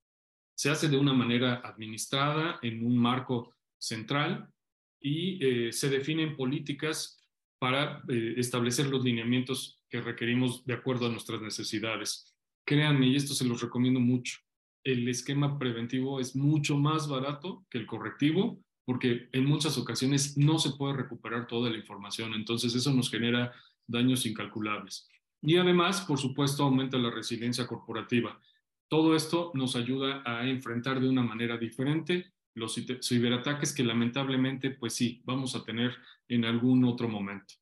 se 0.59 0.71
hace 0.71 0.89
de 0.89 0.99
una 0.99 1.13
manera 1.13 1.61
administrada 1.63 2.59
en 2.63 2.85
un 2.85 2.99
marco 2.99 3.55
central 3.79 4.53
y 5.01 5.39
eh, 5.41 5.73
se 5.73 5.89
definen 5.89 6.37
políticas 6.37 7.25
para 7.61 8.03
eh, 8.09 8.35
establecer 8.37 8.89
los 8.89 9.05
lineamientos 9.05 9.81
que 9.89 10.01
requerimos 10.01 10.67
de 10.67 10.75
acuerdo 10.75 11.07
a 11.07 11.11
nuestras 11.11 11.41
necesidades. 11.41 12.35
Créanme, 12.67 13.07
y 13.07 13.15
esto 13.15 13.35
se 13.35 13.45
los 13.45 13.63
recomiendo 13.63 14.01
mucho, 14.01 14.39
el 14.83 15.09
esquema 15.09 15.61
preventivo 15.61 16.19
es 16.19 16.35
mucho 16.35 16.77
más 16.77 17.09
barato 17.09 17.65
que 17.71 17.79
el 17.79 17.87
correctivo 17.87 18.61
porque 18.85 19.29
en 19.31 19.45
muchas 19.45 19.79
ocasiones 19.79 20.37
no 20.37 20.59
se 20.59 20.71
puede 20.71 20.97
recuperar 20.97 21.47
toda 21.47 21.71
la 21.71 21.77
información, 21.77 22.35
entonces 22.35 22.75
eso 22.75 22.93
nos 22.93 23.13
genera 23.13 23.53
daños 23.87 24.27
incalculables. 24.27 25.09
Y 25.41 25.57
además, 25.57 26.01
por 26.01 26.19
supuesto, 26.19 26.65
aumenta 26.65 26.99
la 26.99 27.13
resiliencia 27.13 27.65
corporativa. 27.65 28.41
Todo 28.89 29.15
esto 29.15 29.53
nos 29.55 29.77
ayuda 29.77 30.23
a 30.25 30.49
enfrentar 30.49 31.01
de 31.01 31.09
una 31.09 31.23
manera 31.23 31.59
diferente 31.59 32.33
los 32.55 32.75
ciberataques 33.03 33.73
que 33.73 33.85
lamentablemente, 33.85 34.71
pues 34.71 34.95
sí, 34.95 35.23
vamos 35.25 35.55
a 35.55 35.63
tener 35.63 35.95
en 36.27 36.45
algún 36.45 36.85
otro 36.85 37.09
momento. 37.09 37.55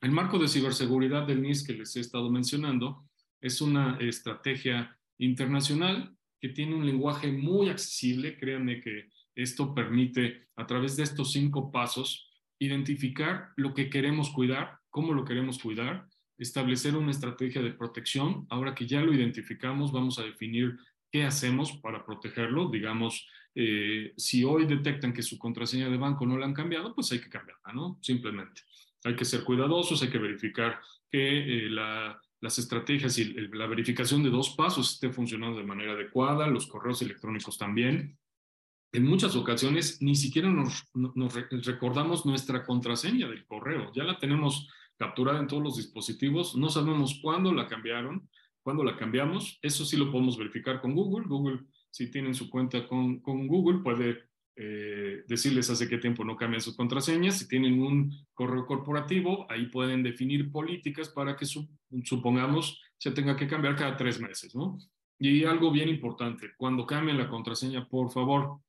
El 0.00 0.12
marco 0.12 0.38
de 0.38 0.48
ciberseguridad 0.48 1.26
del 1.26 1.42
NIS 1.42 1.66
que 1.66 1.72
les 1.72 1.96
he 1.96 2.00
estado 2.00 2.30
mencionando 2.30 3.08
es 3.40 3.60
una 3.60 3.96
estrategia 3.98 4.96
internacional 5.18 6.14
que 6.40 6.50
tiene 6.50 6.74
un 6.74 6.84
lenguaje 6.84 7.32
muy 7.32 7.70
accesible. 7.70 8.36
Créanme 8.36 8.80
que 8.80 9.08
esto 9.34 9.74
permite, 9.74 10.48
a 10.56 10.66
través 10.66 10.96
de 10.96 11.04
estos 11.04 11.32
cinco 11.32 11.70
pasos, 11.72 12.30
identificar 12.58 13.50
lo 13.56 13.72
que 13.74 13.88
queremos 13.88 14.30
cuidar, 14.30 14.78
cómo 14.90 15.14
lo 15.14 15.24
queremos 15.24 15.58
cuidar, 15.58 16.08
establecer 16.38 16.96
una 16.96 17.10
estrategia 17.10 17.62
de 17.62 17.72
protección. 17.72 18.46
Ahora 18.50 18.74
que 18.74 18.86
ya 18.86 19.00
lo 19.00 19.12
identificamos, 19.12 19.92
vamos 19.92 20.18
a 20.18 20.24
definir 20.24 20.78
qué 21.10 21.24
hacemos 21.24 21.72
para 21.72 22.04
protegerlo. 22.04 22.68
Digamos, 22.68 23.26
eh, 23.54 24.12
si 24.16 24.44
hoy 24.44 24.66
detectan 24.66 25.12
que 25.12 25.22
su 25.22 25.38
contraseña 25.38 25.88
de 25.88 25.96
banco 25.96 26.26
no 26.26 26.36
la 26.36 26.46
han 26.46 26.54
cambiado, 26.54 26.94
pues 26.94 27.10
hay 27.12 27.20
que 27.20 27.30
cambiarla, 27.30 27.72
¿no? 27.72 27.98
Simplemente. 28.02 28.62
Hay 29.04 29.16
que 29.16 29.24
ser 29.24 29.44
cuidadosos, 29.44 30.02
hay 30.02 30.10
que 30.10 30.18
verificar 30.18 30.80
que 31.10 31.66
eh, 31.66 31.70
las 31.70 32.58
estrategias 32.58 33.18
y 33.18 33.32
la 33.52 33.66
verificación 33.66 34.22
de 34.22 34.30
dos 34.30 34.50
pasos 34.50 34.94
esté 34.94 35.10
funcionando 35.10 35.58
de 35.58 35.64
manera 35.64 35.92
adecuada, 35.92 36.46
los 36.48 36.66
correos 36.66 37.00
electrónicos 37.02 37.56
también. 37.56 38.18
En 38.92 39.04
muchas 39.04 39.36
ocasiones 39.36 40.00
ni 40.00 40.16
siquiera 40.16 40.48
nos, 40.48 40.84
nos 40.94 41.34
recordamos 41.64 42.24
nuestra 42.24 42.64
contraseña 42.64 43.28
del 43.28 43.44
correo, 43.44 43.92
ya 43.94 44.04
la 44.04 44.18
tenemos 44.18 44.68
capturada 44.98 45.38
en 45.38 45.46
todos 45.46 45.62
los 45.62 45.76
dispositivos. 45.76 46.56
No 46.56 46.68
sabemos 46.68 47.18
cuándo 47.22 47.52
la 47.52 47.66
cambiaron, 47.66 48.28
cuándo 48.62 48.84
la 48.84 48.96
cambiamos. 48.96 49.58
Eso 49.62 49.84
sí 49.84 49.96
lo 49.96 50.10
podemos 50.10 50.36
verificar 50.36 50.80
con 50.80 50.94
Google. 50.94 51.26
Google, 51.28 51.60
si 51.90 52.10
tienen 52.10 52.34
su 52.34 52.50
cuenta 52.50 52.86
con, 52.86 53.20
con 53.20 53.46
Google, 53.46 53.78
puede 53.82 54.24
eh, 54.58 55.22
decirles 55.28 55.68
hace 55.68 55.86
qué 55.86 55.98
tiempo 55.98 56.24
no 56.24 56.36
cambian 56.36 56.62
sus 56.62 56.76
contraseñas. 56.76 57.38
Si 57.38 57.46
tienen 57.46 57.82
un 57.82 58.26
correo 58.32 58.66
corporativo, 58.66 59.46
ahí 59.50 59.66
pueden 59.66 60.02
definir 60.02 60.50
políticas 60.50 61.10
para 61.10 61.36
que 61.36 61.46
supongamos 62.04 62.80
se 62.98 63.10
tenga 63.10 63.36
que 63.36 63.46
cambiar 63.46 63.76
cada 63.76 63.96
tres 63.96 64.18
meses, 64.18 64.54
¿no? 64.54 64.78
Y 65.18 65.44
algo 65.44 65.70
bien 65.70 65.88
importante, 65.88 66.52
cuando 66.56 66.86
cambien 66.86 67.18
la 67.18 67.28
contraseña, 67.28 67.88
por 67.88 68.10
favor, 68.10 68.60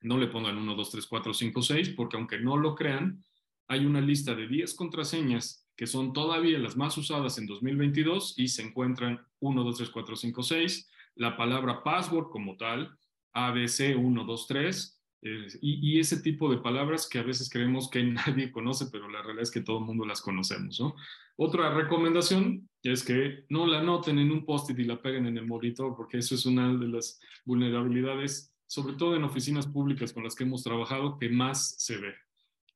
no 0.00 0.16
le 0.16 0.28
pongan 0.28 0.58
1, 0.58 0.74
2, 0.74 0.90
3, 0.90 1.06
4, 1.06 1.34
5, 1.34 1.62
6, 1.62 1.88
porque 1.90 2.16
aunque 2.16 2.38
no 2.38 2.56
lo 2.56 2.74
crean, 2.74 3.24
hay 3.68 3.84
una 3.84 4.00
lista 4.00 4.34
de 4.34 4.46
10 4.46 4.74
contraseñas 4.74 5.67
que 5.78 5.86
son 5.86 6.12
todavía 6.12 6.58
las 6.58 6.76
más 6.76 6.98
usadas 6.98 7.38
en 7.38 7.46
2022 7.46 8.34
y 8.36 8.48
se 8.48 8.62
encuentran 8.62 9.24
1, 9.38 9.62
2, 9.62 9.76
3, 9.76 9.90
4, 9.90 10.16
5, 10.16 10.42
6, 10.42 10.90
la 11.14 11.36
palabra 11.36 11.84
password 11.84 12.30
como 12.30 12.56
tal, 12.56 12.98
ABC 13.32 13.96
1, 13.96 14.24
2, 14.24 14.46
3, 14.48 15.00
y, 15.22 15.94
y, 15.94 16.00
ese 16.00 16.20
tipo 16.20 16.50
de 16.50 16.58
palabras 16.58 17.08
que 17.08 17.20
a 17.20 17.22
veces 17.22 17.48
creemos 17.48 17.88
que 17.88 18.02
nadie 18.26 18.50
conoce, 18.50 18.86
pero 18.90 19.08
la 19.08 19.22
realidad 19.22 19.44
es 19.44 19.52
que 19.52 19.60
todo 19.60 19.78
el 19.78 19.84
mundo 19.84 20.04
las 20.04 20.20
conocemos. 20.20 20.80
¿no? 20.80 20.96
Otra 21.36 21.72
recomendación 21.72 22.68
es 22.82 23.04
que 23.04 23.44
no 23.48 23.64
la 23.64 23.78
anoten 23.78 24.18
en 24.18 24.32
un 24.32 24.44
post-it 24.44 24.80
y 24.80 24.84
la 24.84 25.00
peguen 25.00 25.26
en 25.26 25.38
el 25.38 25.46
monitor, 25.46 25.94
porque 25.96 26.18
eso 26.18 26.34
es 26.34 26.44
una 26.44 26.74
de 26.76 26.88
las 26.88 27.20
vulnerabilidades, 27.44 28.52
sobre 28.66 28.94
todo 28.94 29.14
en 29.14 29.22
oficinas 29.22 29.68
públicas 29.68 30.12
con 30.12 30.24
las 30.24 30.34
que 30.34 30.42
hemos 30.42 30.64
trabajado, 30.64 31.18
que 31.18 31.28
más 31.28 31.76
se 31.78 31.98
ve. 31.98 32.14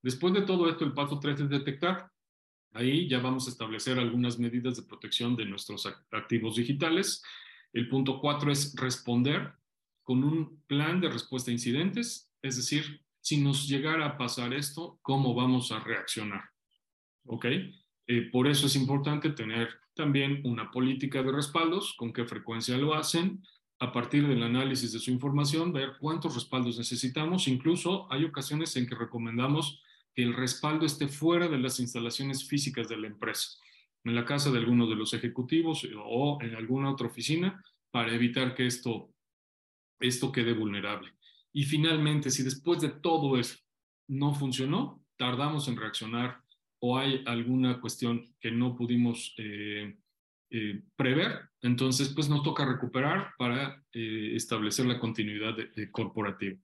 Después 0.02 0.34
de 0.34 0.42
todo 0.42 0.68
esto, 0.68 0.84
el 0.84 0.92
paso 0.92 1.18
3 1.18 1.40
es 1.40 1.48
detectar. 1.48 2.11
Ahí 2.72 3.08
ya 3.08 3.18
vamos 3.18 3.46
a 3.46 3.50
establecer 3.50 3.98
algunas 3.98 4.38
medidas 4.38 4.76
de 4.76 4.82
protección 4.82 5.36
de 5.36 5.44
nuestros 5.44 5.86
activos 6.10 6.56
digitales. 6.56 7.22
El 7.72 7.88
punto 7.88 8.20
cuatro 8.20 8.50
es 8.50 8.74
responder 8.76 9.52
con 10.02 10.24
un 10.24 10.62
plan 10.66 11.00
de 11.00 11.10
respuesta 11.10 11.50
a 11.50 11.54
incidentes, 11.54 12.32
es 12.42 12.56
decir, 12.56 13.02
si 13.20 13.36
nos 13.36 13.68
llegara 13.68 14.04
a 14.06 14.18
pasar 14.18 14.52
esto, 14.52 14.98
¿cómo 15.02 15.34
vamos 15.34 15.70
a 15.70 15.78
reaccionar? 15.78 16.42
¿Ok? 17.26 17.46
Eh, 18.06 18.22
por 18.32 18.48
eso 18.48 18.66
es 18.66 18.74
importante 18.74 19.30
tener 19.30 19.68
también 19.94 20.40
una 20.44 20.70
política 20.70 21.22
de 21.22 21.30
respaldos, 21.30 21.94
con 21.96 22.12
qué 22.12 22.24
frecuencia 22.24 22.76
lo 22.78 22.94
hacen, 22.94 23.42
a 23.78 23.92
partir 23.92 24.26
del 24.26 24.42
análisis 24.42 24.92
de 24.92 24.98
su 24.98 25.10
información, 25.10 25.72
ver 25.72 25.94
cuántos 26.00 26.34
respaldos 26.34 26.78
necesitamos. 26.78 27.48
Incluso 27.48 28.10
hay 28.12 28.24
ocasiones 28.24 28.76
en 28.76 28.86
que 28.86 28.94
recomendamos 28.94 29.82
que 30.14 30.22
el 30.22 30.34
respaldo 30.34 30.86
esté 30.86 31.08
fuera 31.08 31.48
de 31.48 31.58
las 31.58 31.80
instalaciones 31.80 32.46
físicas 32.46 32.88
de 32.88 32.96
la 32.96 33.06
empresa, 33.06 33.50
en 34.04 34.14
la 34.14 34.24
casa 34.24 34.50
de 34.50 34.58
alguno 34.58 34.86
de 34.86 34.96
los 34.96 35.14
ejecutivos 35.14 35.86
o 36.04 36.38
en 36.42 36.54
alguna 36.54 36.90
otra 36.90 37.06
oficina, 37.06 37.62
para 37.90 38.14
evitar 38.14 38.54
que 38.54 38.66
esto, 38.66 39.10
esto 40.00 40.32
quede 40.32 40.52
vulnerable. 40.52 41.12
Y 41.52 41.64
finalmente, 41.64 42.30
si 42.30 42.42
después 42.42 42.80
de 42.80 42.88
todo 42.88 43.38
eso 43.38 43.56
no 44.08 44.34
funcionó, 44.34 45.04
tardamos 45.16 45.68
en 45.68 45.76
reaccionar 45.76 46.42
o 46.80 46.98
hay 46.98 47.22
alguna 47.26 47.80
cuestión 47.80 48.34
que 48.40 48.50
no 48.50 48.74
pudimos 48.74 49.34
eh, 49.38 49.96
eh, 50.50 50.82
prever, 50.96 51.50
entonces 51.60 52.08
pues 52.08 52.28
nos 52.28 52.42
toca 52.42 52.64
recuperar 52.64 53.32
para 53.38 53.84
eh, 53.92 54.32
establecer 54.34 54.86
la 54.86 54.98
continuidad 54.98 55.54
corporativa. 55.92 56.58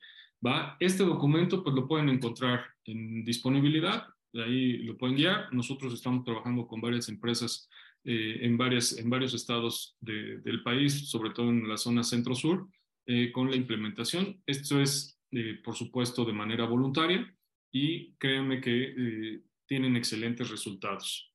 ¿va? 0.44 0.76
Este 0.80 1.04
documento 1.04 1.62
pues 1.62 1.74
lo 1.74 1.86
pueden 1.86 2.08
encontrar 2.08 2.64
en 2.90 3.24
disponibilidad, 3.24 4.06
de 4.32 4.44
ahí 4.44 4.78
lo 4.78 4.96
pueden 4.96 5.16
guiar. 5.16 5.52
Nosotros 5.52 5.92
estamos 5.94 6.24
trabajando 6.24 6.66
con 6.66 6.80
varias 6.80 7.08
empresas 7.08 7.68
eh, 8.04 8.38
en, 8.42 8.56
varias, 8.56 8.96
en 8.96 9.10
varios 9.10 9.34
estados 9.34 9.96
del 10.00 10.62
país, 10.62 11.10
sobre 11.10 11.30
todo 11.30 11.50
en 11.50 11.68
la 11.68 11.76
zona 11.76 12.02
centro-sur, 12.02 12.68
eh, 13.06 13.32
con 13.32 13.50
la 13.50 13.56
implementación. 13.56 14.42
Esto 14.46 14.80
es, 14.80 15.20
eh, 15.32 15.60
por 15.64 15.74
supuesto, 15.74 16.24
de 16.24 16.32
manera 16.32 16.66
voluntaria 16.66 17.34
y 17.70 18.14
créanme 18.14 18.60
que 18.60 19.42
tienen 19.66 19.96
excelentes 19.96 20.48
resultados. 20.48 21.34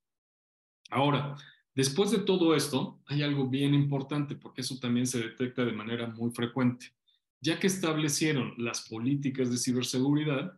Ahora, 0.90 1.36
después 1.76 2.10
de 2.12 2.20
todo 2.20 2.56
esto, 2.56 3.02
hay 3.06 3.22
algo 3.22 3.48
bien 3.48 3.74
importante 3.76 4.36
porque 4.36 4.62
eso 4.62 4.80
también 4.80 5.06
se 5.06 5.20
detecta 5.20 5.64
de 5.64 5.74
manera 5.74 6.08
muy 6.08 6.32
frecuente. 6.32 6.88
Ya 7.40 7.60
que 7.60 7.68
establecieron 7.68 8.54
las 8.58 8.88
políticas 8.88 9.52
de 9.52 9.58
ciberseguridad, 9.58 10.58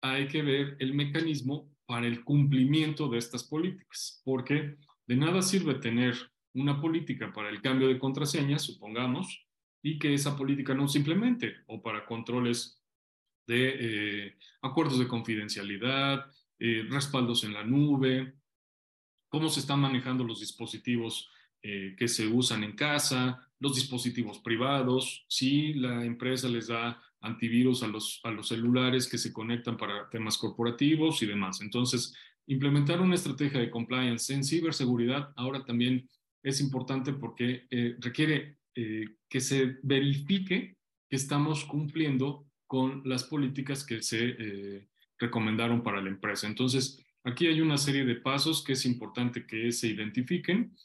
hay 0.00 0.28
que 0.28 0.42
ver 0.42 0.76
el 0.78 0.94
mecanismo 0.94 1.70
para 1.86 2.06
el 2.06 2.22
cumplimiento 2.24 3.08
de 3.08 3.18
estas 3.18 3.44
políticas, 3.44 4.20
porque 4.24 4.76
de 5.06 5.16
nada 5.16 5.42
sirve 5.42 5.74
tener 5.74 6.14
una 6.54 6.80
política 6.80 7.32
para 7.32 7.48
el 7.48 7.62
cambio 7.62 7.88
de 7.88 7.98
contraseña, 7.98 8.58
supongamos, 8.58 9.46
y 9.82 9.98
que 9.98 10.12
esa 10.12 10.36
política 10.36 10.74
no 10.74 10.88
se 10.88 10.98
implemente, 10.98 11.56
o 11.66 11.80
para 11.80 12.04
controles 12.04 12.82
de 13.46 13.74
eh, 14.26 14.36
acuerdos 14.60 14.98
de 14.98 15.08
confidencialidad, 15.08 16.26
eh, 16.58 16.86
respaldos 16.90 17.44
en 17.44 17.54
la 17.54 17.64
nube, 17.64 18.34
cómo 19.28 19.48
se 19.48 19.60
están 19.60 19.80
manejando 19.80 20.24
los 20.24 20.40
dispositivos 20.40 21.30
eh, 21.62 21.94
que 21.96 22.08
se 22.08 22.26
usan 22.26 22.64
en 22.64 22.76
casa, 22.76 23.48
los 23.58 23.74
dispositivos 23.74 24.38
privados, 24.40 25.24
si 25.28 25.74
la 25.74 26.04
empresa 26.04 26.48
les 26.48 26.68
da 26.68 27.02
antivirus 27.20 27.82
a 27.82 27.88
los, 27.88 28.20
a 28.24 28.30
los 28.30 28.48
celulares 28.48 29.08
que 29.08 29.18
se 29.18 29.32
conectan 29.32 29.76
para 29.76 30.08
temas 30.08 30.38
corporativos 30.38 31.22
y 31.22 31.26
demás. 31.26 31.60
Entonces, 31.60 32.14
implementar 32.46 33.00
una 33.00 33.14
estrategia 33.14 33.60
de 33.60 33.70
compliance 33.70 34.32
en 34.32 34.44
ciberseguridad 34.44 35.32
ahora 35.36 35.64
también 35.64 36.08
es 36.42 36.60
importante 36.60 37.12
porque 37.12 37.66
eh, 37.70 37.96
requiere 37.98 38.58
eh, 38.74 39.04
que 39.28 39.40
se 39.40 39.78
verifique 39.82 40.76
que 41.08 41.16
estamos 41.16 41.64
cumpliendo 41.64 42.46
con 42.66 43.02
las 43.04 43.24
políticas 43.24 43.84
que 43.84 44.02
se 44.02 44.36
eh, 44.38 44.88
recomendaron 45.18 45.82
para 45.82 46.00
la 46.00 46.10
empresa. 46.10 46.46
Entonces, 46.46 47.02
aquí 47.24 47.46
hay 47.46 47.60
una 47.60 47.78
serie 47.78 48.04
de 48.04 48.16
pasos 48.16 48.62
que 48.62 48.74
es 48.74 48.84
importante 48.84 49.46
que 49.46 49.72
se 49.72 49.88
identifiquen. 49.88 50.76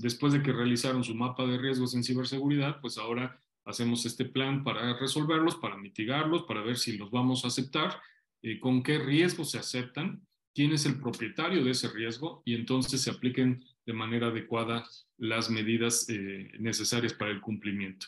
Después 0.00 0.32
de 0.32 0.42
que 0.42 0.52
realizaron 0.52 1.04
su 1.04 1.14
mapa 1.14 1.46
de 1.46 1.56
riesgos 1.56 1.94
en 1.94 2.02
ciberseguridad, 2.02 2.80
pues 2.80 2.98
ahora 2.98 3.40
hacemos 3.68 4.06
este 4.06 4.24
plan 4.24 4.64
para 4.64 4.98
resolverlos, 4.98 5.56
para 5.56 5.76
mitigarlos, 5.76 6.44
para 6.44 6.62
ver 6.62 6.78
si 6.78 6.96
los 6.96 7.10
vamos 7.10 7.44
a 7.44 7.48
aceptar, 7.48 8.00
eh, 8.42 8.58
con 8.58 8.82
qué 8.82 8.98
riesgos 8.98 9.50
se 9.50 9.58
aceptan, 9.58 10.26
quién 10.54 10.72
es 10.72 10.86
el 10.86 10.98
propietario 10.98 11.62
de 11.62 11.72
ese 11.72 11.88
riesgo 11.88 12.42
y 12.44 12.54
entonces 12.54 13.02
se 13.02 13.10
apliquen 13.10 13.62
de 13.84 13.92
manera 13.92 14.28
adecuada 14.28 14.86
las 15.18 15.50
medidas 15.50 16.08
eh, 16.08 16.50
necesarias 16.58 17.12
para 17.12 17.30
el 17.30 17.40
cumplimiento. 17.40 18.06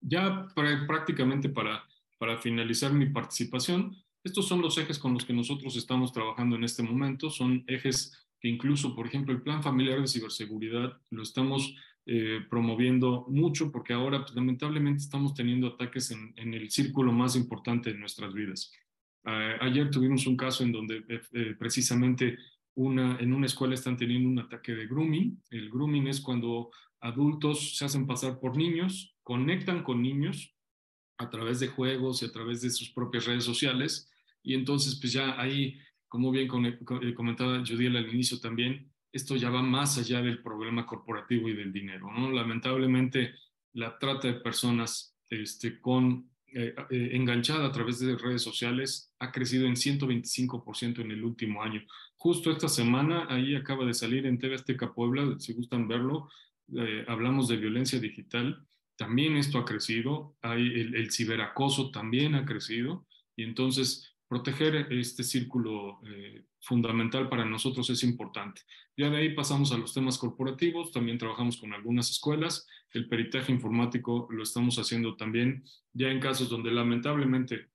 Ya 0.00 0.46
prácticamente 0.86 1.48
para, 1.48 1.84
para 2.18 2.38
finalizar 2.38 2.92
mi 2.92 3.06
participación, 3.06 3.96
estos 4.22 4.48
son 4.48 4.62
los 4.62 4.78
ejes 4.78 4.98
con 4.98 5.12
los 5.12 5.24
que 5.24 5.34
nosotros 5.34 5.76
estamos 5.76 6.12
trabajando 6.12 6.56
en 6.56 6.64
este 6.64 6.82
momento. 6.82 7.28
Son 7.28 7.64
ejes 7.66 8.26
que 8.40 8.48
incluso, 8.48 8.94
por 8.94 9.06
ejemplo, 9.06 9.34
el 9.34 9.42
plan 9.42 9.62
familiar 9.62 10.00
de 10.00 10.08
ciberseguridad 10.08 10.98
lo 11.10 11.22
estamos 11.22 11.74
eh, 12.06 12.40
promoviendo 12.50 13.26
mucho 13.28 13.72
porque 13.72 13.92
ahora 13.92 14.20
pues, 14.22 14.34
lamentablemente 14.34 15.02
estamos 15.02 15.34
teniendo 15.34 15.68
ataques 15.68 16.10
en, 16.10 16.54
el 16.54 16.70
círculo 16.70 17.12
más 17.12 17.36
importante 17.36 17.92
de 17.92 17.98
nuestras 17.98 18.32
vidas. 18.34 18.72
ayer 19.24 19.90
tuvimos 19.90 20.26
un 20.26 20.36
caso 20.36 20.64
en 20.64 20.72
donde 20.72 21.04
eh, 21.08 21.20
eh, 21.32 21.54
precisamente 21.58 22.38
una, 22.74 23.16
en 23.18 23.32
una 23.32 23.46
escuela 23.46 23.74
están 23.74 23.96
teniendo 23.96 24.28
un 24.28 24.38
ataque 24.38 24.74
de 24.74 24.86
grooming. 24.86 25.42
El 25.50 25.70
grooming 25.70 26.08
es 26.08 26.20
cuando 26.20 26.70
adultos 27.00 27.76
se 27.76 27.84
hacen 27.84 28.06
pasar 28.06 28.38
por 28.38 28.56
niños, 28.56 29.16
conectan 29.22 29.82
con 29.82 30.02
niños 30.02 30.54
a 31.18 31.30
través 31.30 31.60
de 31.60 31.68
juegos 31.68 32.22
y 32.22 32.26
a 32.26 32.32
través 32.32 32.60
de 32.60 32.70
sus 32.70 32.90
propias 32.90 33.24
redes 33.26 33.44
sociales 33.44 34.10
y 34.44 34.54
entonces, 34.54 34.96
pues 35.00 35.12
ya 35.12 35.40
ahí, 35.40 35.78
como 36.06 36.30
bien 36.30 36.46
comentaba 37.16 37.64
Judiel 37.66 37.96
al 37.96 38.12
inicio 38.12 38.38
también, 38.38 38.92
esto 39.14 39.36
ya 39.36 39.48
va 39.48 39.62
más 39.62 39.96
allá 39.96 40.20
del 40.20 40.42
problema 40.42 40.84
corporativo 40.84 41.48
y 41.48 41.54
del 41.54 41.72
dinero, 41.72 42.10
¿no? 42.12 42.32
Lamentablemente, 42.32 43.34
la 43.72 43.96
trata 43.96 44.26
de 44.26 44.40
personas 44.40 45.16
este, 45.30 45.80
con, 45.80 46.28
eh, 46.48 46.74
eh, 46.90 47.10
enganchada 47.12 47.66
a 47.66 47.72
través 47.72 48.00
de 48.00 48.16
redes 48.16 48.42
sociales 48.42 49.12
ha 49.20 49.30
crecido 49.30 49.66
en 49.66 49.76
125% 49.76 51.00
en 51.00 51.12
el 51.12 51.22
último 51.22 51.62
año. 51.62 51.80
Justo 52.16 52.50
esta 52.50 52.68
semana, 52.68 53.28
ahí 53.30 53.54
acaba 53.54 53.86
de 53.86 53.94
salir 53.94 54.26
en 54.26 54.38
TV 54.38 54.56
Azteca 54.56 54.92
Puebla, 54.92 55.36
si 55.38 55.52
gustan 55.52 55.86
verlo, 55.86 56.28
hablamos 57.06 57.46
de 57.46 57.56
violencia 57.56 58.00
digital, 58.00 58.66
también 58.96 59.36
esto 59.36 59.58
ha 59.58 59.64
crecido, 59.64 60.36
hay 60.42 60.62
el, 60.62 60.96
el 60.96 61.12
ciberacoso 61.12 61.92
también 61.92 62.34
ha 62.34 62.44
crecido, 62.44 63.06
y 63.36 63.44
entonces 63.44 64.13
proteger 64.34 64.88
este 64.90 65.22
círculo 65.22 66.00
eh, 66.04 66.42
fundamental 66.60 67.28
para 67.28 67.44
nosotros 67.44 67.88
es 67.90 68.02
importante. 68.02 68.62
Ya 68.96 69.08
de 69.08 69.18
ahí 69.18 69.32
pasamos 69.32 69.70
a 69.70 69.78
los 69.78 69.94
temas 69.94 70.18
corporativos, 70.18 70.90
también 70.90 71.18
trabajamos 71.18 71.56
con 71.56 71.72
algunas 71.72 72.10
escuelas, 72.10 72.66
el 72.90 73.08
peritaje 73.08 73.52
informático 73.52 74.26
lo 74.32 74.42
estamos 74.42 74.76
haciendo 74.80 75.14
también 75.14 75.62
ya 75.92 76.08
en 76.08 76.18
casos 76.18 76.48
donde 76.48 76.72
lamentablemente 76.72 77.68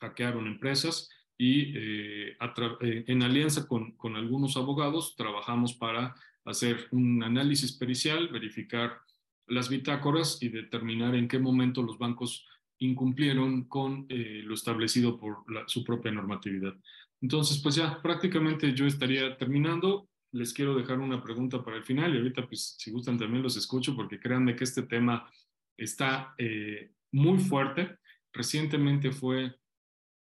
hackearon 0.00 0.48
empresas 0.48 1.10
y 1.38 1.72
eh, 1.76 2.36
eh, 2.80 3.04
en 3.06 3.22
alianza 3.22 3.68
con, 3.68 3.92
con 3.92 4.16
algunos 4.16 4.56
abogados 4.56 5.14
trabajamos 5.14 5.74
para 5.74 6.16
hacer 6.44 6.88
un 6.90 7.22
análisis 7.22 7.70
pericial, 7.70 8.30
verificar 8.30 8.98
las 9.46 9.68
bitácoras 9.68 10.42
y 10.42 10.48
determinar 10.48 11.14
en 11.14 11.28
qué 11.28 11.38
momento 11.38 11.84
los 11.84 11.98
bancos 11.98 12.44
incumplieron 12.78 13.64
con 13.64 14.06
eh, 14.08 14.42
lo 14.44 14.54
establecido 14.54 15.18
por 15.18 15.44
su 15.66 15.84
propia 15.84 16.12
normatividad. 16.12 16.74
Entonces, 17.20 17.60
pues 17.62 17.76
ya 17.76 18.00
prácticamente 18.02 18.74
yo 18.74 18.86
estaría 18.86 19.36
terminando. 19.36 20.08
Les 20.32 20.52
quiero 20.52 20.74
dejar 20.74 20.98
una 20.98 21.22
pregunta 21.22 21.62
para 21.64 21.76
el 21.76 21.84
final 21.84 22.14
y 22.14 22.18
ahorita, 22.18 22.46
pues 22.46 22.76
si 22.78 22.90
gustan 22.90 23.18
también 23.18 23.42
los 23.42 23.56
escucho 23.56 23.94
porque 23.94 24.18
créanme 24.18 24.56
que 24.56 24.64
este 24.64 24.82
tema 24.82 25.30
está 25.76 26.34
eh, 26.38 26.90
muy 27.12 27.38
fuerte. 27.38 27.98
Recientemente 28.32 29.12
fue 29.12 29.54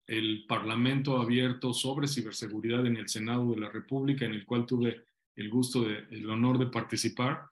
el 0.08 0.46
Parlamento 0.48 1.18
abierto 1.18 1.74
sobre 1.74 2.08
ciberseguridad 2.08 2.86
en 2.86 2.98
el 2.98 3.10
Senado 3.10 3.52
de 3.52 3.62
la 3.62 3.70
República, 3.70 4.26
en 4.26 4.34
el 4.34 4.46
cual 4.46 4.66
tuve 4.66 5.04
el 5.36 5.50
gusto, 5.50 5.90
el 5.90 6.30
honor 6.30 6.60
de 6.60 6.68
participar. 6.68 7.48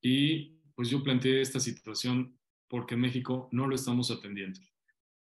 Y 0.00 0.56
pues 0.74 0.88
yo 0.88 1.02
planteé 1.02 1.40
esta 1.40 1.60
situación 1.60 2.35
porque 2.68 2.96
México 2.96 3.48
no 3.52 3.66
lo 3.66 3.74
estamos 3.74 4.10
atendiendo. 4.10 4.60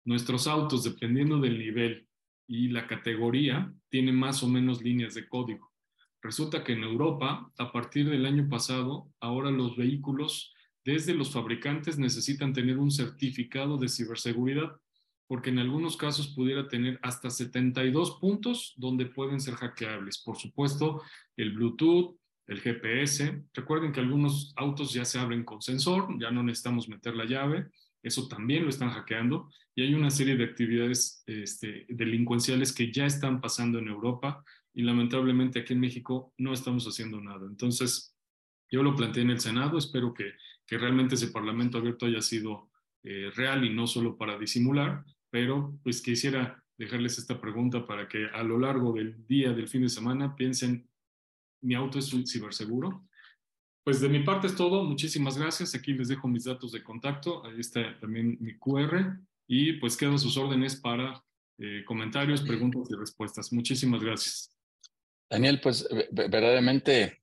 Nuestros 0.06 0.48
autos, 0.48 0.84
dependiendo 0.84 1.40
del 1.40 1.60
nivel 1.60 2.08
y 2.48 2.70
la 2.70 2.88
categoría, 2.88 3.74
tienen 3.90 4.16
más 4.16 4.44
o 4.44 4.48
menos 4.48 4.82
líneas 4.82 5.14
de 5.14 5.28
código. 5.28 5.72
Resulta 6.22 6.64
que 6.64 6.74
en 6.74 6.84
Europa, 6.84 7.52
a 7.58 7.72
partir 7.72 8.10
del 8.10 8.26
año 8.26 8.48
pasado, 8.48 9.12
ahora 9.20 9.50
los 9.50 9.76
vehículos 9.76 10.54
desde 10.84 11.14
los 11.14 11.32
fabricantes 11.32 11.98
necesitan 11.98 12.54
tener 12.54 12.78
un 12.78 12.92
certificado 12.92 13.78
de 13.78 13.90
ciberseguridad, 13.90 14.80
porque 15.28 15.50
en 15.50 15.60
algunos 15.60 15.96
casos 15.98 16.34
pudiera 16.36 16.68
tener 16.68 17.00
hasta 17.04 17.30
72 17.30 18.18
puntos 18.20 18.74
donde 18.76 19.06
pueden 19.06 19.40
ser 19.40 19.56
hackeables. 19.56 20.22
Por 20.24 20.38
supuesto, 20.38 21.02
el 21.38 21.54
Bluetooth, 21.54 22.18
el 22.52 22.60
GPS. 22.60 23.44
Recuerden 23.54 23.94
que 23.94 24.02
algunos 24.02 24.54
autos 24.58 24.94
ya 24.94 25.06
se 25.06 25.18
abren 25.18 25.46
con 25.46 25.62
sensor, 25.62 26.08
ya 26.20 26.32
no 26.32 26.44
necesitamos 26.44 26.90
meter 26.90 27.16
la 27.16 27.26
llave, 27.26 27.68
eso 28.04 28.28
también 28.28 28.64
lo 28.64 28.70
están 28.70 28.90
hackeando 28.90 29.50
y 29.74 29.84
hay 29.84 29.94
una 29.94 30.12
serie 30.12 30.36
de 30.36 30.44
actividades 30.44 31.24
este, 31.28 31.86
delincuenciales 31.88 32.74
que 32.74 32.92
ya 32.92 33.06
están 33.06 33.40
pasando 33.40 33.80
en 33.80 33.88
Europa 33.88 34.44
y 34.74 34.84
lamentablemente 34.84 35.60
aquí 35.60 35.74
en 35.74 35.80
México 35.80 36.34
no 36.38 36.52
estamos 36.52 36.86
haciendo 36.86 37.22
nada. 37.22 37.48
Entonces, 37.48 38.18
yo 38.70 38.84
lo 38.84 38.96
planteé 38.96 39.24
en 39.24 39.30
el 39.30 39.40
Senado, 39.40 39.78
espero 39.78 40.14
que, 40.14 40.34
que 40.68 40.78
realmente 40.78 41.16
ese 41.16 41.28
Parlamento 41.28 41.78
abierto 41.78 42.06
haya 42.06 42.22
sido 42.22 42.70
eh, 43.04 43.32
real 43.34 43.64
y 43.64 43.74
no 43.74 43.88
solo 43.88 44.18
para 44.18 44.38
disimular, 44.38 45.06
pero 45.30 45.80
pues 45.84 46.02
quisiera 46.02 46.62
dejarles 46.78 47.18
esta 47.18 47.40
pregunta 47.40 47.86
para 47.86 48.10
que 48.10 48.26
a 48.26 48.44
lo 48.44 48.60
largo 48.60 48.92
del 48.92 49.26
día, 49.26 49.54
del 49.54 49.70
fin 49.70 49.84
de 49.84 49.90
semana, 49.90 50.36
piensen 50.36 50.91
mi 51.62 51.76
auto 51.76 52.00
es 52.00 52.12
ciberseguro. 52.28 53.08
Pues 53.84 54.00
de 54.00 54.10
mi 54.10 54.24
parte 54.24 54.48
es 54.48 54.56
todo. 54.56 54.84
Muchísimas 54.84 55.38
gracias. 55.38 55.74
Aquí 55.74 55.94
les 55.94 56.08
dejo 56.08 56.28
mis 56.28 56.44
datos 56.44 56.72
de 56.72 56.84
contacto. 56.84 57.46
Ahí 57.46 57.60
está 57.60 58.00
también 58.00 58.38
mi 58.40 58.58
QR. 58.58 59.20
Y 59.48 59.74
pues 59.74 59.98
quedo 59.98 60.16
a 60.16 60.18
sus 60.18 60.38
órdenes 60.38 60.76
para 60.76 61.24
eh, 61.58 61.84
comentarios, 61.86 62.42
preguntas 62.42 62.90
y 62.90 62.96
respuestas. 62.96 63.52
Muchísimas 63.52 64.04
gracias. 64.04 64.56
Daniel, 65.30 65.60
pues 65.62 65.88
verdaderamente 66.12 67.22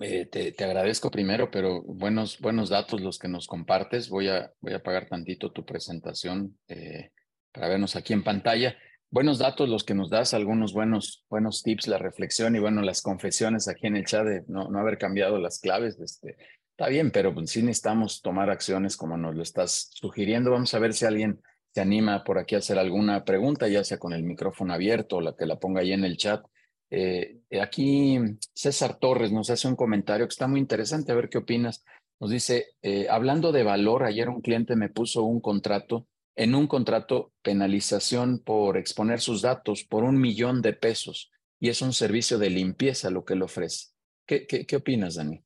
eh, 0.00 0.26
te, 0.26 0.52
te, 0.52 0.64
agradezco 0.64 1.10
primero, 1.10 1.50
pero 1.50 1.82
buenos, 1.82 2.38
buenos 2.38 2.70
datos 2.70 3.00
los 3.00 3.18
que 3.18 3.28
nos 3.28 3.46
compartes. 3.46 4.08
Voy 4.08 4.28
a, 4.28 4.52
voy 4.60 4.72
a 4.72 4.76
apagar 4.76 5.08
tantito 5.08 5.52
tu 5.52 5.64
presentación 5.64 6.58
eh, 6.68 7.10
para 7.52 7.68
vernos 7.68 7.96
aquí 7.96 8.12
en 8.12 8.24
pantalla 8.24 8.76
buenos 9.12 9.38
datos 9.38 9.68
los 9.68 9.84
que 9.84 9.94
nos 9.94 10.10
das, 10.10 10.34
algunos 10.34 10.72
buenos, 10.72 11.24
buenos 11.28 11.62
tips, 11.62 11.86
la 11.86 11.98
reflexión 11.98 12.56
y 12.56 12.58
bueno, 12.58 12.80
las 12.80 13.02
confesiones 13.02 13.68
aquí 13.68 13.86
en 13.86 13.96
el 13.96 14.06
chat 14.06 14.24
de 14.24 14.42
no, 14.48 14.68
no 14.68 14.78
haber 14.80 14.98
cambiado 14.98 15.38
las 15.38 15.60
claves. 15.60 16.00
Este, 16.00 16.36
está 16.70 16.88
bien, 16.88 17.12
pero 17.12 17.32
pues, 17.34 17.50
sí 17.50 17.62
necesitamos 17.62 18.22
tomar 18.22 18.50
acciones 18.50 18.96
como 18.96 19.16
nos 19.18 19.36
lo 19.36 19.42
estás 19.42 19.90
sugiriendo. 19.92 20.50
Vamos 20.50 20.72
a 20.72 20.78
ver 20.78 20.94
si 20.94 21.04
alguien 21.04 21.40
se 21.72 21.82
anima 21.82 22.24
por 22.24 22.38
aquí 22.38 22.54
a 22.54 22.58
hacer 22.58 22.78
alguna 22.78 23.24
pregunta, 23.24 23.68
ya 23.68 23.84
sea 23.84 23.98
con 23.98 24.14
el 24.14 24.22
micrófono 24.22 24.72
abierto 24.72 25.16
o 25.16 25.20
la 25.20 25.36
que 25.36 25.46
la 25.46 25.60
ponga 25.60 25.82
ahí 25.82 25.92
en 25.92 26.04
el 26.04 26.16
chat. 26.16 26.44
Eh, 26.90 27.38
aquí 27.60 28.18
César 28.54 28.98
Torres 28.98 29.30
nos 29.30 29.50
hace 29.50 29.68
un 29.68 29.76
comentario 29.76 30.26
que 30.26 30.32
está 30.32 30.48
muy 30.48 30.60
interesante, 30.60 31.12
a 31.12 31.14
ver 31.14 31.28
qué 31.28 31.38
opinas. 31.38 31.84
Nos 32.18 32.30
dice, 32.30 32.66
eh, 32.80 33.08
hablando 33.10 33.52
de 33.52 33.62
valor, 33.62 34.04
ayer 34.04 34.30
un 34.30 34.40
cliente 34.40 34.74
me 34.74 34.88
puso 34.88 35.22
un 35.22 35.40
contrato 35.40 36.06
en 36.36 36.54
un 36.54 36.66
contrato 36.66 37.32
penalización 37.42 38.38
por 38.38 38.76
exponer 38.76 39.20
sus 39.20 39.42
datos 39.42 39.84
por 39.84 40.04
un 40.04 40.20
millón 40.20 40.62
de 40.62 40.72
pesos 40.72 41.30
y 41.60 41.68
es 41.68 41.82
un 41.82 41.92
servicio 41.92 42.38
de 42.38 42.50
limpieza 42.50 43.10
lo 43.10 43.24
que 43.24 43.36
le 43.36 43.44
ofrece. 43.44 43.92
¿Qué, 44.26 44.46
qué, 44.46 44.76
opinas, 44.76 45.16
Dani? 45.16 45.40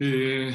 Eh, 0.00 0.54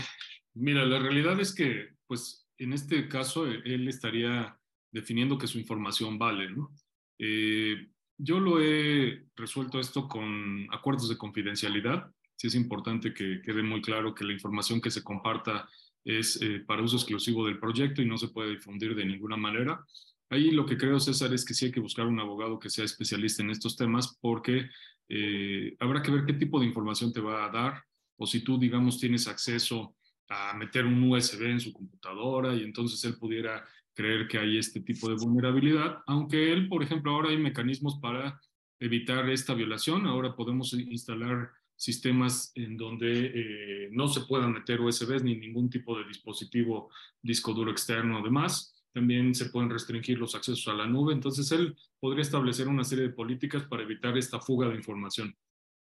mira, 0.55 0.85
la 0.85 0.99
realidad 0.99 1.39
es 1.39 1.53
que, 1.53 1.95
pues, 2.07 2.47
en 2.57 2.73
este 2.73 3.07
caso, 3.07 3.45
él 3.45 3.87
estaría 3.87 4.59
definiendo 4.91 5.37
que 5.37 5.47
su 5.47 5.59
información 5.59 6.17
vale, 6.17 6.49
¿no? 6.49 6.73
Eh, 7.19 7.87
yo 8.17 8.39
lo 8.39 8.61
he 8.61 9.25
resuelto 9.35 9.79
esto 9.79 10.07
con 10.07 10.67
acuerdos 10.71 11.09
de 11.09 11.17
confidencialidad. 11.17 12.11
Sí 12.35 12.47
es 12.47 12.55
importante 12.55 13.13
que 13.13 13.41
quede 13.41 13.63
muy 13.63 13.81
claro 13.81 14.13
que 14.13 14.25
la 14.25 14.33
información 14.33 14.81
que 14.81 14.91
se 14.91 15.03
comparta 15.03 15.69
es 16.03 16.41
eh, 16.41 16.63
para 16.65 16.83
uso 16.83 16.97
exclusivo 16.97 17.45
del 17.45 17.59
proyecto 17.59 18.01
y 18.01 18.05
no 18.05 18.17
se 18.17 18.29
puede 18.29 18.51
difundir 18.51 18.95
de 18.95 19.05
ninguna 19.05 19.37
manera. 19.37 19.83
Ahí 20.29 20.51
lo 20.51 20.65
que 20.65 20.77
creo, 20.77 20.99
César, 20.99 21.33
es 21.33 21.43
que 21.43 21.53
sí 21.53 21.65
hay 21.65 21.71
que 21.71 21.79
buscar 21.79 22.05
un 22.05 22.19
abogado 22.19 22.59
que 22.59 22.69
sea 22.69 22.85
especialista 22.85 23.41
en 23.41 23.49
estos 23.49 23.75
temas 23.75 24.17
porque 24.21 24.69
eh, 25.07 25.75
habrá 25.79 26.01
que 26.01 26.11
ver 26.11 26.25
qué 26.25 26.33
tipo 26.33 26.59
de 26.59 26.67
información 26.67 27.11
te 27.11 27.19
va 27.19 27.45
a 27.45 27.49
dar 27.49 27.83
o 28.17 28.27
si 28.27 28.41
tú, 28.43 28.59
digamos, 28.59 28.99
tienes 28.99 29.27
acceso 29.27 29.95
a 30.27 30.53
meter 30.53 30.85
un 30.85 31.01
USB 31.11 31.43
en 31.45 31.59
su 31.59 31.73
computadora 31.73 32.53
y 32.53 32.63
entonces 32.63 33.03
él 33.05 33.17
pudiera 33.17 33.65
creer 33.95 34.27
que 34.27 34.37
hay 34.37 34.57
este 34.57 34.81
tipo 34.81 35.09
de 35.09 35.15
vulnerabilidad, 35.15 36.03
aunque 36.05 36.53
él, 36.53 36.69
por 36.69 36.83
ejemplo, 36.83 37.11
ahora 37.11 37.29
hay 37.29 37.37
mecanismos 37.37 37.97
para 37.99 38.39
evitar 38.79 39.27
esta 39.29 39.53
violación, 39.53 40.05
ahora 40.05 40.35
podemos 40.35 40.71
instalar 40.73 41.51
sistemas 41.79 42.51
en 42.55 42.75
donde 42.75 43.31
eh, 43.33 43.89
no 43.91 44.09
se 44.09 44.21
puedan 44.21 44.51
meter 44.51 44.81
USBs 44.81 45.23
ni 45.23 45.35
ningún 45.35 45.69
tipo 45.69 45.97
de 45.97 46.05
dispositivo 46.05 46.89
disco 47.21 47.53
duro 47.53 47.71
externo 47.71 48.19
o 48.19 48.23
demás. 48.23 48.75
También 48.91 49.33
se 49.33 49.45
pueden 49.45 49.69
restringir 49.69 50.19
los 50.19 50.35
accesos 50.35 50.67
a 50.67 50.73
la 50.73 50.85
nube. 50.85 51.13
Entonces, 51.13 51.49
él 51.53 51.77
podría 51.99 52.23
establecer 52.23 52.67
una 52.67 52.83
serie 52.83 53.05
de 53.05 53.13
políticas 53.13 53.63
para 53.63 53.83
evitar 53.83 54.17
esta 54.17 54.41
fuga 54.41 54.67
de 54.67 54.75
información. 54.75 55.33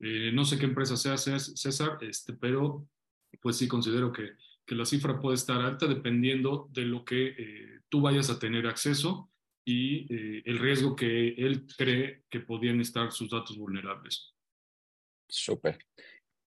Eh, 0.01 0.31
no 0.35 0.45
sé 0.45 0.59
qué 0.59 0.67
empresa 0.67 0.97
sea 0.99 1.17
César, 1.17 1.99
este, 2.03 2.35
pero 2.35 2.87
pues 3.41 3.57
sí 3.57 3.67
considero 3.67 4.13
que, 4.13 4.33
que, 4.67 4.75
la 4.75 4.85
cifra 4.85 5.19
puede 5.19 5.37
estar 5.37 5.61
alta 5.63 5.87
dependiendo 5.87 6.69
de 6.73 6.83
lo 6.83 7.05
que 7.05 7.29
eh, 7.29 7.81
tú 7.89 8.03
vayas 8.03 8.29
a 8.29 8.39
tener 8.39 8.67
acceso 8.67 9.31
y 9.65 10.13
eh, 10.15 10.43
el 10.45 10.59
riesgo 10.59 10.95
que 10.95 11.29
él 11.29 11.67
cree 11.77 12.25
que 12.29 12.41
podían 12.41 12.81
estar 12.81 13.11
sus 13.13 13.31
datos 13.31 13.57
vulnerables. 13.57 14.36
Súper. 15.29 15.79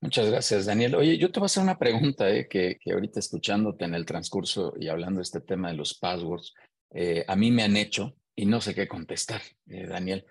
Muchas 0.02 0.32
gracias, 0.32 0.66
Daniel. 0.66 0.96
Oye, 0.96 1.18
yo 1.20 1.32
te 1.32 1.40
voy 1.40 1.46
a 1.46 1.48
hacer 1.48 1.62
una 1.62 1.78
pregunta 1.78 2.28
eh, 2.30 2.48
que, 2.48 2.80
que, 2.82 2.94
ahorita 2.94 3.20
escuchándote 3.20 3.86
en 3.86 3.94
el 3.94 4.06
transcurso 4.06 4.74
y 4.80 4.88
hablando 4.88 5.20
de 5.20 5.24
este 5.24 5.42
tema 5.42 5.70
de 5.70 5.78
los 5.78 5.94
passwords, 5.94 6.56
eh, 6.90 7.24
a 7.28 7.36
mí 7.36 7.52
me 7.52 7.64
han 7.64 7.78
hecho 7.78 8.16
y 8.36 8.48
no 8.48 8.62
sé 8.62 8.74
qué 8.74 8.88
contestar, 8.88 9.42
eh, 9.68 9.86
Daniel. 9.86 10.26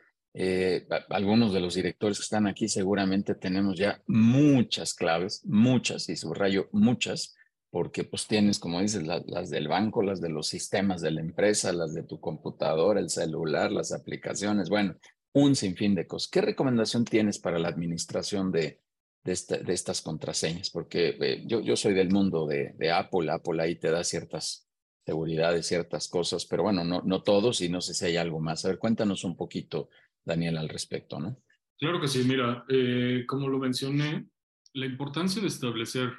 Algunos 1.08 1.52
de 1.52 1.60
los 1.60 1.74
directores 1.74 2.18
que 2.18 2.22
están 2.22 2.46
aquí 2.46 2.68
seguramente 2.68 3.34
tenemos 3.34 3.76
ya 3.76 4.00
muchas 4.06 4.94
claves, 4.94 5.44
muchas, 5.44 6.08
y 6.08 6.16
subrayo 6.16 6.68
muchas, 6.72 7.36
porque 7.70 8.04
pues 8.04 8.26
tienes, 8.26 8.58
como 8.58 8.80
dices, 8.80 9.04
las 9.06 9.50
del 9.50 9.68
banco, 9.68 10.02
las 10.02 10.20
de 10.20 10.30
los 10.30 10.48
sistemas 10.48 11.00
de 11.00 11.12
la 11.12 11.20
empresa, 11.20 11.72
las 11.72 11.94
de 11.94 12.02
tu 12.02 12.20
computadora, 12.20 13.00
el 13.00 13.10
celular, 13.10 13.72
las 13.72 13.92
aplicaciones, 13.92 14.68
bueno, 14.68 14.96
un 15.32 15.54
sinfín 15.54 15.94
de 15.94 16.06
cosas. 16.06 16.30
¿Qué 16.30 16.40
recomendación 16.40 17.04
tienes 17.04 17.38
para 17.38 17.58
la 17.58 17.68
administración 17.68 18.50
de, 18.50 18.80
de, 19.24 19.32
estas 19.68 20.02
contraseñas? 20.02 20.70
Porque 20.70 21.16
eh, 21.20 21.44
yo, 21.46 21.60
yo 21.60 21.76
soy 21.76 21.94
del 21.94 22.10
mundo 22.10 22.46
de, 22.46 22.74
de, 22.76 22.90
Apple, 22.90 23.30
Apple 23.30 23.62
ahí 23.62 23.76
te 23.76 23.90
da 23.90 24.02
ciertas 24.04 24.68
seguridades, 25.04 25.66
ciertas 25.66 26.08
cosas, 26.08 26.46
pero 26.46 26.64
bueno, 26.64 26.84
no, 26.84 27.02
no 27.04 27.22
todos 27.22 27.60
y 27.60 27.68
no 27.68 27.80
sé 27.80 27.94
si 27.94 28.06
hay 28.06 28.16
algo 28.16 28.40
más. 28.40 28.64
A 28.64 28.68
ver, 28.68 28.78
cuéntanos 28.78 29.24
un 29.24 29.36
poquito, 29.36 29.88
Daniel, 30.24 30.58
al 30.58 30.68
respecto, 30.68 31.18
¿no? 31.18 31.36
Claro 31.78 32.00
que 32.00 32.08
sí, 32.08 32.22
mira, 32.24 32.64
eh, 32.68 33.24
como 33.26 33.48
lo 33.48 33.58
mencioné, 33.58 34.26
la 34.74 34.86
importancia 34.86 35.40
de 35.40 35.48
establecer 35.48 36.12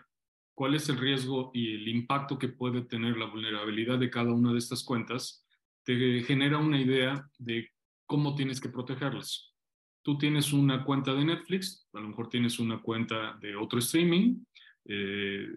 cuál 0.56 0.74
es 0.76 0.90
el 0.90 0.98
riesgo 0.98 1.52
y 1.54 1.76
el 1.76 1.88
impacto 1.88 2.38
que 2.38 2.50
puede 2.50 2.82
tener 2.82 3.16
la 3.18 3.28
vulnerabilidad 3.28 4.00
de 4.00 4.10
cada 4.10 4.34
una 4.34 4.52
de 4.52 4.58
estas 4.58 4.84
cuentas, 4.84 5.46
te 5.84 6.22
genera 6.24 6.58
una 6.58 6.80
idea 6.82 7.30
de 7.38 7.70
cómo 8.12 8.36
tienes 8.36 8.60
que 8.60 8.68
protegerlas. 8.68 9.54
Tú 10.02 10.18
tienes 10.18 10.52
una 10.52 10.84
cuenta 10.84 11.14
de 11.14 11.24
Netflix, 11.24 11.88
a 11.94 12.02
lo 12.02 12.10
mejor 12.10 12.28
tienes 12.28 12.60
una 12.60 12.82
cuenta 12.82 13.38
de 13.40 13.56
otro 13.56 13.80
streaming 13.80 14.44
eh, 14.84 15.48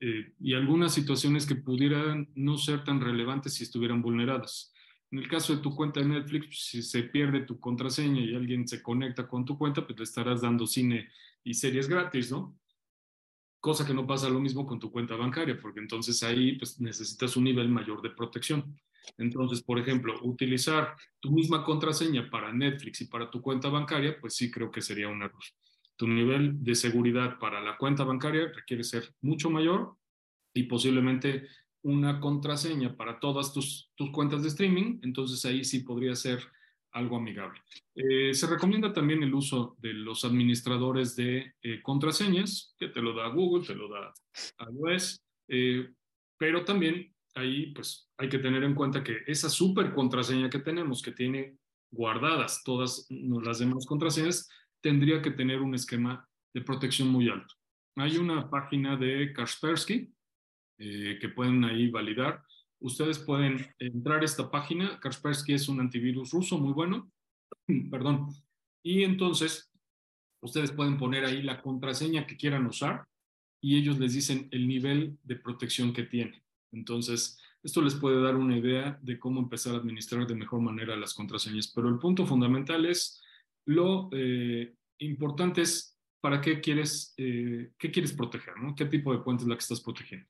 eh, 0.00 0.32
y 0.40 0.54
algunas 0.54 0.92
situaciones 0.92 1.46
que 1.46 1.54
pudieran 1.54 2.28
no 2.34 2.58
ser 2.58 2.82
tan 2.82 3.00
relevantes 3.00 3.54
si 3.54 3.62
estuvieran 3.62 4.02
vulneradas. 4.02 4.72
En 5.12 5.20
el 5.20 5.28
caso 5.28 5.54
de 5.54 5.62
tu 5.62 5.76
cuenta 5.76 6.00
de 6.00 6.06
Netflix, 6.06 6.70
si 6.70 6.82
se 6.82 7.04
pierde 7.04 7.42
tu 7.42 7.60
contraseña 7.60 8.20
y 8.20 8.34
alguien 8.34 8.66
se 8.66 8.82
conecta 8.82 9.28
con 9.28 9.44
tu 9.44 9.56
cuenta, 9.56 9.86
pues 9.86 9.96
le 9.96 10.02
estarás 10.02 10.40
dando 10.40 10.66
cine 10.66 11.08
y 11.44 11.54
series 11.54 11.88
gratis, 11.88 12.32
¿no? 12.32 12.58
cosa 13.60 13.86
que 13.86 13.94
no 13.94 14.04
pasa 14.08 14.28
lo 14.28 14.40
mismo 14.40 14.66
con 14.66 14.80
tu 14.80 14.90
cuenta 14.90 15.14
bancaria, 15.14 15.56
porque 15.56 15.78
entonces 15.78 16.20
ahí 16.24 16.58
pues, 16.58 16.80
necesitas 16.80 17.36
un 17.36 17.44
nivel 17.44 17.68
mayor 17.68 18.02
de 18.02 18.10
protección. 18.10 18.76
Entonces, 19.18 19.62
por 19.62 19.78
ejemplo, 19.78 20.18
utilizar 20.22 20.94
tu 21.20 21.30
misma 21.30 21.64
contraseña 21.64 22.28
para 22.30 22.52
Netflix 22.52 23.00
y 23.02 23.06
para 23.06 23.30
tu 23.30 23.40
cuenta 23.40 23.68
bancaria, 23.68 24.18
pues 24.20 24.34
sí 24.34 24.50
creo 24.50 24.70
que 24.70 24.82
sería 24.82 25.08
un 25.08 25.22
error. 25.22 25.42
Tu 25.96 26.06
nivel 26.08 26.62
de 26.62 26.74
seguridad 26.74 27.38
para 27.38 27.60
la 27.60 27.76
cuenta 27.76 28.04
bancaria 28.04 28.50
requiere 28.54 28.84
ser 28.84 29.14
mucho 29.20 29.50
mayor 29.50 29.96
y 30.54 30.64
posiblemente 30.64 31.48
una 31.82 32.20
contraseña 32.20 32.96
para 32.96 33.18
todas 33.18 33.52
tus, 33.52 33.90
tus 33.94 34.10
cuentas 34.10 34.42
de 34.42 34.48
streaming, 34.48 35.00
entonces 35.02 35.44
ahí 35.44 35.64
sí 35.64 35.80
podría 35.80 36.14
ser 36.14 36.40
algo 36.92 37.16
amigable. 37.16 37.60
Eh, 37.94 38.34
se 38.34 38.46
recomienda 38.46 38.92
también 38.92 39.22
el 39.22 39.34
uso 39.34 39.76
de 39.78 39.92
los 39.92 40.24
administradores 40.24 41.16
de 41.16 41.54
eh, 41.62 41.82
contraseñas, 41.82 42.74
que 42.78 42.88
te 42.88 43.00
lo 43.00 43.14
da 43.14 43.28
Google, 43.28 43.66
te 43.66 43.74
lo 43.74 43.88
da 43.88 44.12
iOS, 44.70 45.22
eh, 45.48 45.90
pero 46.38 46.64
también 46.64 47.11
ahí 47.34 47.72
pues 47.72 48.10
hay 48.18 48.28
que 48.28 48.38
tener 48.38 48.62
en 48.64 48.74
cuenta 48.74 49.02
que 49.02 49.18
esa 49.26 49.48
super 49.48 49.94
contraseña 49.94 50.50
que 50.50 50.58
tenemos, 50.58 51.02
que 51.02 51.12
tiene 51.12 51.58
guardadas 51.90 52.62
todas 52.64 53.06
las 53.10 53.58
demás 53.58 53.86
contraseñas, 53.86 54.48
tendría 54.80 55.20
que 55.20 55.30
tener 55.30 55.60
un 55.60 55.74
esquema 55.74 56.26
de 56.54 56.62
protección 56.62 57.08
muy 57.08 57.28
alto. 57.28 57.54
Hay 57.96 58.16
una 58.16 58.48
página 58.48 58.96
de 58.96 59.32
Kaspersky 59.32 60.12
que 60.78 61.32
pueden 61.34 61.64
ahí 61.64 61.90
validar 61.90 62.42
ustedes 62.82 63.18
pueden 63.18 63.66
entrar 63.78 64.20
a 64.20 64.24
esta 64.24 64.50
página. 64.50 64.98
Kaspersky 65.00 65.54
es 65.54 65.68
un 65.68 65.80
antivirus 65.80 66.32
ruso 66.32 66.58
muy 66.58 66.72
bueno. 66.72 67.10
Perdón. 67.90 68.28
Y 68.82 69.04
entonces, 69.04 69.72
ustedes 70.42 70.72
pueden 70.72 70.98
poner 70.98 71.24
ahí 71.24 71.42
la 71.42 71.62
contraseña 71.62 72.26
que 72.26 72.36
quieran 72.36 72.66
usar 72.66 73.06
y 73.60 73.78
ellos 73.78 73.98
les 73.98 74.14
dicen 74.14 74.48
el 74.50 74.66
nivel 74.66 75.18
de 75.22 75.36
protección 75.36 75.92
que 75.92 76.02
tiene. 76.02 76.41
Entonces, 76.72 77.38
esto 77.62 77.80
les 77.80 77.94
puede 77.94 78.20
dar 78.20 78.36
una 78.36 78.56
idea 78.56 78.98
de 79.02 79.18
cómo 79.18 79.40
empezar 79.40 79.74
a 79.74 79.78
administrar 79.78 80.26
de 80.26 80.34
mejor 80.34 80.60
manera 80.60 80.96
las 80.96 81.14
contraseñas. 81.14 81.72
Pero 81.74 81.88
el 81.88 81.98
punto 81.98 82.26
fundamental 82.26 82.86
es 82.86 83.22
lo 83.66 84.08
eh, 84.12 84.74
importante 84.98 85.62
es 85.62 85.98
para 86.20 86.40
qué 86.40 86.60
quieres, 86.60 87.14
eh, 87.16 87.72
qué 87.78 87.90
quieres 87.90 88.12
proteger, 88.12 88.56
¿no? 88.56 88.74
¿Qué 88.74 88.86
tipo 88.86 89.12
de 89.12 89.22
cuenta 89.22 89.42
es 89.42 89.48
la 89.48 89.56
que 89.56 89.60
estás 89.60 89.80
protegiendo? 89.80 90.26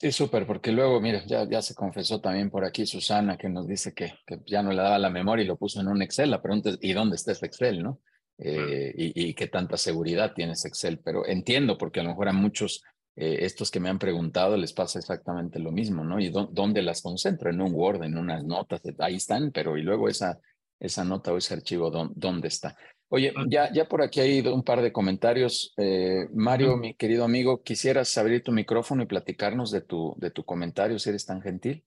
Sí, 0.00 0.10
súper, 0.10 0.46
porque 0.46 0.72
luego, 0.72 1.00
mira, 1.00 1.24
ya, 1.24 1.48
ya 1.48 1.62
se 1.62 1.74
confesó 1.74 2.20
también 2.20 2.50
por 2.50 2.64
aquí 2.64 2.84
Susana 2.84 3.38
que 3.38 3.48
nos 3.48 3.66
dice 3.66 3.94
que, 3.94 4.12
que, 4.26 4.40
ya 4.44 4.62
no 4.62 4.70
le 4.70 4.82
daba 4.82 4.98
la 4.98 5.08
memoria 5.08 5.44
y 5.44 5.46
lo 5.46 5.56
puso 5.56 5.80
en 5.80 5.88
un 5.88 6.02
Excel. 6.02 6.30
La 6.30 6.42
pregunta 6.42 6.70
es, 6.70 6.78
¿y 6.80 6.92
dónde 6.92 7.16
está 7.16 7.32
ese 7.32 7.46
Excel, 7.46 7.82
no? 7.82 8.00
Eh, 8.36 8.92
y, 8.96 9.28
y, 9.28 9.34
qué 9.34 9.46
tanta 9.46 9.76
seguridad 9.76 10.34
tiene 10.34 10.52
ese 10.54 10.66
Excel. 10.66 10.98
Pero 10.98 11.26
entiendo, 11.26 11.78
porque 11.78 12.00
a 12.00 12.02
lo 12.02 12.10
mejor 12.10 12.28
a 12.28 12.32
muchos, 12.32 12.82
eh, 13.16 13.38
estos 13.40 13.70
que 13.70 13.80
me 13.80 13.88
han 13.88 13.98
preguntado, 13.98 14.56
les 14.56 14.72
pasa 14.72 14.98
exactamente 14.98 15.58
lo 15.58 15.70
mismo, 15.70 16.04
¿no? 16.04 16.18
¿Y 16.18 16.30
dónde 16.30 16.82
las 16.82 17.02
concentro? 17.02 17.50
En 17.50 17.60
un 17.60 17.72
Word, 17.72 18.02
en 18.02 18.18
unas 18.18 18.44
notas, 18.44 18.82
ahí 18.98 19.16
están, 19.16 19.52
pero 19.52 19.76
y 19.78 19.82
luego 19.82 20.08
esa, 20.08 20.40
esa 20.80 21.04
nota 21.04 21.32
o 21.32 21.38
ese 21.38 21.54
archivo, 21.54 21.90
¿dónde 21.90 22.48
está? 22.48 22.76
Oye, 23.08 23.32
ya, 23.48 23.72
ya 23.72 23.86
por 23.86 24.02
aquí 24.02 24.18
hay 24.18 24.40
un 24.40 24.64
par 24.64 24.82
de 24.82 24.92
comentarios. 24.92 25.72
Eh, 25.76 26.26
Mario, 26.34 26.76
mi 26.76 26.94
querido 26.94 27.24
amigo, 27.24 27.62
¿quisieras 27.62 28.18
abrir 28.18 28.42
tu 28.42 28.50
micrófono 28.50 29.04
y 29.04 29.06
platicarnos 29.06 29.70
de 29.70 29.82
tu, 29.82 30.14
de 30.18 30.32
tu 30.32 30.44
comentario, 30.44 30.98
si 30.98 31.10
eres 31.10 31.24
tan 31.24 31.40
gentil? 31.40 31.84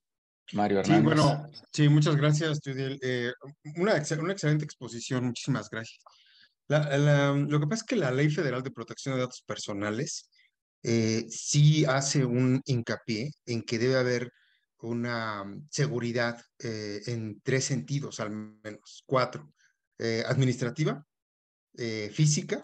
Mario 0.53 0.79
Hernández. 0.79 0.99
Sí, 0.99 1.03
bueno, 1.03 1.49
sí, 1.73 1.89
muchas 1.89 2.15
gracias, 2.15 2.61
Judiel. 2.63 2.97
Eh, 3.01 3.33
una, 3.75 4.01
una, 4.21 4.31
excelente 4.31 4.63
exposición, 4.63 5.25
muchísimas 5.25 5.69
gracias. 5.69 5.99
La, 6.69 6.97
la, 6.97 7.33
lo 7.33 7.59
que 7.59 7.67
pasa 7.67 7.81
es 7.81 7.87
que 7.87 7.95
la 7.97 8.11
Ley 8.11 8.29
Federal 8.29 8.63
de 8.63 8.71
Protección 8.71 9.15
de 9.15 9.21
Datos 9.21 9.43
Personales 9.45 10.29
eh, 10.83 11.25
sí 11.29 11.85
hace 11.85 12.25
un 12.25 12.61
hincapié 12.65 13.31
en 13.45 13.63
que 13.63 13.79
debe 13.79 13.97
haber 13.97 14.31
una 14.81 15.43
seguridad 15.69 16.41
eh, 16.59 17.01
en 17.07 17.41
tres 17.41 17.65
sentidos, 17.65 18.19
al 18.19 18.31
menos, 18.31 19.03
cuatro. 19.05 19.51
Eh, 19.99 20.23
administrativa, 20.27 21.03
física, 22.11 22.63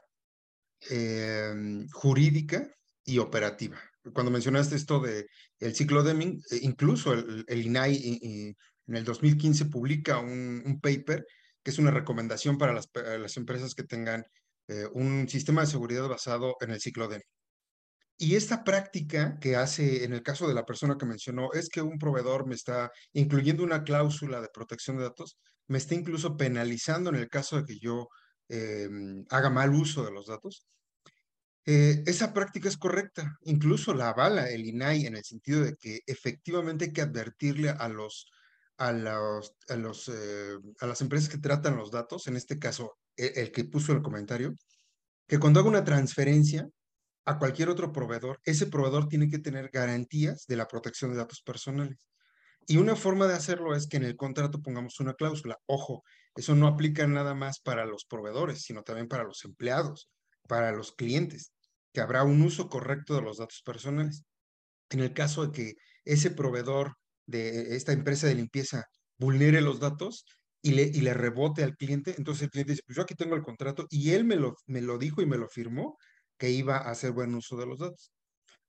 eh, 0.89 1.85
jurídica 1.91 2.67
y 3.03 3.17
operativa. 3.17 3.79
Cuando 4.13 4.31
mencionaste 4.31 4.75
esto 4.75 4.99
de 4.99 5.25
el 5.59 5.73
ciclo 5.73 6.03
Deming, 6.03 6.39
incluso 6.61 7.13
el, 7.13 7.45
INAI 7.47 8.55
en 8.85 8.95
el 8.95 9.03
2015 9.03 9.65
publica 9.65 10.19
un, 10.19 10.79
paper 10.79 11.25
que 11.63 11.71
es 11.71 11.79
una 11.79 11.89
recomendación 11.89 12.59
para 12.59 12.73
las, 12.73 13.37
empresas 13.37 13.73
que 13.73 13.83
tengan 13.83 14.23
un 14.93 15.27
sistema 15.27 15.61
de 15.61 15.67
seguridad 15.67 16.07
basado 16.07 16.55
en 16.61 16.71
el 16.71 16.81
ciclo 16.81 17.07
Deming. 17.07 17.32
Y 18.23 18.37
esta 18.37 18.63
práctica 18.63 19.37
que 19.37 19.57
hace 19.57 20.05
en 20.05 20.13
el 20.13 20.23
caso 20.23 20.47
de 20.47 20.53
la 20.53 20.65
persona 20.65 20.97
que 20.97 21.05
mencionó 21.05 21.51
es 21.51 21.67
que 21.67 21.81
un 21.81 21.99
proveedor 21.99 22.47
me 22.47 22.55
está 22.55 22.89
incluyendo 23.11 23.65
una 23.65 23.83
cláusula 23.83 24.39
de 24.39 24.47
protección 24.47 24.95
de 24.95 25.03
datos, 25.03 25.37
me 25.67 25.77
está 25.77 25.93
incluso 25.93 26.37
penalizando 26.37 27.09
en 27.09 27.17
el 27.17 27.27
caso 27.27 27.57
de 27.57 27.65
que 27.65 27.79
yo 27.79 28.07
eh, 28.47 28.87
haga 29.29 29.49
mal 29.49 29.73
uso 29.73 30.05
de 30.05 30.11
los 30.11 30.27
datos. 30.27 30.65
Eh, 31.65 32.01
esa 32.05 32.33
práctica 32.33 32.69
es 32.69 32.77
correcta, 32.77 33.37
incluso 33.41 33.93
la 33.93 34.07
avala 34.07 34.49
el 34.49 34.67
INAI 34.67 35.05
en 35.05 35.17
el 35.17 35.25
sentido 35.25 35.59
de 35.59 35.75
que 35.75 35.99
efectivamente 36.07 36.85
hay 36.85 36.93
que 36.93 37.01
advertirle 37.01 37.71
a 37.71 37.89
los 37.89 38.31
a, 38.77 38.93
los, 38.93 39.53
a, 39.67 39.73
eh, 40.13 40.57
las 40.79 41.01
empresas 41.01 41.27
que 41.27 41.39
tratan 41.39 41.75
los 41.75 41.91
datos, 41.91 42.27
en 42.27 42.37
este 42.37 42.57
caso 42.57 42.97
el, 43.17 43.33
el 43.35 43.51
que 43.51 43.65
puso 43.65 43.91
el 43.91 44.01
comentario, 44.01 44.55
que 45.27 45.39
cuando 45.39 45.59
haga 45.59 45.67
una 45.67 45.83
transferencia 45.83 46.69
a 47.25 47.37
cualquier 47.37 47.69
otro 47.69 47.91
proveedor, 47.91 48.39
ese 48.43 48.67
proveedor 48.67 49.07
tiene 49.07 49.29
que 49.29 49.39
tener 49.39 49.69
garantías 49.71 50.45
de 50.47 50.57
la 50.57 50.67
protección 50.67 51.11
de 51.11 51.17
datos 51.17 51.41
personales. 51.41 52.07
Y 52.67 52.77
una 52.77 52.95
forma 52.95 53.27
de 53.27 53.33
hacerlo 53.33 53.75
es 53.75 53.87
que 53.87 53.97
en 53.97 54.03
el 54.03 54.15
contrato 54.15 54.61
pongamos 54.61 54.99
una 54.99 55.13
cláusula. 55.13 55.57
Ojo, 55.65 56.03
eso 56.35 56.55
no 56.55 56.67
aplica 56.67 57.05
nada 57.07 57.33
más 57.33 57.59
para 57.59 57.85
los 57.85 58.05
proveedores, 58.05 58.61
sino 58.61 58.83
también 58.83 59.07
para 59.07 59.23
los 59.23 59.43
empleados, 59.43 60.09
para 60.47 60.71
los 60.71 60.93
clientes, 60.93 61.53
que 61.93 62.01
habrá 62.01 62.23
un 62.23 62.41
uso 62.41 62.69
correcto 62.69 63.15
de 63.15 63.21
los 63.21 63.37
datos 63.37 63.61
personales. 63.65 64.23
En 64.89 64.99
el 64.99 65.13
caso 65.13 65.45
de 65.45 65.51
que 65.51 65.73
ese 66.05 66.31
proveedor 66.31 66.95
de 67.25 67.75
esta 67.75 67.91
empresa 67.91 68.27
de 68.27 68.35
limpieza 68.35 68.85
vulnere 69.17 69.61
los 69.61 69.79
datos 69.79 70.25
y 70.61 70.71
le, 70.71 70.83
y 70.83 71.01
le 71.01 71.13
rebote 71.13 71.63
al 71.63 71.75
cliente, 71.75 72.15
entonces 72.17 72.43
el 72.43 72.49
cliente 72.49 72.73
dice, 72.73 72.83
pues 72.85 72.95
yo 72.95 73.03
aquí 73.03 73.15
tengo 73.15 73.35
el 73.35 73.43
contrato 73.43 73.87
y 73.89 74.11
él 74.11 74.23
me 74.23 74.35
lo, 74.35 74.55
me 74.67 74.81
lo 74.81 74.97
dijo 74.97 75.21
y 75.21 75.25
me 75.25 75.37
lo 75.37 75.49
firmó 75.49 75.97
que 76.43 76.49
iba 76.49 76.75
a 76.75 76.91
hacer 76.91 77.13
buen 77.13 77.33
uso 77.35 77.55
de 77.55 77.65
los 77.65 77.79
datos. 77.79 78.11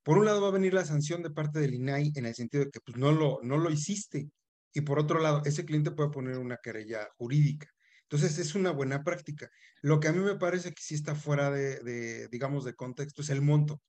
Por 0.05 0.17
un 0.17 0.27
lado 0.27 0.41
va 0.41 0.47
a 0.47 0.53
venir 0.53 0.73
la 0.73 0.85
sanción 0.85 1.25
de 1.25 1.31
parte 1.31 1.59
del 1.59 1.75
INAI 1.75 2.13
en 2.15 2.25
el 2.25 2.33
sentido 2.37 2.65
de 2.65 2.71
que 2.71 2.79
pues, 2.79 2.97
no, 2.97 3.11
lo, 3.11 3.41
no 3.43 3.59
lo 3.59 3.69
hiciste. 3.69 4.31
Y 4.73 4.83
por 4.83 5.01
otro 5.01 5.19
lado, 5.19 5.43
ese 5.45 5.65
cliente 5.65 5.91
puede 5.91 6.11
poner 6.11 6.39
una 6.39 6.57
querella 6.63 7.09
jurídica. 7.19 7.67
Entonces 8.03 8.39
es 8.39 8.55
una 8.55 8.71
buena 8.71 9.03
práctica. 9.03 9.51
Lo 9.83 9.99
que 9.99 10.07
a 10.07 10.13
mí 10.13 10.21
me 10.21 10.37
parece 10.37 10.71
que 10.71 10.81
sí 10.81 10.95
está 10.95 11.17
fuera 11.17 11.51
de, 11.51 12.29
digamos, 12.29 12.65
de 12.65 12.77
contexto 12.77 13.23
es 13.23 13.31
el 13.31 13.43
monto. 13.43 13.83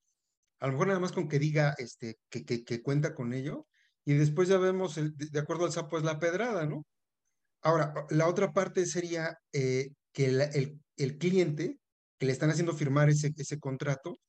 A 0.62 0.66
lo 0.66 0.72
mejor 0.72 0.88
nada 0.88 1.00
más 1.00 1.12
con 1.12 1.28
que 1.28 1.38
diga 1.38 1.76
este, 1.78 2.18
que, 2.32 2.44
que, 2.44 2.82
cuenta 2.82 3.14
con 3.14 3.34
ello 3.34 3.68
y 4.04 4.16
después 4.16 4.50
ya 4.50 4.58
vemos, 4.58 4.96
de 4.96 5.40
acuerdo 5.40 5.66
al 5.66 5.72
sapo, 5.72 6.00
es 6.00 6.04
la 6.04 6.18
pedrada, 6.18 6.66
¿no? 6.66 6.88
Ahora, 7.62 7.94
la 8.10 8.28
otra 8.28 8.52
parte 8.52 8.88
sería 8.88 9.38
eh, 9.54 9.90
que 10.12 10.26
el, 10.26 10.82
el, 10.98 11.18
cliente 11.20 11.78
que 12.18 12.26
le 12.26 12.32
están 12.32 12.50
haciendo 12.50 12.74
firmar 12.74 13.10
ese, 13.10 13.34
ese 13.38 13.60
contrato 13.60 14.20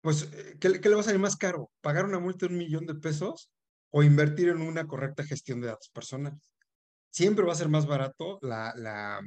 pues, 0.00 0.30
eh, 0.32 0.56
¿qué, 0.60 0.68
le 0.68 0.94
va 0.94 1.00
a 1.00 1.04
salir 1.04 1.20
más 1.20 1.36
caro? 1.36 1.70
¿Pagar 1.80 2.04
una 2.04 2.18
multa 2.18 2.46
de 2.46 2.52
un 2.52 2.58
millón 2.58 2.86
de 2.86 2.94
pesos 2.94 3.50
o 3.90 4.02
invertir 4.02 4.48
en 4.48 4.60
una 4.60 4.86
correcta 4.86 5.24
gestión 5.24 5.60
de 5.60 5.68
datos 5.68 5.90
personales? 5.90 6.52
Siempre 7.10 7.44
va 7.44 7.52
a 7.52 7.56
ser 7.56 7.68
más 7.68 7.86
barato 7.86 8.38
la, 8.42 8.72
la, 8.76 9.20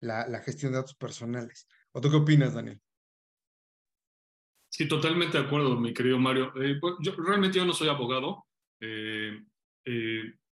la, 0.00 0.40
gestión 0.40 0.72
de 0.72 0.78
datos 0.78 0.96
personales. 0.96 1.68
¿O 1.92 2.00
tú 2.00 2.10
qué 2.10 2.16
opinas, 2.16 2.54
Daniel? 2.54 2.80
Sí, 4.70 4.88
totalmente 4.88 5.38
de 5.38 5.44
acuerdo, 5.44 5.78
mi 5.78 5.94
querido 5.94 6.18
Mario. 6.18 6.52
Eh, 6.60 6.78
pues, 6.80 6.94
yo, 7.00 7.12
realmente 7.16 7.58
yo 7.58 7.64
no 7.64 7.72
soy 7.72 7.88
abogado. 7.88 8.46
Eh, 8.80 9.38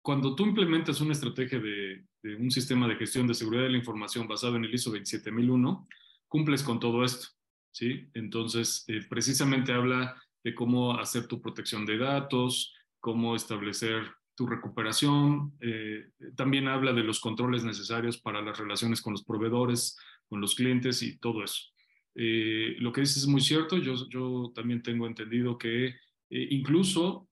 cuando 0.00 0.34
tú 0.34 0.46
implementas 0.46 1.00
una 1.00 1.12
estrategia 1.12 1.58
de, 1.58 2.04
de, 2.22 2.36
un 2.36 2.50
sistema 2.50 2.88
de 2.88 2.96
gestión 2.96 3.26
de 3.26 3.34
seguridad 3.34 3.64
de 3.64 3.70
la 3.70 3.76
información 3.76 4.26
basado 4.26 4.56
en 4.56 4.64
el 4.64 4.74
ISO 4.74 4.90
27001, 4.90 5.86
cumples 6.28 6.62
con 6.62 6.78
todo 6.78 7.04
esto. 7.04 7.28
¿sí? 7.72 8.08
Entonces, 8.14 8.84
eh, 8.88 9.00
precisamente 9.08 9.72
habla 9.72 10.20
de 10.44 10.54
cómo 10.54 10.98
hacer 10.98 11.26
tu 11.26 11.40
protección 11.40 11.84
de 11.84 11.98
datos, 11.98 12.74
cómo 13.00 13.34
establecer 13.34 14.04
tu 14.34 14.46
recuperación. 14.46 15.54
Eh, 15.60 16.10
también 16.36 16.68
habla 16.68 16.92
de 16.92 17.02
los 17.02 17.20
controles 17.20 17.64
necesarios 17.64 18.18
para 18.18 18.40
las 18.40 18.58
relaciones 18.58 19.02
con 19.02 19.12
los 19.12 19.24
proveedores, 19.24 19.96
con 20.28 20.40
los 20.40 20.54
clientes 20.54 21.02
y 21.02 21.18
todo 21.18 21.42
eso. 21.42 21.62
Eh, 22.14 22.76
lo 22.78 22.92
que 22.92 23.00
dices 23.00 23.18
es 23.18 23.26
muy 23.26 23.40
cierto. 23.40 23.78
Yo, 23.78 23.94
yo 24.08 24.52
también 24.54 24.82
tengo 24.82 25.06
entendido 25.06 25.58
que 25.58 25.94
incluso 26.30 27.28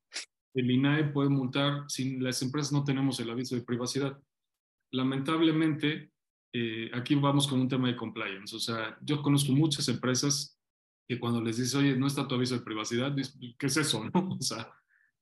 el 0.54 0.70
INAE 0.70 1.04
puede 1.04 1.28
multar 1.28 1.84
si 1.88 2.18
las 2.18 2.40
empresas 2.40 2.72
no 2.72 2.82
tenemos 2.82 3.20
el 3.20 3.30
aviso 3.30 3.54
de 3.54 3.62
privacidad. 3.62 4.18
Lamentablemente, 4.90 6.12
eh, 6.58 6.90
aquí 6.94 7.14
vamos 7.14 7.46
con 7.46 7.60
un 7.60 7.68
tema 7.68 7.88
de 7.88 7.96
compliance. 7.96 8.56
O 8.56 8.58
sea, 8.58 8.96
yo 9.02 9.20
conozco 9.20 9.52
muchas 9.52 9.86
empresas 9.88 10.58
que 11.06 11.20
cuando 11.20 11.42
les 11.42 11.58
dices, 11.58 11.74
oye, 11.74 11.94
no 11.94 12.06
está 12.06 12.26
tu 12.26 12.34
aviso 12.34 12.54
de 12.54 12.64
privacidad, 12.64 13.14
¿qué 13.58 13.66
es 13.66 13.76
eso? 13.76 14.02
No? 14.14 14.30
O 14.30 14.40
sea, 14.40 14.72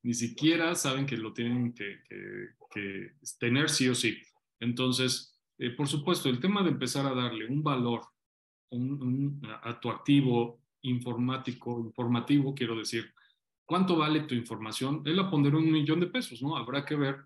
ni 0.05 0.15
siquiera 0.15 0.77
saben 0.77 1.07
que 1.07 1.17
lo 1.17 1.33
tienen 1.33 1.75
que, 1.75 1.99
tener 3.41 3.69
sí 3.69 3.89
o 3.89 3.97
sí. 3.97 4.17
Entonces, 4.61 5.37
eh, 5.59 5.71
por 5.71 5.89
supuesto, 5.89 6.29
el 6.29 6.39
tema 6.39 6.63
de 6.63 6.71
empezar 6.71 7.05
a 7.05 7.15
darle 7.15 7.47
un 7.49 7.65
valor 7.65 8.03
a 9.63 9.81
tu 9.81 9.91
activo 9.91 10.61
informático, 10.83 11.81
informativo, 11.81 12.55
quiero 12.55 12.77
decir, 12.77 13.13
¿cuánto 13.65 13.97
vale 13.97 14.21
tu 14.21 14.37
información? 14.37 15.03
Él 15.05 15.19
a 15.19 15.31
poner 15.31 15.57
un 15.57 15.71
millón 15.71 15.99
de 15.99 16.07
pesos, 16.07 16.41
¿no? 16.43 16.57
Habrá 16.57 16.85
que 16.85 16.95
ver 16.95 17.17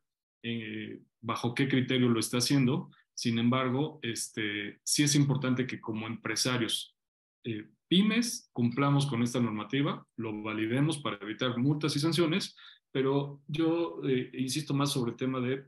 eh, 0.43 1.03
bajo 1.21 1.55
qué 1.55 1.69
criterio 1.69 2.09
lo 2.09 2.21
está 2.21 2.39
haciendo, 2.39 2.91
sin 3.19 3.37
embargo, 3.41 3.99
este, 4.03 4.79
sí 4.85 5.03
es 5.03 5.17
importante 5.17 5.67
que 5.67 5.81
como 5.81 6.07
empresarios 6.07 6.97
eh, 7.43 7.69
pymes 7.89 8.49
cumplamos 8.53 9.07
con 9.07 9.25
esta 9.25 9.41
normativa, 9.41 10.07
lo 10.15 10.41
validemos 10.41 10.99
para 10.99 11.17
evitar 11.17 11.59
multas 11.59 11.97
y 11.97 11.99
sanciones, 11.99 12.55
pero 12.93 13.43
yo 13.49 14.01
eh, 14.05 14.31
insisto 14.35 14.73
más 14.73 14.93
sobre 14.93 15.11
el 15.11 15.17
tema 15.17 15.41
de 15.41 15.65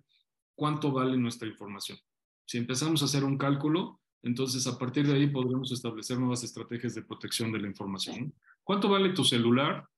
cuánto 0.54 0.92
vale 0.92 1.16
nuestra 1.16 1.48
información. 1.48 1.98
Si 2.46 2.56
empezamos 2.56 3.02
a 3.02 3.06
hacer 3.06 3.24
un 3.24 3.36
cálculo, 3.36 4.00
entonces 4.22 4.68
a 4.68 4.78
partir 4.78 5.08
de 5.08 5.14
ahí 5.14 5.26
podremos 5.26 5.72
establecer 5.72 6.20
nuevas 6.20 6.44
estrategias 6.44 6.94
de 6.94 7.02
protección 7.02 7.50
de 7.50 7.58
la 7.58 7.66
información. 7.66 8.32
¿Cuánto 8.62 8.88
vale 8.88 9.08
tu 9.08 9.24
celular? 9.24 9.88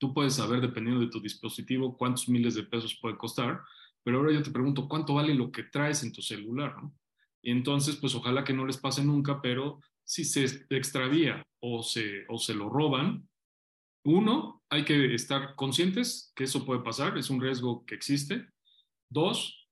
Tú 0.00 0.12
puedes 0.12 0.34
saber, 0.34 0.60
dependiendo 0.60 1.00
de 1.00 1.10
tu 1.12 1.20
dispositivo, 1.20 1.96
cuántos 1.96 2.28
miles 2.28 2.56
de 2.56 2.64
pesos 2.64 2.98
puede 3.00 3.16
costar, 3.16 3.60
pero 4.02 4.18
ahora 4.18 4.32
yo 4.32 4.42
te 4.42 4.50
pregunto, 4.50 4.88
¿cuánto 4.88 5.14
vale 5.14 5.34
lo 5.34 5.50
que 5.50 5.64
traes 5.64 6.02
en 6.02 6.12
tu 6.12 6.22
celular? 6.22 6.74
Y 7.42 7.50
entonces, 7.50 7.96
pues 7.96 8.14
ojalá 8.14 8.44
que 8.44 8.52
no 8.52 8.66
les 8.66 8.76
pase 8.76 9.04
nunca, 9.04 9.40
pero 9.40 9.80
si 10.04 10.24
se 10.24 10.66
extravía 10.70 11.42
o 11.60 11.82
se, 11.82 12.24
o 12.28 12.38
se 12.38 12.54
lo 12.54 12.68
roban, 12.68 13.28
uno, 14.04 14.62
hay 14.70 14.84
que 14.84 15.14
estar 15.14 15.54
conscientes 15.56 16.32
que 16.34 16.44
eso 16.44 16.64
puede 16.64 16.80
pasar, 16.80 17.18
es 17.18 17.28
un 17.28 17.40
riesgo 17.40 17.84
que 17.84 17.94
existe. 17.94 18.48
Dos, 19.10 19.68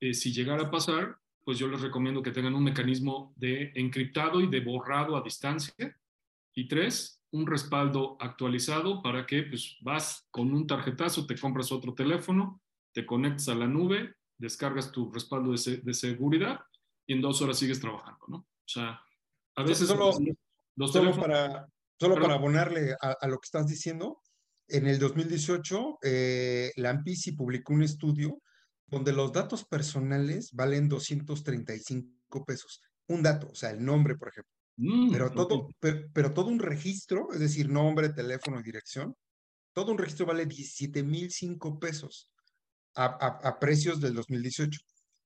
eh, 0.00 0.14
si 0.14 0.32
llegara 0.32 0.64
a 0.64 0.70
pasar, 0.70 1.18
pues 1.44 1.58
yo 1.58 1.68
les 1.68 1.80
recomiendo 1.80 2.22
que 2.22 2.30
tengan 2.30 2.54
un 2.54 2.64
mecanismo 2.64 3.32
de 3.36 3.72
encriptado 3.74 4.40
y 4.40 4.46
de 4.46 4.60
borrado 4.60 5.16
a 5.16 5.22
distancia. 5.22 5.98
Y 6.54 6.66
tres, 6.66 7.22
un 7.30 7.46
respaldo 7.46 8.16
actualizado 8.20 9.02
para 9.02 9.26
que 9.26 9.42
pues 9.44 9.76
vas 9.80 10.26
con 10.30 10.52
un 10.52 10.66
tarjetazo, 10.66 11.26
te 11.26 11.38
compras 11.38 11.70
otro 11.70 11.94
teléfono 11.94 12.62
te 12.98 13.06
conectas 13.06 13.48
a 13.48 13.54
la 13.54 13.68
nube, 13.68 14.16
descargas 14.36 14.90
tu 14.90 15.08
respaldo 15.12 15.52
de, 15.52 15.94
seguridad 15.94 16.58
y 17.06 17.12
en 17.12 17.20
dos 17.20 17.40
horas 17.40 17.56
sigues 17.56 17.78
trabajando, 17.78 18.26
¿no? 18.26 18.36
O 18.38 18.66
sea, 18.66 19.00
a 19.54 19.62
veces... 19.62 19.86
Solo, 19.86 20.10
solo 20.88 21.14
para, 21.14 21.68
solo 21.96 22.16
para 22.16 22.34
abonarle 22.34 22.96
a, 23.00 23.28
lo 23.28 23.38
que 23.38 23.44
estás 23.44 23.68
diciendo, 23.68 24.20
en 24.66 24.88
el 24.88 24.98
2018, 24.98 26.00
eh, 26.02 26.72
la 26.74 26.90
AMPISI 26.90 27.36
publicó 27.36 27.72
un 27.72 27.84
estudio 27.84 28.42
donde 28.88 29.12
los 29.12 29.32
datos 29.32 29.64
personales 29.64 30.50
valen 30.52 30.88
235 30.88 32.44
pesos. 32.44 32.82
Un 33.06 33.22
dato, 33.22 33.50
o 33.52 33.54
sea, 33.54 33.70
el 33.70 33.84
nombre, 33.84 34.16
por 34.16 34.30
ejemplo. 34.30 34.52
Mm, 34.76 35.12
pero, 35.12 35.30
todo, 35.30 35.68
pero, 36.12 36.34
todo 36.34 36.48
un 36.48 36.58
registro, 36.58 37.28
es 37.32 37.38
decir, 37.38 37.68
nombre, 37.68 38.08
teléfono 38.08 38.58
y 38.58 38.64
dirección, 38.64 39.14
todo 39.72 39.92
un 39.92 39.98
registro 39.98 40.26
vale 40.26 40.46
17,005 40.46 41.78
pesos 41.78 42.32
a, 42.98 43.58
precios 43.58 44.00
del 44.00 44.14
2018. 44.14 44.80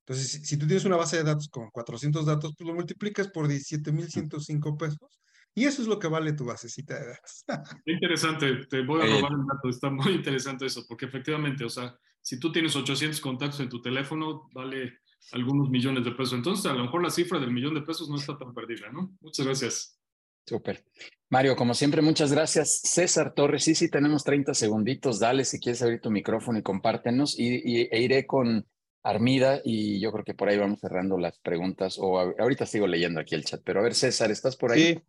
Entonces, 0.04 0.42
si, 0.46 0.58
tú 0.58 0.66
tienes 0.66 0.84
una 0.84 0.96
base 0.96 1.16
de 1.16 1.24
datos 1.24 1.48
con 1.48 1.70
400 1.70 2.26
datos, 2.26 2.54
pues 2.56 2.66
lo 2.66 2.74
multiplicas 2.74 3.28
por 3.28 3.48
17,105 3.48 4.76
pesos 4.76 5.20
y 5.54 5.64
eso 5.64 5.82
es 5.82 5.88
lo 5.88 5.98
que 5.98 6.08
vale 6.08 6.32
tu 6.32 6.44
basecita 6.44 6.98
de 6.98 7.06
datos. 7.06 7.44
interesante, 7.86 8.66
te 8.66 8.82
voy 8.82 9.02
a 9.02 9.06
eh, 9.06 9.20
robar 9.20 9.34
un 9.34 9.46
dato, 9.46 9.68
está 9.68 9.90
muy 9.90 10.12
interesante 10.12 10.66
eso, 10.66 10.84
porque 10.88 11.06
efectivamente, 11.06 11.64
o 11.64 11.70
sea, 11.70 11.94
si 12.20 12.38
tú 12.38 12.50
tienes 12.50 12.74
800 12.74 13.20
contactos 13.20 13.60
en 13.60 13.68
tu 13.68 13.80
teléfono, 13.80 14.48
vale 14.54 14.98
algunos 15.32 15.70
millones 15.70 16.04
de 16.04 16.12
pesos. 16.12 16.34
Entonces, 16.34 16.66
a 16.66 16.74
lo 16.74 16.84
mejor 16.84 17.02
la 17.02 17.10
cifra 17.10 17.38
del 17.38 17.52
millón 17.52 17.74
de 17.74 17.82
pesos 17.82 18.08
no 18.08 18.16
está 18.16 18.36
tan 18.36 18.52
perdida, 18.52 18.90
¿no? 18.90 19.14
Muchas 19.20 19.46
gracias. 19.46 20.01
Súper. 20.46 20.84
Mario, 21.28 21.56
como 21.56 21.72
siempre, 21.72 22.02
muchas 22.02 22.32
gracias. 22.32 22.80
César 22.82 23.32
Torres, 23.34 23.64
sí, 23.64 23.74
sí, 23.74 23.88
tenemos 23.88 24.22
30 24.24 24.52
segunditos. 24.52 25.18
Dale 25.18 25.44
si 25.44 25.58
quieres 25.58 25.80
abrir 25.82 26.00
tu 26.00 26.10
micrófono 26.10 26.58
y 26.58 26.62
compártenos. 26.62 27.38
Y, 27.38 27.88
e 27.90 28.02
iré 28.02 28.26
con 28.26 28.66
Armida 29.02 29.60
y 29.64 29.98
yo 29.98 30.12
creo 30.12 30.24
que 30.24 30.34
por 30.34 30.48
ahí 30.48 30.58
vamos 30.58 30.80
cerrando 30.80 31.16
las 31.16 31.38
preguntas. 31.38 31.96
O 31.98 32.18
ahorita 32.18 32.66
sigo 32.66 32.86
leyendo 32.86 33.20
aquí 33.20 33.34
el 33.34 33.44
chat, 33.44 33.62
pero 33.64 33.80
a 33.80 33.82
ver, 33.82 33.94
César, 33.94 34.30
¿estás 34.30 34.56
por 34.56 34.72
ahí? 34.72 34.94
Sí, 34.94 35.02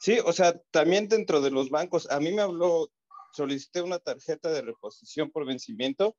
sí, 0.00 0.18
o 0.24 0.32
sea, 0.32 0.58
también 0.70 1.08
dentro 1.08 1.40
de 1.40 1.50
los 1.50 1.68
bancos, 1.68 2.10
a 2.10 2.20
mí 2.20 2.32
me 2.32 2.42
habló, 2.42 2.90
solicité 3.34 3.82
una 3.82 3.98
tarjeta 3.98 4.50
de 4.50 4.62
reposición 4.62 5.30
por 5.30 5.44
vencimiento, 5.44 6.16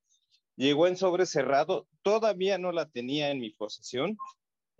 llegó 0.56 0.86
en 0.86 0.97
sobre 0.97 1.26
cerrado, 1.26 1.88
todavía 2.04 2.60
no 2.60 2.72
la 2.72 2.88
tenía 2.89 3.32
en 3.32 3.39
mi 3.39 3.49
posesión 3.49 4.18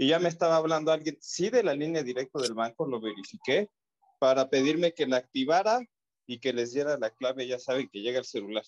y 0.02 0.08
ya 0.08 0.18
me 0.18 0.30
estaba 0.30 0.56
hablando 0.56 0.92
alguien, 0.92 1.16
sí, 1.22 1.52
de 1.52 1.62
la 1.62 1.76
línea 1.76 2.02
directa 2.02 2.42
del 2.42 2.56
banco, 2.56 2.88
lo 2.88 3.00
verifiqué, 3.00 3.70
para 4.18 4.50
pedirme 4.50 4.96
que 4.96 5.06
la 5.06 5.18
activara 5.18 5.80
y 6.26 6.40
que 6.40 6.54
les 6.54 6.74
diera 6.74 6.98
la 6.98 7.12
clave, 7.12 7.46
ya 7.46 7.60
saben 7.60 7.88
que 7.88 8.02
llega 8.02 8.18
el 8.18 8.26
celular. 8.26 8.64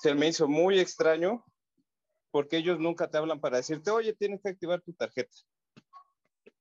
Se 0.00 0.14
me 0.14 0.28
hizo 0.28 0.48
muy 0.48 0.78
extraño 0.78 1.44
porque 2.30 2.56
ellos 2.56 2.78
nunca 2.78 3.10
te 3.10 3.18
hablan 3.18 3.42
para 3.42 3.58
decirte, 3.58 3.90
oye, 3.90 4.14
tienes 4.14 4.40
que 4.40 4.48
activar 4.48 4.80
tu 4.80 4.94
tarjeta. 4.94 5.36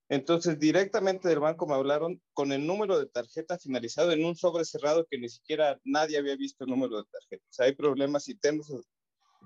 Entonces, 0.09 0.59
directamente 0.59 1.29
del 1.29 1.39
banco 1.39 1.65
me 1.65 1.75
hablaron 1.75 2.21
con 2.33 2.51
el 2.51 2.67
número 2.67 2.99
de 2.99 3.05
tarjeta 3.05 3.57
finalizado 3.57 4.11
en 4.11 4.25
un 4.25 4.35
sobre 4.35 4.65
cerrado 4.65 5.07
que 5.09 5.17
ni 5.17 5.29
siquiera 5.29 5.79
nadie 5.85 6.17
había 6.17 6.35
visto 6.35 6.65
el 6.65 6.71
número 6.71 6.97
de 6.97 7.09
tarjeta. 7.09 7.45
O 7.49 7.53
sea, 7.53 7.67
hay 7.67 7.75
problemas 7.75 8.27
internos 8.27 8.69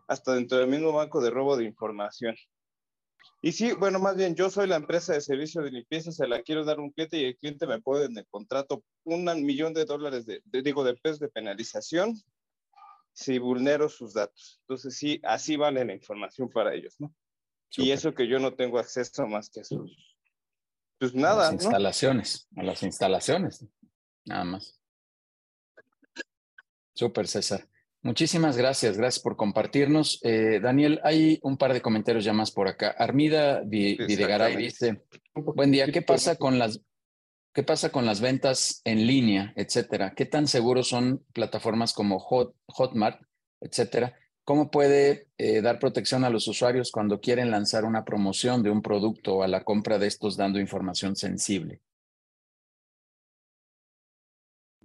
hasta 0.08 0.34
dentro 0.34 0.58
del 0.58 0.68
mismo 0.68 0.94
banco 0.94 1.22
de 1.22 1.30
robo 1.30 1.56
de 1.58 1.66
información. 1.66 2.36
Y 3.42 3.52
sí, 3.52 3.74
bueno, 3.74 4.00
más 4.00 4.16
bien 4.16 4.36
yo 4.36 4.50
soy 4.50 4.68
la 4.68 4.76
empresa 4.76 5.14
de 5.14 5.22
servicio 5.22 5.62
de 5.62 5.72
limpieza, 5.72 6.12
se 6.12 6.28
la 6.28 6.42
quiero 6.42 6.66
dar 6.66 6.80
un 6.80 6.92
cliente 6.92 7.18
y 7.18 7.26
el 7.26 7.38
cliente 7.38 7.68
me 7.68 7.82
puede 7.82 8.06
en 8.06 8.18
el 8.18 8.26
contrato 8.28 8.84
un 9.04 9.26
millón 9.46 9.74
de 9.74 9.86
dólares 9.86 10.26
de, 10.26 10.42
digo, 10.64 10.84
de 10.84 10.96
pesos 10.96 11.20
de 11.20 11.30
penalización 11.30 12.16
si 13.14 13.38
vulnero 13.38 13.88
sus 13.88 14.14
datos. 14.14 14.60
Entonces 14.62 14.98
sí, 14.98 15.22
así 15.24 15.58
vale 15.58 15.86
la 15.86 15.94
información 15.94 16.50
para 16.50 16.74
ellos, 16.74 16.96
¿no? 17.00 17.14
Y 17.78 17.92
eso 17.92 18.14
que 18.14 18.28
yo 18.28 18.40
no 18.40 18.56
tengo 18.56 18.80
acceso 18.80 19.28
más 19.28 19.50
que 19.50 19.62
a 19.62 19.64
sus, 19.64 20.18
pues 20.98 21.14
nada, 21.14 21.50
a 21.50 21.52
las 21.52 21.64
instalaciones, 21.64 22.48
a 22.56 22.64
las 22.64 22.84
instalaciones, 22.84 23.66
nada 24.24 24.44
más. 24.46 24.80
Súper, 26.94 27.28
César. 27.28 27.68
Muchísimas 28.06 28.56
gracias, 28.56 29.00
gracias 29.00 29.24
por 29.24 29.36
compartirnos. 29.36 30.20
Eh, 30.22 30.60
Daniel, 30.62 31.00
hay 31.04 31.40
un 31.42 31.58
par 31.58 31.74
de 31.74 31.82
comentarios 31.82 32.24
ya 32.24 32.34
más 32.34 32.52
por 32.52 32.68
acá. 32.68 32.92
Armida 33.00 33.64
Videgaray 33.66 34.56
dice, 34.58 35.02
buen 35.34 35.72
día, 35.72 35.88
¿qué 35.92 36.04
pasa 36.04 36.36
con 36.36 36.60
las 36.60 36.82
¿Qué 37.52 37.64
pasa 37.64 37.90
con 37.90 38.06
las 38.06 38.22
ventas 38.22 38.82
en 38.84 39.08
línea, 39.08 39.54
etcétera? 39.56 40.14
¿Qué 40.14 40.26
tan 40.26 40.46
seguros 40.46 40.90
son 40.90 41.26
plataformas 41.34 41.94
como 41.94 42.20
Hot, 42.20 42.54
Hotmart, 42.68 43.22
etcétera? 43.60 44.14
¿Cómo 44.44 44.70
puede 44.70 45.30
eh, 45.40 45.62
dar 45.62 45.80
protección 45.80 46.26
a 46.26 46.30
los 46.30 46.48
usuarios 46.48 46.92
cuando 46.92 47.20
quieren 47.20 47.50
lanzar 47.50 47.86
una 47.86 48.06
promoción 48.06 48.62
de 48.62 48.70
un 48.70 48.84
producto 48.84 49.38
o 49.38 49.44
a 49.44 49.48
la 49.48 49.64
compra 49.64 49.98
de 49.98 50.06
estos 50.06 50.38
dando 50.38 50.60
información 50.60 51.16
sensible? 51.16 51.82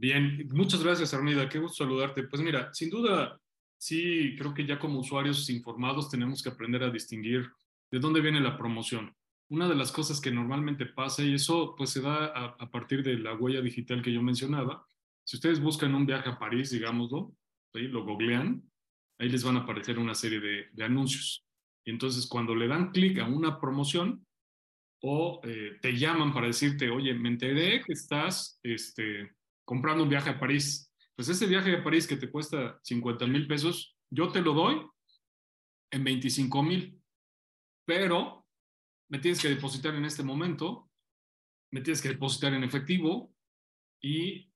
Bien, 0.00 0.48
muchas 0.52 0.82
gracias, 0.82 1.12
Armida. 1.12 1.48
Qué 1.48 1.58
gusto 1.58 1.84
saludarte. 1.84 2.22
Pues 2.22 2.40
mira, 2.40 2.72
sin 2.72 2.88
duda, 2.88 3.38
sí, 3.76 4.34
creo 4.38 4.54
que 4.54 4.66
ya 4.66 4.78
como 4.78 5.00
usuarios 5.00 5.50
informados 5.50 6.08
tenemos 6.08 6.42
que 6.42 6.48
aprender 6.48 6.82
a 6.82 6.90
distinguir 6.90 7.50
de 7.90 7.98
dónde 7.98 8.20
viene 8.20 8.40
la 8.40 8.56
promoción 8.56 9.14
una 9.50 9.68
de 9.68 9.74
las 9.74 9.90
cosas 9.92 10.20
que 10.20 10.30
normalmente 10.30 10.86
pasa, 10.86 11.22
y 11.24 11.34
eso 11.34 11.74
pues 11.76 11.90
se 11.90 12.00
da 12.00 12.26
a, 12.26 12.70
partir 12.70 13.02
de 13.02 13.18
la 13.18 13.34
huella 13.34 13.60
digital 13.60 14.00
que 14.00 14.12
yo 14.12 14.22
mencionaba, 14.22 14.86
si 15.24 15.36
ustedes 15.36 15.60
buscan 15.60 15.94
un 15.94 16.06
viaje 16.06 16.30
a 16.30 16.38
París, 16.38 16.70
digámoslo, 16.70 17.34
lo 17.74 18.04
googlean, 18.04 18.62
ahí 19.18 19.28
les 19.28 19.44
van 19.44 19.56
a 19.56 19.60
aparecer 19.60 19.98
una 19.98 20.14
serie 20.14 20.40
de, 20.40 20.84
anuncios. 20.84 21.44
Y 21.84 21.90
entonces 21.90 22.26
cuando 22.26 22.54
le 22.54 22.68
dan 22.68 22.92
clic 22.92 23.18
a 23.18 23.26
una 23.26 23.60
promoción 23.60 24.24
o 25.02 25.40
eh, 25.44 25.78
te 25.80 25.96
llaman 25.96 26.32
para 26.32 26.46
decirte, 26.46 26.88
oye, 26.88 27.12
me 27.14 27.30
enteré 27.30 27.82
que 27.82 27.92
estás 27.92 28.60
este, 28.62 29.34
comprando 29.70 30.02
un 30.02 30.08
viaje 30.08 30.30
a 30.30 30.40
París, 30.40 30.92
pues 31.14 31.28
ese 31.28 31.46
viaje 31.46 31.72
a 31.76 31.84
París 31.84 32.04
que 32.04 32.16
te 32.16 32.28
cuesta 32.28 32.80
50 32.82 33.24
mil 33.28 33.46
pesos, 33.46 33.96
yo 34.10 34.32
te 34.32 34.42
lo 34.42 34.52
doy 34.52 34.84
en 35.92 36.02
25 36.02 36.60
mil, 36.64 37.00
pero 37.84 38.48
me 39.10 39.20
tienes 39.20 39.40
que 39.40 39.48
depositar 39.48 39.94
en 39.94 40.04
este 40.04 40.24
momento, 40.24 40.90
me 41.70 41.82
tienes 41.82 42.02
que 42.02 42.08
depositar 42.08 42.52
en 42.52 42.64
efectivo 42.64 43.32
y 44.02 44.50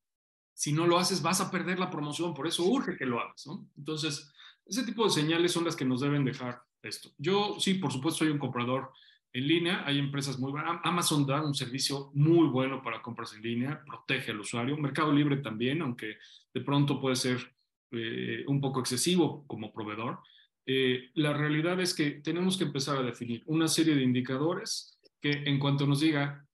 si 0.53 0.73
no 0.73 0.85
lo 0.85 0.99
haces 0.99 1.23
vas 1.23 1.41
a 1.41 1.49
perder 1.49 1.79
la 1.79 1.91
promoción, 1.91 2.35
por 2.35 2.49
eso 2.49 2.65
urge 2.65 2.97
que 2.97 3.07
lo 3.07 3.21
hagas, 3.21 3.47
¿no? 3.47 3.71
Entonces, 3.77 4.33
ese 4.67 4.83
tipo 4.83 5.05
de 5.05 5.11
señales 5.11 5.53
son 5.53 5.65
las 5.65 5.77
que 5.77 5.85
nos 5.85 6.01
deben 6.01 6.25
dejar 6.25 6.61
esto. 6.83 7.11
Yo 7.19 7.61
sí, 7.61 7.75
por 7.75 7.93
supuesto, 7.93 8.25
soy 8.25 8.33
un 8.33 8.41
comprador 8.41 8.91
en 9.35 9.49
línea, 9.49 9.83
hay 9.85 9.99
empresas 9.99 10.39
muy 10.39 10.53
buenas, 10.53 10.81
Amazon 10.85 11.27
da 11.27 11.43
un 11.43 11.55
servicio 11.55 12.13
muy 12.15 12.47
bueno 12.47 12.83
para 12.83 13.03
compras 13.03 13.35
en 13.35 13.43
línea, 13.43 13.83
protege 13.85 14.31
al 14.31 14.41
usuario, 14.41 14.77
Mercado 14.77 15.13
Libre 15.13 15.39
también, 15.39 15.83
aunque 15.83 16.19
de 16.55 16.61
pronto 16.61 17.01
puede 17.01 17.17
ser 17.17 17.53
eh, 17.91 18.45
un 18.47 18.61
poco 18.61 18.79
excesivo 18.79 19.45
como 19.49 19.73
proveedor, 19.73 20.21
eh, 20.67 21.11
la 21.15 21.33
realidad 21.33 21.81
es 21.81 21.95
que 21.95 22.13
tenemos 22.13 22.57
que 22.57 22.65
empezar 22.65 22.97
a 22.97 23.03
definir 23.03 23.43
una 23.47 23.67
serie 23.67 23.97
de 23.97 24.03
indicadores 24.03 24.99
que 25.21 25.43
en 25.45 25.59
cuanto 25.59 25.87
nos 25.87 26.01
diga, 26.01 26.47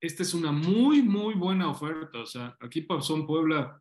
esta 0.00 0.22
es 0.22 0.34
una 0.34 0.50
muy, 0.50 1.02
muy 1.02 1.34
buena 1.34 1.68
oferta. 1.68 2.20
O 2.20 2.26
sea, 2.26 2.56
aquí 2.60 2.82
pasó 2.82 3.16
en 3.16 3.26
Puebla, 3.26 3.80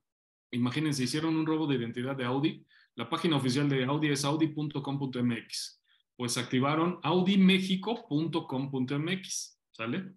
imagínense, 0.52 1.04
hicieron 1.04 1.36
un 1.36 1.46
robo 1.46 1.68
de 1.68 1.76
identidad 1.76 2.16
de 2.16 2.26
Audi. 2.26 2.66
La 2.96 3.10
página 3.10 3.38
oficial 3.38 3.68
de 3.70 3.84
Audi 3.86 4.10
es 4.10 4.24
audi.com.mx. 4.24 5.83
Pues 6.16 6.38
activaron 6.38 7.00
audimexico.com.mx, 7.04 9.60
¿sale? 9.72 10.14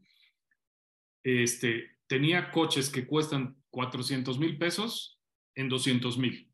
Este, 1.23 1.99
tenía 2.07 2.51
coches 2.51 2.91
que 2.91 3.07
cuestan 3.07 3.57
400 3.71 4.39
mil 4.39 4.59
pesos 4.59 5.19
en 5.55 5.69
200 5.69 6.19
mil 6.19 6.53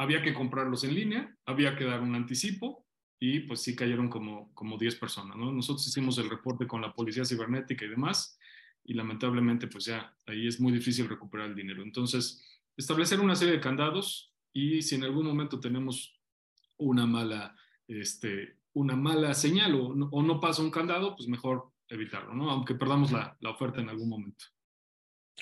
había 0.00 0.22
que 0.22 0.32
comprarlos 0.32 0.82
en 0.84 0.94
línea, 0.94 1.36
había 1.44 1.76
que 1.76 1.84
dar 1.84 2.00
un 2.00 2.14
anticipo 2.14 2.86
y 3.18 3.40
pues 3.40 3.60
sí 3.60 3.76
cayeron 3.76 4.08
como, 4.08 4.50
como 4.54 4.78
10 4.78 4.96
personas. 4.96 5.36
¿no? 5.36 5.52
Nosotros 5.52 5.86
hicimos 5.86 6.16
el 6.16 6.30
reporte 6.30 6.66
con 6.66 6.80
la 6.80 6.94
policía 6.94 7.26
cibernética 7.26 7.84
y 7.84 7.88
demás 7.88 8.38
y 8.82 8.94
lamentablemente 8.94 9.66
pues 9.66 9.84
ya 9.84 10.16
ahí 10.26 10.46
es 10.46 10.58
muy 10.58 10.72
difícil 10.72 11.06
recuperar 11.06 11.50
el 11.50 11.54
dinero. 11.54 11.82
Entonces, 11.82 12.42
establecer 12.78 13.20
una 13.20 13.36
serie 13.36 13.52
de 13.52 13.60
candados 13.60 14.32
y 14.54 14.80
si 14.80 14.94
en 14.94 15.04
algún 15.04 15.26
momento 15.26 15.60
tenemos 15.60 16.18
una 16.78 17.04
mala, 17.04 17.54
este, 17.90 18.56
una 18.74 18.96
mala 18.96 19.34
señal 19.34 19.74
o 19.74 19.94
no, 19.94 20.08
o 20.10 20.22
no 20.22 20.40
pasa 20.40 20.62
un 20.62 20.70
candado, 20.70 21.16
pues 21.16 21.28
mejor 21.28 21.70
evitarlo, 21.88 22.34
¿no? 22.34 22.50
aunque 22.50 22.74
perdamos 22.74 23.10
la, 23.12 23.36
la 23.40 23.50
oferta 23.50 23.80
en 23.80 23.88
algún 23.88 24.08
momento. 24.08 24.44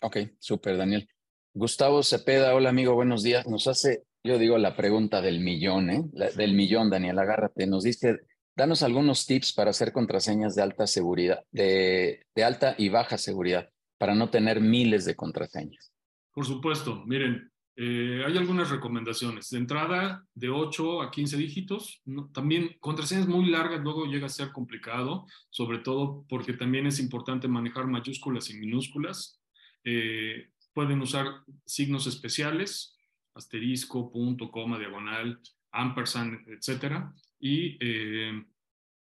Ok, 0.02 0.16
súper, 0.38 0.76
Daniel. 0.76 1.08
Gustavo 1.52 2.02
Cepeda, 2.02 2.54
hola 2.54 2.70
amigo, 2.70 2.94
buenos 2.94 3.22
días. 3.22 3.46
Nos 3.46 3.66
hace 3.66 4.04
yo 4.24 4.38
digo 4.38 4.58
la 4.58 4.76
pregunta 4.76 5.20
del 5.22 5.40
millón, 5.40 5.90
¿eh? 5.90 6.04
del 6.36 6.52
millón, 6.54 6.90
Daniel, 6.90 7.18
agárrate. 7.18 7.66
Nos 7.66 7.84
dice, 7.84 8.18
danos 8.56 8.82
algunos 8.82 9.26
tips 9.26 9.52
para 9.52 9.70
hacer 9.70 9.92
contraseñas 9.92 10.54
de 10.54 10.62
alta 10.62 10.86
seguridad, 10.86 11.44
de, 11.50 12.26
de 12.34 12.44
alta 12.44 12.74
y 12.76 12.88
baja 12.88 13.16
seguridad, 13.16 13.70
para 13.96 14.14
no 14.14 14.28
tener 14.30 14.60
miles 14.60 15.04
de 15.04 15.14
contraseñas. 15.14 15.92
Por 16.32 16.44
supuesto, 16.44 17.04
miren, 17.06 17.50
eh, 17.80 18.24
hay 18.26 18.36
algunas 18.36 18.70
recomendaciones. 18.70 19.50
De 19.50 19.58
entrada, 19.58 20.26
de 20.34 20.48
8 20.48 21.00
a 21.00 21.12
15 21.12 21.36
dígitos. 21.36 22.02
también 22.32 22.76
contraseñas 22.80 23.28
muy 23.28 23.48
largas 23.48 23.80
luego 23.84 24.06
llega 24.06 24.26
a 24.26 24.30
ser 24.30 24.50
complicado, 24.50 25.26
sobre 25.48 25.78
todo 25.78 26.24
porque 26.28 26.54
también 26.54 26.88
es 26.88 26.98
importante 26.98 27.46
manejar 27.46 27.86
mayúsculas 27.86 28.50
y 28.50 28.58
minúsculas. 28.58 29.40
Eh, 29.84 30.48
pueden 30.74 31.00
usar 31.02 31.44
signos 31.64 32.08
especiales, 32.08 32.98
asterisco, 33.34 34.10
punto, 34.10 34.50
coma, 34.50 34.76
diagonal, 34.76 35.40
ampersand, 35.70 36.48
etcétera, 36.48 37.14
y 37.38 37.76
eh, 37.78 38.44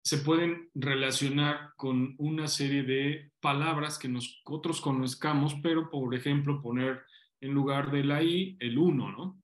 se 0.04 0.18
pueden 0.18 0.70
relacionar 0.76 1.70
con 1.78 2.14
una 2.18 2.50
serie 2.50 2.84
de 2.84 3.32
palabras 3.40 3.98
que 3.98 4.10
nosotros 4.10 4.82
conozcamos, 4.82 5.56
pero 5.64 5.90
por 5.90 6.14
ejemplo 6.14 6.62
poner 6.62 7.06
en 7.42 7.54
lugar 7.54 7.92
de 7.92 8.04
la 8.04 8.22
el 8.22 8.78
1, 8.78 9.12
¿no? 9.12 9.42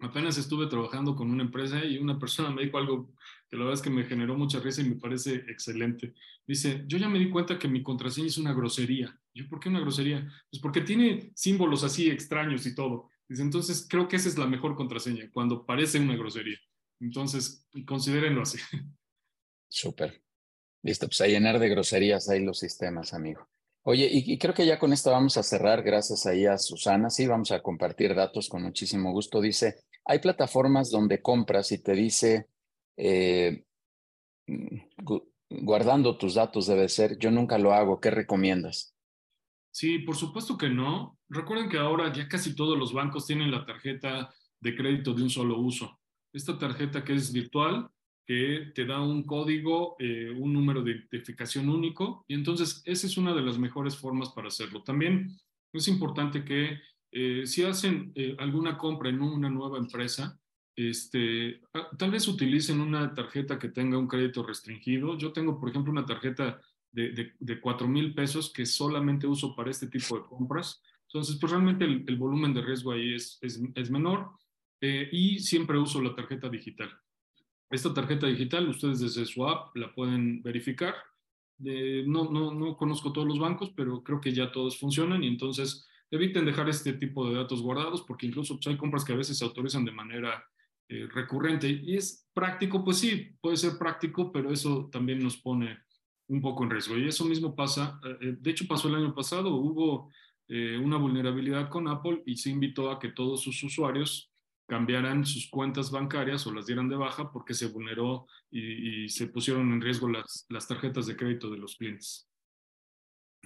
Apenas 0.00 0.36
estuve 0.36 0.66
trabajando 0.66 1.16
con 1.16 1.30
una 1.30 1.42
empresa 1.42 1.82
y 1.84 1.96
una 1.98 2.18
persona 2.18 2.50
me 2.50 2.64
dijo 2.64 2.76
algo 2.76 3.14
que 3.48 3.56
la 3.56 3.64
verdad 3.64 3.78
es 3.78 3.82
que 3.82 3.90
me 3.90 4.04
generó 4.04 4.36
mucha 4.36 4.60
risa 4.60 4.82
y 4.82 4.90
me 4.90 4.96
parece 4.96 5.36
excelente. 5.48 6.14
Dice, 6.46 6.84
yo 6.86 6.98
ya 6.98 7.08
me 7.08 7.18
di 7.18 7.30
cuenta 7.30 7.58
que 7.58 7.66
mi 7.66 7.82
contraseña 7.82 8.26
es 8.26 8.36
una 8.36 8.52
grosería. 8.52 9.18
Yo, 9.32 9.48
¿por 9.48 9.58
qué 9.58 9.70
una 9.70 9.80
grosería? 9.80 10.30
Pues 10.50 10.60
porque 10.60 10.82
tiene 10.82 11.32
símbolos 11.34 11.82
así 11.82 12.10
extraños 12.10 12.66
y 12.66 12.74
todo. 12.74 13.10
Dice, 13.28 13.42
entonces 13.42 13.86
creo 13.88 14.06
que 14.06 14.16
esa 14.16 14.28
es 14.28 14.36
la 14.36 14.46
mejor 14.46 14.76
contraseña, 14.76 15.30
cuando 15.32 15.64
parece 15.64 15.98
una 15.98 16.16
grosería. 16.16 16.58
Entonces, 17.00 17.66
considérenlo 17.86 18.42
así. 18.42 18.58
Súper. 19.68 20.22
Listo, 20.82 21.06
pues 21.06 21.20
a 21.22 21.26
llenar 21.26 21.58
de 21.58 21.68
groserías 21.68 22.28
ahí 22.28 22.44
los 22.44 22.58
sistemas, 22.58 23.12
amigo. 23.12 23.48
Oye, 23.88 24.08
y, 24.10 24.36
creo 24.36 24.52
que 24.52 24.66
ya 24.66 24.80
con 24.80 24.92
esto 24.92 25.12
vamos 25.12 25.36
a 25.36 25.44
cerrar, 25.44 25.80
gracias 25.84 26.26
ahí 26.26 26.44
a 26.44 26.58
Susana. 26.58 27.08
Sí, 27.08 27.28
vamos 27.28 27.52
a 27.52 27.62
compartir 27.62 28.16
datos 28.16 28.48
con 28.48 28.64
muchísimo 28.64 29.12
gusto. 29.12 29.40
Dice, 29.40 29.76
hay 30.04 30.18
plataformas 30.18 30.90
donde 30.90 31.22
compras 31.22 31.70
y 31.70 31.80
te 31.80 31.92
dice, 31.92 32.48
eh, 32.96 33.62
guardando 35.48 36.18
tus 36.18 36.34
datos 36.34 36.66
debe 36.66 36.88
ser, 36.88 37.16
yo 37.18 37.30
nunca 37.30 37.58
lo 37.58 37.72
hago, 37.72 38.00
¿qué 38.00 38.10
recomiendas? 38.10 38.92
Sí, 39.70 40.00
por 40.00 40.16
supuesto 40.16 40.58
que 40.58 40.68
no. 40.68 41.16
Recuerden 41.28 41.68
que 41.68 41.78
ahora 41.78 42.12
ya 42.12 42.26
casi 42.26 42.56
todos 42.56 42.76
los 42.76 42.92
bancos 42.92 43.24
tienen 43.24 43.52
la 43.52 43.64
tarjeta 43.64 44.34
de 44.58 44.74
crédito 44.74 45.14
de 45.14 45.22
un 45.22 45.30
solo 45.30 45.60
uso. 45.60 46.00
Esta 46.32 46.58
tarjeta 46.58 47.04
que 47.04 47.14
es 47.14 47.32
virtual, 47.32 47.88
que 48.26 48.72
te 48.74 48.84
da 48.84 49.00
un 49.00 49.22
código, 49.22 49.94
eh, 50.00 50.34
un 50.36 50.52
número 50.52 50.82
de 50.82 50.92
identificación 50.92 51.68
único, 51.68 52.24
y 52.26 52.34
entonces 52.34 52.82
esa 52.84 53.06
es 53.06 53.16
una 53.16 53.32
de 53.32 53.42
las 53.42 53.56
mejores 53.56 53.96
formas 53.96 54.30
para 54.30 54.48
hacerlo. 54.48 54.82
También 54.82 55.38
es 55.72 55.86
importante 55.86 56.44
que 56.44 56.80
eh, 57.12 57.46
si 57.46 57.62
hacen 57.62 58.10
eh, 58.16 58.34
alguna 58.38 58.76
compra 58.76 59.10
en 59.10 59.22
una 59.22 59.48
nueva 59.48 59.78
empresa, 59.78 60.38
este, 60.74 61.60
ah, 61.72 61.88
tal 61.96 62.10
vez 62.10 62.26
utilicen 62.26 62.80
una 62.80 63.14
tarjeta 63.14 63.60
que 63.60 63.68
tenga 63.68 63.96
un 63.96 64.08
crédito 64.08 64.42
restringido. 64.44 65.16
Yo 65.16 65.32
tengo, 65.32 65.60
por 65.60 65.70
ejemplo, 65.70 65.92
una 65.92 66.04
tarjeta 66.04 66.60
de, 66.90 67.32
de, 67.38 67.60
4 67.60 67.86
mil 67.86 68.12
pesos 68.14 68.52
que 68.52 68.66
solamente 68.66 69.26
uso 69.26 69.54
para 69.54 69.70
este 69.70 69.86
tipo 69.86 70.16
de 70.18 70.24
compras. 70.24 70.82
Entonces, 71.06 71.36
pues 71.40 71.52
realmente 71.52 71.84
el, 71.84 72.16
volumen 72.16 72.52
de 72.52 72.62
riesgo 72.62 72.92
ahí 72.92 73.14
es, 73.14 73.38
es, 73.42 73.90
menor 73.90 74.30
y 74.80 75.38
siempre 75.38 75.78
uso 75.78 76.00
la 76.02 76.14
tarjeta 76.14 76.48
digital. 76.48 76.90
Esta 77.70 77.92
tarjeta 77.92 78.26
digital, 78.26 78.68
ustedes 78.68 79.00
desde 79.00 79.26
su 79.26 79.46
app 79.46 79.74
la 79.76 79.92
pueden 79.92 80.42
verificar. 80.42 80.94
no, 81.58 82.30
no, 82.30 82.54
no 82.54 82.76
conozco 82.76 83.12
todos 83.12 83.26
los 83.26 83.38
bancos, 83.38 83.72
pero 83.76 84.02
creo 84.02 84.20
que 84.20 84.32
ya 84.32 84.52
todos 84.52 84.78
funcionan 84.78 85.24
y 85.24 85.28
entonces 85.28 85.88
eviten 86.10 86.44
dejar 86.44 86.68
este 86.68 86.92
tipo 86.92 87.28
de 87.28 87.34
datos 87.34 87.62
guardados 87.62 88.02
porque 88.02 88.26
incluso 88.26 88.54
pues, 88.54 88.68
hay 88.68 88.76
compras 88.76 89.04
que 89.04 89.12
a 89.12 89.16
veces 89.16 89.38
se 89.38 89.44
autorizan 89.44 89.84
de 89.84 89.90
manera 89.90 90.44
eh, 90.88 91.08
recurrente 91.12 91.68
y 91.68 91.96
es 91.96 92.28
práctico, 92.32 92.84
pues 92.84 92.98
sí, 92.98 93.36
puede 93.40 93.56
ser 93.56 93.76
práctico, 93.78 94.30
pero 94.30 94.52
eso 94.52 94.88
también 94.92 95.20
nos 95.20 95.36
pone 95.36 95.80
un 96.28 96.40
poco 96.40 96.62
en 96.62 96.70
riesgo. 96.70 96.96
Y 96.96 97.08
eso 97.08 97.24
mismo 97.24 97.56
pasa, 97.56 98.00
eh, 98.20 98.36
de 98.38 98.50
hecho 98.50 98.66
pasó 98.68 98.86
el 98.88 98.94
año 98.94 99.14
pasado, 99.14 99.54
hubo 99.54 100.10
una 100.48 100.96
vulnerabilidad 100.96 101.68
con 101.68 101.88
Apple 101.88 102.22
y 102.24 102.36
se 102.36 102.50
invitó 102.50 102.92
a 102.92 103.00
que 103.00 103.08
todos 103.08 103.42
sus 103.42 103.60
usuarios 103.64 104.30
cambiaran 104.66 105.24
sus 105.24 105.48
cuentas 105.48 105.90
bancarias 105.90 106.46
o 106.46 106.52
las 106.52 106.66
dieran 106.66 106.88
de 106.88 106.96
baja 106.96 107.30
porque 107.32 107.54
se 107.54 107.66
vulneró 107.66 108.26
y, 108.50 109.08
se 109.08 109.28
pusieron 109.28 109.72
en 109.72 109.80
riesgo 109.80 110.08
las, 110.08 110.46
las 110.48 110.66
tarjetas 110.66 111.06
de 111.06 111.16
crédito 111.16 111.50
de 111.50 111.58
los 111.58 111.76
clientes. 111.76 112.28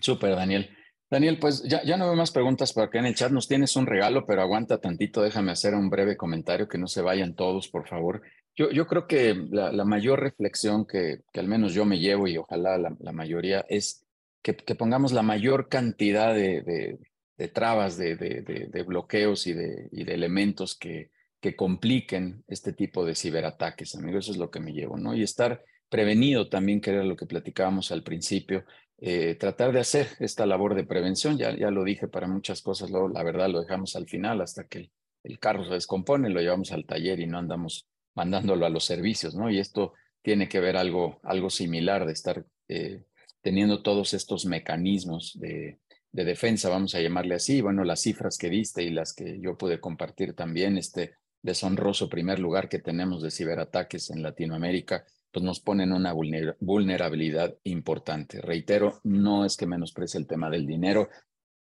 Súper, 0.01 0.35
Daniel. 0.35 0.77
Daniel, 1.11 1.39
pues 1.39 1.65
ya, 1.65 1.83
ya 1.83 1.97
no 1.97 2.07
veo 2.07 2.15
más 2.15 2.31
preguntas 2.31 2.73
por 2.73 2.85
acá 2.85 3.01
en 3.01 3.07
el 3.07 3.15
chat. 3.15 3.33
Nos 3.33 3.49
tienes 3.49 3.75
un 3.75 3.87
regalo, 3.87 4.25
pero 4.27 4.43
aguanta 4.43 4.81
tantito. 4.81 5.23
Déjame 5.23 5.51
hacer 5.51 5.75
un 5.75 5.91
breve 5.91 6.17
comentario, 6.17 6.69
que 6.69 6.79
no 6.79 6.87
se 6.87 7.03
vayan 7.03 7.35
todos, 7.35 7.69
por 7.69 7.89
favor. 7.89 8.23
Yo, 8.57 8.71
yo 8.71 8.87
creo 8.87 9.07
que 9.07 9.35
la, 9.51 9.73
la 9.73 9.85
mayor 9.85 10.21
reflexión 10.21 10.87
que, 10.87 11.23
que, 11.33 11.41
al 11.41 11.49
menos 11.49 11.75
yo 11.75 11.85
me 11.85 11.99
llevo 11.99 12.29
y 12.29 12.37
ojalá 12.37 12.79
la, 12.79 13.13
mayoría 13.13 13.65
es 13.69 14.07
que, 14.43 14.57
que, 14.57 14.75
pongamos 14.75 15.13
la 15.13 15.23
mayor 15.23 15.69
cantidad 15.69 16.35
de, 16.35 16.99
de 17.41 17.49
trabas, 17.49 17.97
de, 17.97 18.17
de, 18.17 18.83
bloqueos 18.83 19.47
y 19.47 19.55
de, 19.55 19.89
y 19.93 20.05
de 20.05 20.13
elementos 20.13 20.77
que, 20.77 21.11
que 21.41 21.57
compliquen 21.57 22.45
este 22.49 22.75
tipo 22.75 23.07
de 23.07 23.15
ciberataques, 23.15 23.95
amigo. 23.95 24.19
Eso 24.19 24.33
es 24.33 24.37
lo 24.37 24.51
que 24.51 24.61
me 24.61 24.75
llevo, 24.75 24.99
¿no? 24.99 25.15
Y 25.15 25.23
estar 25.23 25.65
prevenido 25.89 26.51
también, 26.51 26.83
que 26.83 26.91
era 26.91 27.03
lo 27.03 27.17
que 27.17 27.25
platicábamos 27.25 27.93
al 27.93 28.03
principio, 28.03 28.67
eh, 28.99 29.37
tratar 29.37 29.73
de 29.73 29.81
hacer 29.81 30.07
esta 30.21 30.45
labor 30.45 30.75
de 30.75 30.85
prevención. 30.85 31.39
Ya, 31.39 31.57
ya 31.57 31.71
lo 31.71 31.83
dije 31.83 32.09
para 32.09 32.29
muchas 32.29 32.61
cosas, 32.61 32.91
luego 32.91 33.09
la 33.09 33.23
verdad 33.23 33.49
lo 33.49 33.63
dejamos 33.63 33.97
al 33.97 34.07
final 34.07 34.43
hasta 34.43 34.69
que 34.69 34.91
el, 35.23 35.39
carro 35.39 35.65
se 35.65 35.73
descompone, 35.73 36.29
lo 36.29 36.43
llevamos 36.43 36.73
al 36.73 36.85
taller 36.85 37.21
y 37.21 37.27
no 37.27 37.39
andamos 37.39 37.89
mandándolo 38.15 38.67
a 38.67 38.71
los 38.71 38.85
servicios, 38.85 39.35
¿no? 39.35 39.51
Y 39.51 39.61
esto 39.61 39.95
tiene 40.21 40.47
que 40.47 40.61
ver 40.61 40.77
algo, 40.77 41.21
algo 41.23 41.49
similar 41.49 42.05
de 42.05 42.13
estar 42.13 42.45
eh, 42.69 43.05
teniendo 43.41 43.83
todos 43.83 44.13
estos 44.13 44.45
mecanismos 44.45 45.39
de, 45.41 45.79
de 46.13 46.25
defensa, 46.25 46.69
vamos 46.69 46.95
a 46.95 47.01
llamarle 47.01 47.37
así. 47.37 47.61
Bueno, 47.61 47.85
las 47.85 48.01
cifras 48.01 48.39
que 48.39 48.51
diste 48.51 48.83
y 48.83 48.91
las 48.91 49.13
que 49.13 49.41
yo 49.41 49.57
pude 49.57 49.81
compartir 49.81 50.35
también, 50.35 50.77
este 50.77 51.15
deshonroso 51.43 52.09
primer 52.09 52.39
lugar 52.39 52.69
que 52.69 52.79
tenemos 52.79 53.23
de 53.23 53.31
ciberataques 53.31 54.11
en 54.11 54.23
Latinoamérica, 54.23 55.05
pues 55.33 55.45
nos 55.45 55.61
ponen 55.61 55.93
una 55.93 56.13
vulnerabilidad 56.13 57.57
importante. 57.65 58.41
Reitero, 58.41 59.01
no 59.05 59.45
es 59.45 59.57
que 59.57 59.67
menosprecie 59.67 60.19
el 60.19 60.27
tema 60.27 60.51
del 60.51 60.67
dinero, 60.67 61.09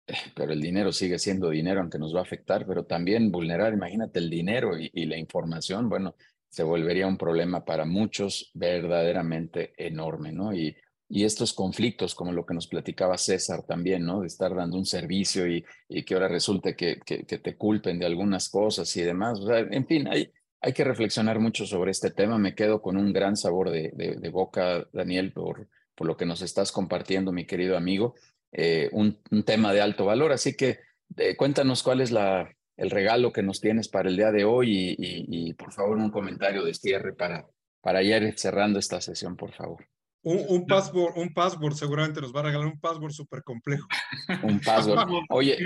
eh, 0.06 0.14
pero 0.34 0.52
el 0.52 0.60
dinero 0.60 0.92
sigue 0.92 1.18
siendo 1.18 1.50
dinero, 1.50 1.80
aunque 1.80 1.98
nos 1.98 2.14
va 2.14 2.20
a 2.20 2.22
afectar, 2.22 2.66
pero 2.66 2.84
también 2.84 3.30
vulnerar, 3.30 3.74
imagínate 3.74 4.18
el 4.18 4.30
dinero 4.30 4.78
y, 4.78 4.90
y 4.94 5.04
la 5.06 5.18
información, 5.18 5.88
bueno, 5.88 6.16
se 6.48 6.64
volvería 6.64 7.06
un 7.06 7.16
problema 7.16 7.64
para 7.64 7.84
muchos 7.84 8.50
verdaderamente 8.54 9.72
enorme, 9.76 10.32
¿no? 10.32 10.52
Y 10.52 10.74
y 11.12 11.24
estos 11.24 11.52
conflictos, 11.52 12.14
como 12.14 12.30
lo 12.30 12.46
que 12.46 12.54
nos 12.54 12.68
platicaba 12.68 13.18
César 13.18 13.64
también, 13.64 14.06
¿no? 14.06 14.20
De 14.20 14.28
estar 14.28 14.54
dando 14.54 14.78
un 14.78 14.86
servicio 14.86 15.48
y, 15.48 15.64
y 15.88 16.04
que 16.04 16.14
ahora 16.14 16.28
resulte 16.28 16.76
que, 16.76 17.00
que, 17.04 17.24
te 17.24 17.56
culpen 17.56 17.98
de 17.98 18.06
algunas 18.06 18.48
cosas 18.48 18.96
y 18.96 19.02
demás. 19.02 19.40
En 19.72 19.84
fin, 19.88 20.06
hay, 20.06 20.30
hay 20.60 20.72
que 20.72 20.84
reflexionar 20.84 21.40
mucho 21.40 21.66
sobre 21.66 21.90
este 21.90 22.12
tema. 22.12 22.38
Me 22.38 22.54
quedo 22.54 22.80
con 22.80 22.96
un 22.96 23.12
gran 23.12 23.36
sabor 23.36 23.70
de, 23.70 23.90
de, 23.92 24.28
boca, 24.28 24.86
Daniel, 24.92 25.32
por, 25.32 25.66
por 25.96 26.06
lo 26.06 26.16
que 26.16 26.26
nos 26.26 26.42
estás 26.42 26.70
compartiendo, 26.70 27.32
mi 27.32 27.44
querido 27.44 27.76
amigo. 27.76 28.14
Eh, 28.52 28.88
un, 28.92 29.18
un, 29.32 29.42
tema 29.42 29.72
de 29.72 29.80
alto 29.80 30.04
valor. 30.04 30.30
Así 30.30 30.56
que 30.56 30.78
eh, 31.16 31.36
cuéntanos 31.36 31.82
cuál 31.82 32.02
es 32.02 32.12
la, 32.12 32.48
el 32.76 32.90
regalo 32.90 33.32
que 33.32 33.42
nos 33.42 33.60
tienes 33.60 33.88
para 33.88 34.08
el 34.08 34.16
día 34.16 34.30
de 34.30 34.44
hoy 34.44 34.70
y, 34.70 34.90
y, 34.92 35.48
y 35.48 35.54
por 35.54 35.72
favor 35.72 35.96
un 35.96 36.12
comentario 36.12 36.62
de 36.62 36.72
cierre 36.72 37.14
para, 37.14 37.48
para 37.80 38.00
ir 38.00 38.32
cerrando 38.38 38.78
esta 38.78 39.00
sesión, 39.00 39.36
por 39.36 39.52
favor. 39.52 39.84
Un, 40.22 40.44
un, 40.48 40.66
password, 40.66 41.14
un 41.16 41.32
password 41.32 41.74
seguramente 41.74 42.20
nos 42.20 42.34
va 42.34 42.40
a 42.40 42.44
regalar 42.44 42.66
un 42.66 42.78
password 42.78 43.12
súper 43.12 43.42
complejo. 43.42 43.88
un 44.42 44.60
password. 44.60 45.08
Oye, 45.30 45.56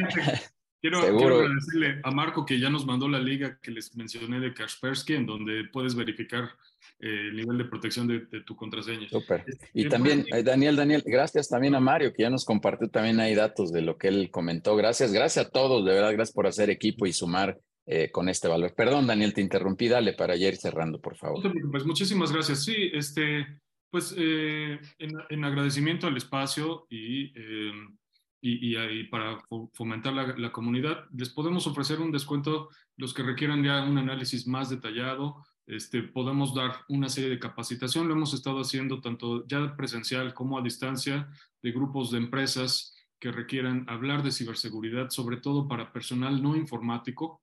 quiero, 0.80 1.00
quiero, 1.16 1.38
agradecerle 1.38 2.00
a 2.04 2.10
Marco 2.12 2.46
que 2.46 2.60
ya 2.60 2.70
nos 2.70 2.86
mandó 2.86 3.08
la 3.08 3.18
liga 3.18 3.58
que 3.60 3.72
les 3.72 3.96
mencioné 3.96 4.38
de 4.38 4.54
Kaspersky, 4.54 5.14
en 5.14 5.26
donde 5.26 5.64
puedes 5.72 5.96
verificar 5.96 6.50
eh, 7.00 7.28
el 7.30 7.36
nivel 7.36 7.58
de 7.58 7.64
protección 7.64 8.06
de, 8.06 8.20
tu 8.42 8.54
contraseña. 8.54 9.08
Súper. 9.08 9.44
Este, 9.46 9.68
y 9.74 9.88
también, 9.88 10.24
eh, 10.32 10.44
Daniel, 10.44 10.76
Daniel, 10.76 11.02
gracias 11.04 11.48
también 11.48 11.74
a 11.74 11.80
Mario, 11.80 12.12
que 12.12 12.22
ya 12.22 12.30
nos 12.30 12.44
compartió 12.44 12.88
también 12.88 13.18
ahí 13.18 13.34
datos 13.34 13.72
de 13.72 13.82
lo 13.82 13.98
que 13.98 14.08
él 14.08 14.30
comentó. 14.30 14.76
Gracias, 14.76 15.12
gracias 15.12 15.46
a 15.46 15.50
todos, 15.50 15.84
de 15.84 15.94
verdad, 15.94 16.12
gracias 16.12 16.34
por 16.34 16.46
hacer 16.46 16.70
equipo 16.70 17.06
y 17.06 17.12
sumar 17.12 17.58
eh, 17.86 18.10
con 18.10 18.28
este 18.28 18.48
valor. 18.48 18.72
Perdón, 18.74 19.06
Daniel, 19.06 19.34
te 19.34 19.40
interrumpí, 19.40 19.88
dale 19.88 20.12
para 20.12 20.34
ayer 20.34 20.56
cerrando, 20.56 21.00
por 21.00 21.16
favor. 21.16 21.42
Pues 21.70 21.84
muchísimas 21.84 22.32
gracias. 22.32 22.64
Sí, 22.64 22.90
este, 22.94 23.46
pues 23.94 24.12
eh, 24.18 24.80
en, 24.98 25.44
agradecimiento 25.44 26.08
al 26.08 26.16
espacio 26.16 26.84
y, 26.90 27.30
em, 27.38 27.96
y, 28.40 29.04
para 29.04 29.38
fomentar 29.72 30.12
la, 30.12 30.50
comunidad, 30.50 31.04
les 31.12 31.28
podemos 31.28 31.68
ofrecer 31.68 32.00
un 32.00 32.10
descuento 32.10 32.70
los 32.96 33.14
que 33.14 33.22
requieran 33.22 33.62
ya 33.62 33.84
un 33.84 33.96
análisis 33.96 34.48
más 34.48 34.68
detallado. 34.68 35.46
Este, 35.68 36.02
podemos 36.02 36.56
dar 36.56 36.72
una 36.88 37.08
serie 37.08 37.30
de 37.30 37.38
capacitación, 37.38 38.08
lo 38.08 38.14
hemos 38.14 38.34
estado 38.34 38.62
haciendo 38.62 39.00
tanto 39.00 39.46
ya 39.46 39.76
presencial 39.76 40.34
como 40.34 40.58
a 40.58 40.62
distancia 40.62 41.28
de 41.62 41.70
grupos 41.70 42.10
de 42.10 42.18
empresas 42.18 42.96
que 43.20 43.30
requieran 43.30 43.84
hablar 43.88 44.24
de 44.24 44.32
ciberseguridad, 44.32 45.10
sobre 45.10 45.36
todo 45.36 45.68
para 45.68 45.92
personal 45.92 46.42
no 46.42 46.56
informático 46.56 47.40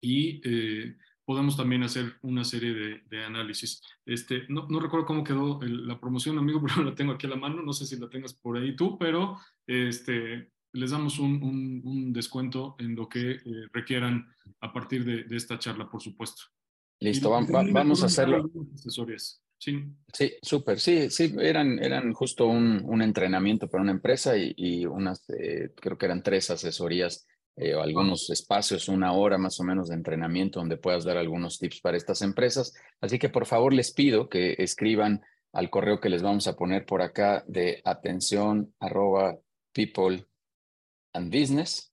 y 0.00 0.40
eh, 0.44 0.96
podemos 1.30 1.56
también 1.56 1.84
hacer 1.84 2.14
una 2.22 2.42
serie 2.42 2.74
de, 2.74 3.02
de 3.08 3.24
análisis. 3.24 3.80
Este, 4.04 4.46
no, 4.48 4.66
no, 4.68 4.80
recuerdo 4.80 5.06
cómo 5.06 5.22
quedó 5.22 5.60
la 5.62 6.00
promoción, 6.00 6.36
amigo, 6.38 6.60
pero 6.66 6.82
la 6.82 6.92
tengo 6.92 7.12
aquí 7.12 7.28
a 7.28 7.30
la 7.30 7.36
mano, 7.36 7.62
no 7.62 7.72
sé 7.72 7.86
si 7.86 7.96
la 8.00 8.10
tengas 8.10 8.34
por 8.34 8.58
ahí 8.58 8.74
tú, 8.74 8.98
pero 8.98 9.38
este, 9.64 10.50
les 10.72 10.90
damos 10.90 11.20
un, 11.20 11.82
un, 11.84 12.12
descuento 12.12 12.74
en 12.80 12.96
lo 12.96 13.08
que 13.08 13.30
eh, 13.30 13.40
requieran 13.72 14.26
a 14.60 14.72
partir 14.72 15.04
de, 15.04 15.22
de, 15.22 15.36
esta 15.36 15.56
charla, 15.56 15.88
por 15.88 16.02
supuesto. 16.02 16.42
Listo, 16.98 17.30
vamos 17.30 18.02
a 18.02 18.06
hacerlo. 18.06 18.50
Sí, 19.56 19.84
sí 20.12 20.32
súper. 20.42 20.80
Sí, 20.80 21.10
sí, 21.10 21.32
eran, 21.38 21.78
eran 21.78 22.12
justo 22.12 22.48
un, 22.48 22.82
un, 22.84 23.02
entrenamiento 23.02 23.70
para 23.70 23.84
una 23.84 23.92
empresa 23.92 24.36
y, 24.36 24.52
y 24.56 24.84
unas, 24.84 25.30
eh, 25.30 25.72
creo 25.80 25.96
que 25.96 26.06
eran 26.06 26.24
tres 26.24 26.50
asesorías 26.50 27.28
eh, 27.60 27.74
o 27.74 27.82
algunos 27.82 28.30
espacios, 28.30 28.88
una 28.88 29.12
hora 29.12 29.36
más 29.36 29.60
o 29.60 29.64
menos 29.64 29.88
de 29.88 29.94
entrenamiento 29.94 30.60
donde 30.60 30.78
puedas 30.78 31.04
dar 31.04 31.16
algunos 31.16 31.58
tips 31.58 31.80
para 31.80 31.96
estas 31.96 32.22
empresas. 32.22 32.74
Así 33.00 33.18
que 33.18 33.28
por 33.28 33.46
favor 33.46 33.74
les 33.74 33.92
pido 33.92 34.28
que 34.28 34.54
escriban 34.58 35.22
al 35.52 35.68
correo 35.68 36.00
que 36.00 36.08
les 36.08 36.22
vamos 36.22 36.46
a 36.46 36.56
poner 36.56 36.86
por 36.86 37.02
acá 37.02 37.44
de 37.46 37.82
atención 37.84 38.74
arroba 38.80 39.36
people 39.72 40.26
and 41.12 41.30
business 41.30 41.90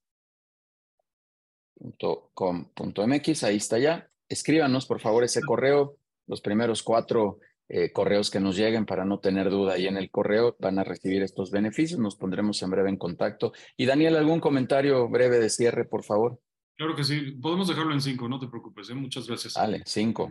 ahí 3.43 3.57
está 3.57 3.77
ya. 3.79 4.09
Escríbanos 4.29 4.85
por 4.85 4.99
favor 4.99 5.23
ese 5.23 5.41
correo, 5.41 5.97
los 6.27 6.41
primeros 6.41 6.83
cuatro 6.83 7.39
eh, 7.69 7.91
correos 7.91 8.31
que 8.31 8.39
nos 8.39 8.55
lleguen 8.55 8.85
para 8.85 9.03
no 9.03 9.19
tener 9.19 9.49
duda 9.49 9.73
ahí 9.73 9.87
en 9.87 9.97
el 9.97 10.09
correo 10.09 10.55
van 10.59 10.79
a 10.79 10.83
recibir 10.83 11.21
estos 11.21 11.51
beneficios. 11.51 11.99
Nos 11.99 12.15
pondremos 12.15 12.61
en 12.63 12.69
breve 12.69 12.89
en 12.89 12.97
contacto. 12.97 13.51
Y 13.75 13.85
Daniel, 13.85 14.15
¿algún 14.15 14.39
comentario 14.39 15.09
breve 15.09 15.39
de 15.39 15.49
cierre, 15.49 15.85
por 15.85 16.03
favor? 16.03 16.39
Claro 16.75 16.95
que 16.95 17.03
sí. 17.03 17.31
Podemos 17.41 17.67
dejarlo 17.67 17.93
en 17.93 18.01
cinco, 18.01 18.29
no 18.29 18.39
te 18.39 18.47
preocupes. 18.47 18.89
¿eh? 18.89 18.93
Muchas 18.93 19.27
gracias. 19.27 19.53
Vale, 19.55 19.83
cinco. 19.85 20.29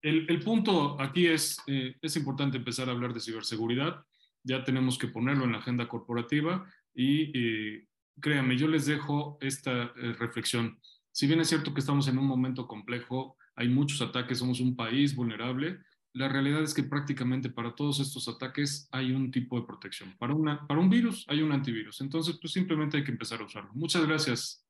El, 0.00 0.26
el 0.30 0.40
punto 0.40 1.00
aquí 1.00 1.26
es, 1.26 1.58
eh, 1.66 1.96
es 2.00 2.16
importante 2.16 2.56
empezar 2.56 2.88
a 2.88 2.92
hablar 2.92 3.12
de 3.12 3.20
ciberseguridad. 3.20 4.02
Ya 4.42 4.64
tenemos 4.64 4.96
que 4.96 5.08
ponerlo 5.08 5.44
en 5.44 5.52
la 5.52 5.58
agenda 5.58 5.88
corporativa 5.88 6.64
y 6.94 7.86
créanme, 8.20 8.56
yo 8.56 8.66
les 8.66 8.86
dejo 8.86 9.36
esta 9.40 9.92
reflexión. 10.18 10.80
Si 11.12 11.26
bien 11.26 11.40
es 11.40 11.48
cierto 11.48 11.74
que 11.74 11.80
estamos 11.80 12.08
en 12.08 12.18
un 12.18 12.26
momento 12.26 12.66
complejo, 12.66 13.36
hay 13.54 13.68
muchos 13.68 14.00
ataques, 14.00 14.38
somos 14.38 14.60
un 14.60 14.76
país 14.76 15.14
vulnerable, 15.14 15.80
la 16.18 16.28
realidad 16.28 16.62
es 16.62 16.74
que 16.74 16.82
prácticamente 16.82 17.48
para 17.48 17.74
todos 17.74 18.00
estos 18.00 18.28
ataques 18.28 18.88
hay 18.90 19.12
un 19.12 19.30
tipo 19.30 19.58
de 19.58 19.66
protección. 19.66 20.16
Para, 20.18 20.34
una, 20.34 20.66
para 20.66 20.80
un 20.80 20.90
virus 20.90 21.24
hay 21.28 21.42
un 21.42 21.52
antivirus. 21.52 22.00
Entonces, 22.00 22.36
pues 22.40 22.52
simplemente 22.52 22.96
hay 22.96 23.04
que 23.04 23.12
empezar 23.12 23.40
a 23.40 23.44
usarlo. 23.44 23.70
Muchas 23.74 24.04
gracias. 24.04 24.64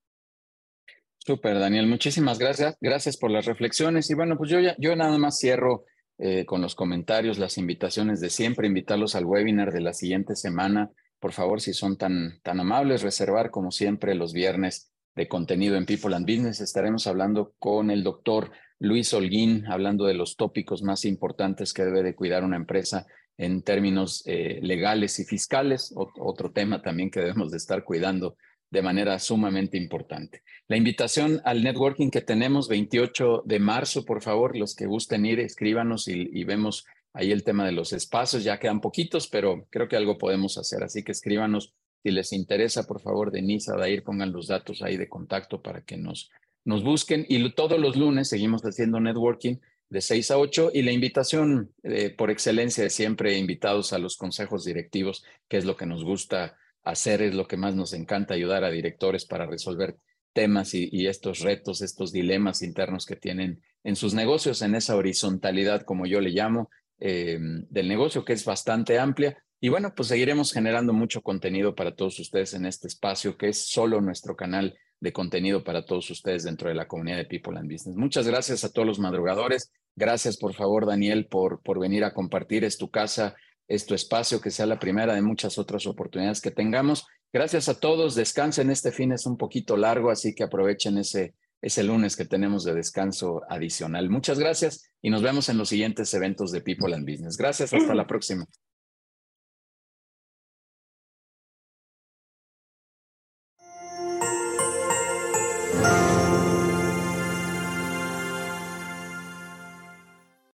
Súper, 1.19 1.59
Daniel. 1.59 1.87
Muchísimas 1.87 2.39
gracias. 2.39 2.77
Gracias 2.81 3.17
por 3.17 3.31
las 3.31 3.47
reflexiones. 3.47 4.11
Y 4.11 4.15
bueno, 4.15 4.37
pues 4.37 4.51
yo, 4.51 4.61
ya, 4.61 4.77
yo 4.79 4.95
nada 4.95 5.17
más 5.17 5.39
cierro 5.39 5.85
eh, 6.19 6.45
con 6.45 6.61
los 6.61 6.75
comentarios, 6.75 7.39
las 7.39 7.57
invitaciones 7.57 8.21
de 8.21 8.29
siempre, 8.29 8.67
invitarlos 8.67 9.15
al 9.15 9.25
webinar 9.25 9.73
de 9.73 9.81
la 9.81 9.95
siguiente 9.95 10.37
semana. 10.37 10.91
Por 11.19 11.33
favor, 11.33 11.63
si 11.63 11.73
son 11.73 11.97
tan, 11.97 12.41
tan 12.43 12.61
amables, 12.61 13.03
reservar 13.03 13.51
como 13.51 13.71
siempre 13.71 14.15
los 14.15 14.35
viernes 14.35 14.88
de 15.19 15.29
contenido 15.29 15.77
en 15.77 15.85
People 15.85 16.15
and 16.15 16.25
Business. 16.25 16.61
Estaremos 16.61 17.09
hablando 17.09 17.53
con 17.59 17.91
el 17.91 18.05
doctor 18.05 18.53
Luis 18.79 19.13
Holguín, 19.13 19.67
hablando 19.67 20.07
de 20.07 20.15
los 20.15 20.37
tópicos 20.37 20.83
más 20.83 21.05
importantes 21.05 21.73
que 21.73 21.85
debe 21.85 22.05
de 22.05 22.15
cuidar 22.15 22.45
una 22.45 22.57
empresa 22.57 23.05
en 23.37 23.63
términos 23.63 24.23
eh, 24.27 24.61
legales 24.63 25.19
y 25.19 25.25
fiscales, 25.25 25.93
otro 25.97 26.53
tema 26.53 26.83
también 26.83 27.11
que 27.11 27.21
debemos 27.21 27.51
de 27.51 27.57
estar 27.57 27.83
cuidando 27.83 28.37
de 28.71 28.83
manera 28.83 29.19
sumamente 29.19 29.77
importante. 29.77 30.43
La 30.69 30.77
invitación 30.77 31.41
al 31.45 31.65
networking 31.65 32.11
que 32.11 32.21
tenemos 32.21 32.69
28 32.69 33.43
de 33.45 33.59
marzo, 33.59 34.05
por 34.05 34.23
favor, 34.23 34.57
los 34.57 34.77
que 34.77 34.87
gusten 34.87 35.27
ir, 35.27 35.41
escríbanos 35.41 36.07
y, 36.07 36.45
vemos 36.45 36.87
ahí 37.13 37.33
el 37.33 37.43
tema 37.43 37.67
de 37.67 37.73
los 37.73 37.93
espacios. 37.93 38.45
Ya 38.45 38.61
quedan 38.61 38.81
poquitos, 38.81 39.27
pero 39.27 39.67
creo 39.71 39.89
que 39.89 39.97
algo 39.97 40.17
podemos 40.17 40.59
hacer. 40.59 40.85
Así 40.85 41.03
que 41.03 41.13
escríbanos 41.13 41.75
si 42.09 42.15
les 42.15 42.33
interesa, 42.33 42.85
por 42.85 43.03
favor, 43.03 43.31
Denise, 43.31 43.71
Adair, 43.71 44.03
pongan 44.03 44.33
los 44.33 44.47
datos 44.47 44.83
ahí 44.83 44.97
de 44.97 45.09
contacto 45.09 45.61
para 45.61 45.83
que 45.83 45.99
nos, 45.99 46.31
nos 46.65 46.83
busquen. 46.83 47.27
Y 47.29 47.51
todos 47.53 47.79
los 47.79 47.97
lunes 47.97 48.29
seguimos 48.29 48.63
haciendo 48.63 48.99
networking 48.99 49.57
de 49.91 50.01
6 50.01 50.31
a 50.31 50.39
8 50.39 50.71
y 50.73 50.83
la 50.83 50.93
invitación 50.93 51.73
eh, 51.83 52.09
por 52.11 52.31
excelencia 52.31 52.85
de 52.85 52.91
siempre 52.91 53.37
invitados 53.37 53.93
a 53.93 53.99
los 53.99 54.17
consejos 54.17 54.65
directivos, 54.65 55.23
que 55.49 55.59
es 55.59 55.67
lo 55.67 55.77
que 55.77 55.85
nos 55.85 56.03
gusta 56.03 56.57
hacer, 56.83 57.21
es 57.21 57.35
lo 57.35 57.47
que 57.47 57.59
más 57.59 57.75
nos 57.75 57.93
encanta, 57.93 58.33
ayudar 58.33 58.65
a 58.65 58.71
directores 58.71 59.27
para 59.27 59.47
resolver 59.47 59.99
temas 60.33 60.73
y, 60.73 61.07
estos 61.07 61.41
retos, 61.41 61.83
estos 61.83 62.11
dilemas 62.11 62.63
internos 62.63 63.05
que 63.05 63.17
tienen 63.17 63.61
en 63.85 63.97
sus 63.97 64.15
negocios, 64.15 64.63
en 64.63 64.75
esa 64.75 64.97
horizontalidad, 64.97 65.83
como 65.83 66.07
yo 66.07 66.21
le 66.21 66.31
llamo, 66.31 66.71
eh, 67.01 67.39
del 67.69 67.89
negocio, 67.89 68.25
que 68.25 68.33
es 68.33 68.45
bastante 68.45 68.99
amplia. 68.99 69.43
Y 69.61 69.69
bueno, 69.71 69.93
pues 69.95 70.09
seguiremos 70.09 70.53
generando 70.53 70.93
mucho 70.93 71.21
contenido 71.23 71.75
para 71.75 71.95
todos 71.95 72.19
ustedes 72.21 72.55
en 72.55 72.65
este 72.65 72.87
espacio, 72.87 73.37
que 73.37 73.49
es 73.49 73.67
solo 73.67 74.01
nuestro 74.01 74.37
canal 74.37 74.79
de 75.01 75.13
contenido 75.13 75.65
para 75.65 75.85
todos 75.85 76.11
ustedes 76.11 76.45
dentro 76.45 76.69
de 76.69 76.75
la 76.75 76.87
comunidad 76.87 77.17
de 77.17 77.25
People 77.25 77.59
and 77.59 77.71
Business. 77.71 77.97
Muchas 77.97 78.27
gracias 78.27 78.65
a 78.65 78.73
todos 78.73 78.87
los 78.87 78.99
madrugadores. 78.99 79.73
Gracias, 79.97 80.37
por 80.37 80.55
favor, 80.55 80.87
Daniel, 80.87 81.27
por, 81.27 81.61
por 81.63 81.81
venir 81.81 82.05
a 82.05 82.15
compartir. 82.15 82.65
Es 82.65 82.79
tu 82.79 82.91
casa, 82.91 83.35
es 83.67 83.85
tu 83.87 83.95
espacio, 83.95 84.41
que 84.41 84.51
sea 84.51 84.67
la 84.67 84.79
primera 84.79 85.15
de 85.15 85.23
muchas 85.23 85.59
otras 85.59 85.87
oportunidades 85.87 86.41
que 86.41 86.53
tengamos. 86.53 87.07
Gracias 87.33 87.69
a 87.69 87.79
todos. 87.79 88.15
Descansen. 88.15 88.71
Este 88.71 88.93
fin 88.93 89.13
es 89.13 89.27
un 89.27 89.37
poquito 89.37 89.77
largo, 89.77 90.11
así 90.11 90.35
que 90.35 90.45
aprovechen 90.45 90.99
ese, 90.99 91.35
ese 91.61 91.83
lunes 91.83 92.17
que 92.17 92.25
tenemos 92.25 92.65
de 92.65 92.75
descanso 92.75 93.43
adicional. 93.49 94.09
Muchas 94.09 94.39
gracias 94.39 94.91
y 95.03 95.11
nos 95.11 95.23
vemos 95.23 95.49
en 95.49 95.59
los 95.59 95.69
siguientes 95.69 96.15
eventos 96.15 96.53
de 96.53 96.61
People 96.61 96.95
and 96.95 97.09
Business. 97.09 97.37
Gracias. 97.37 97.73
Hasta 97.73 97.95
la 97.95 98.07
próxima. 98.07 98.47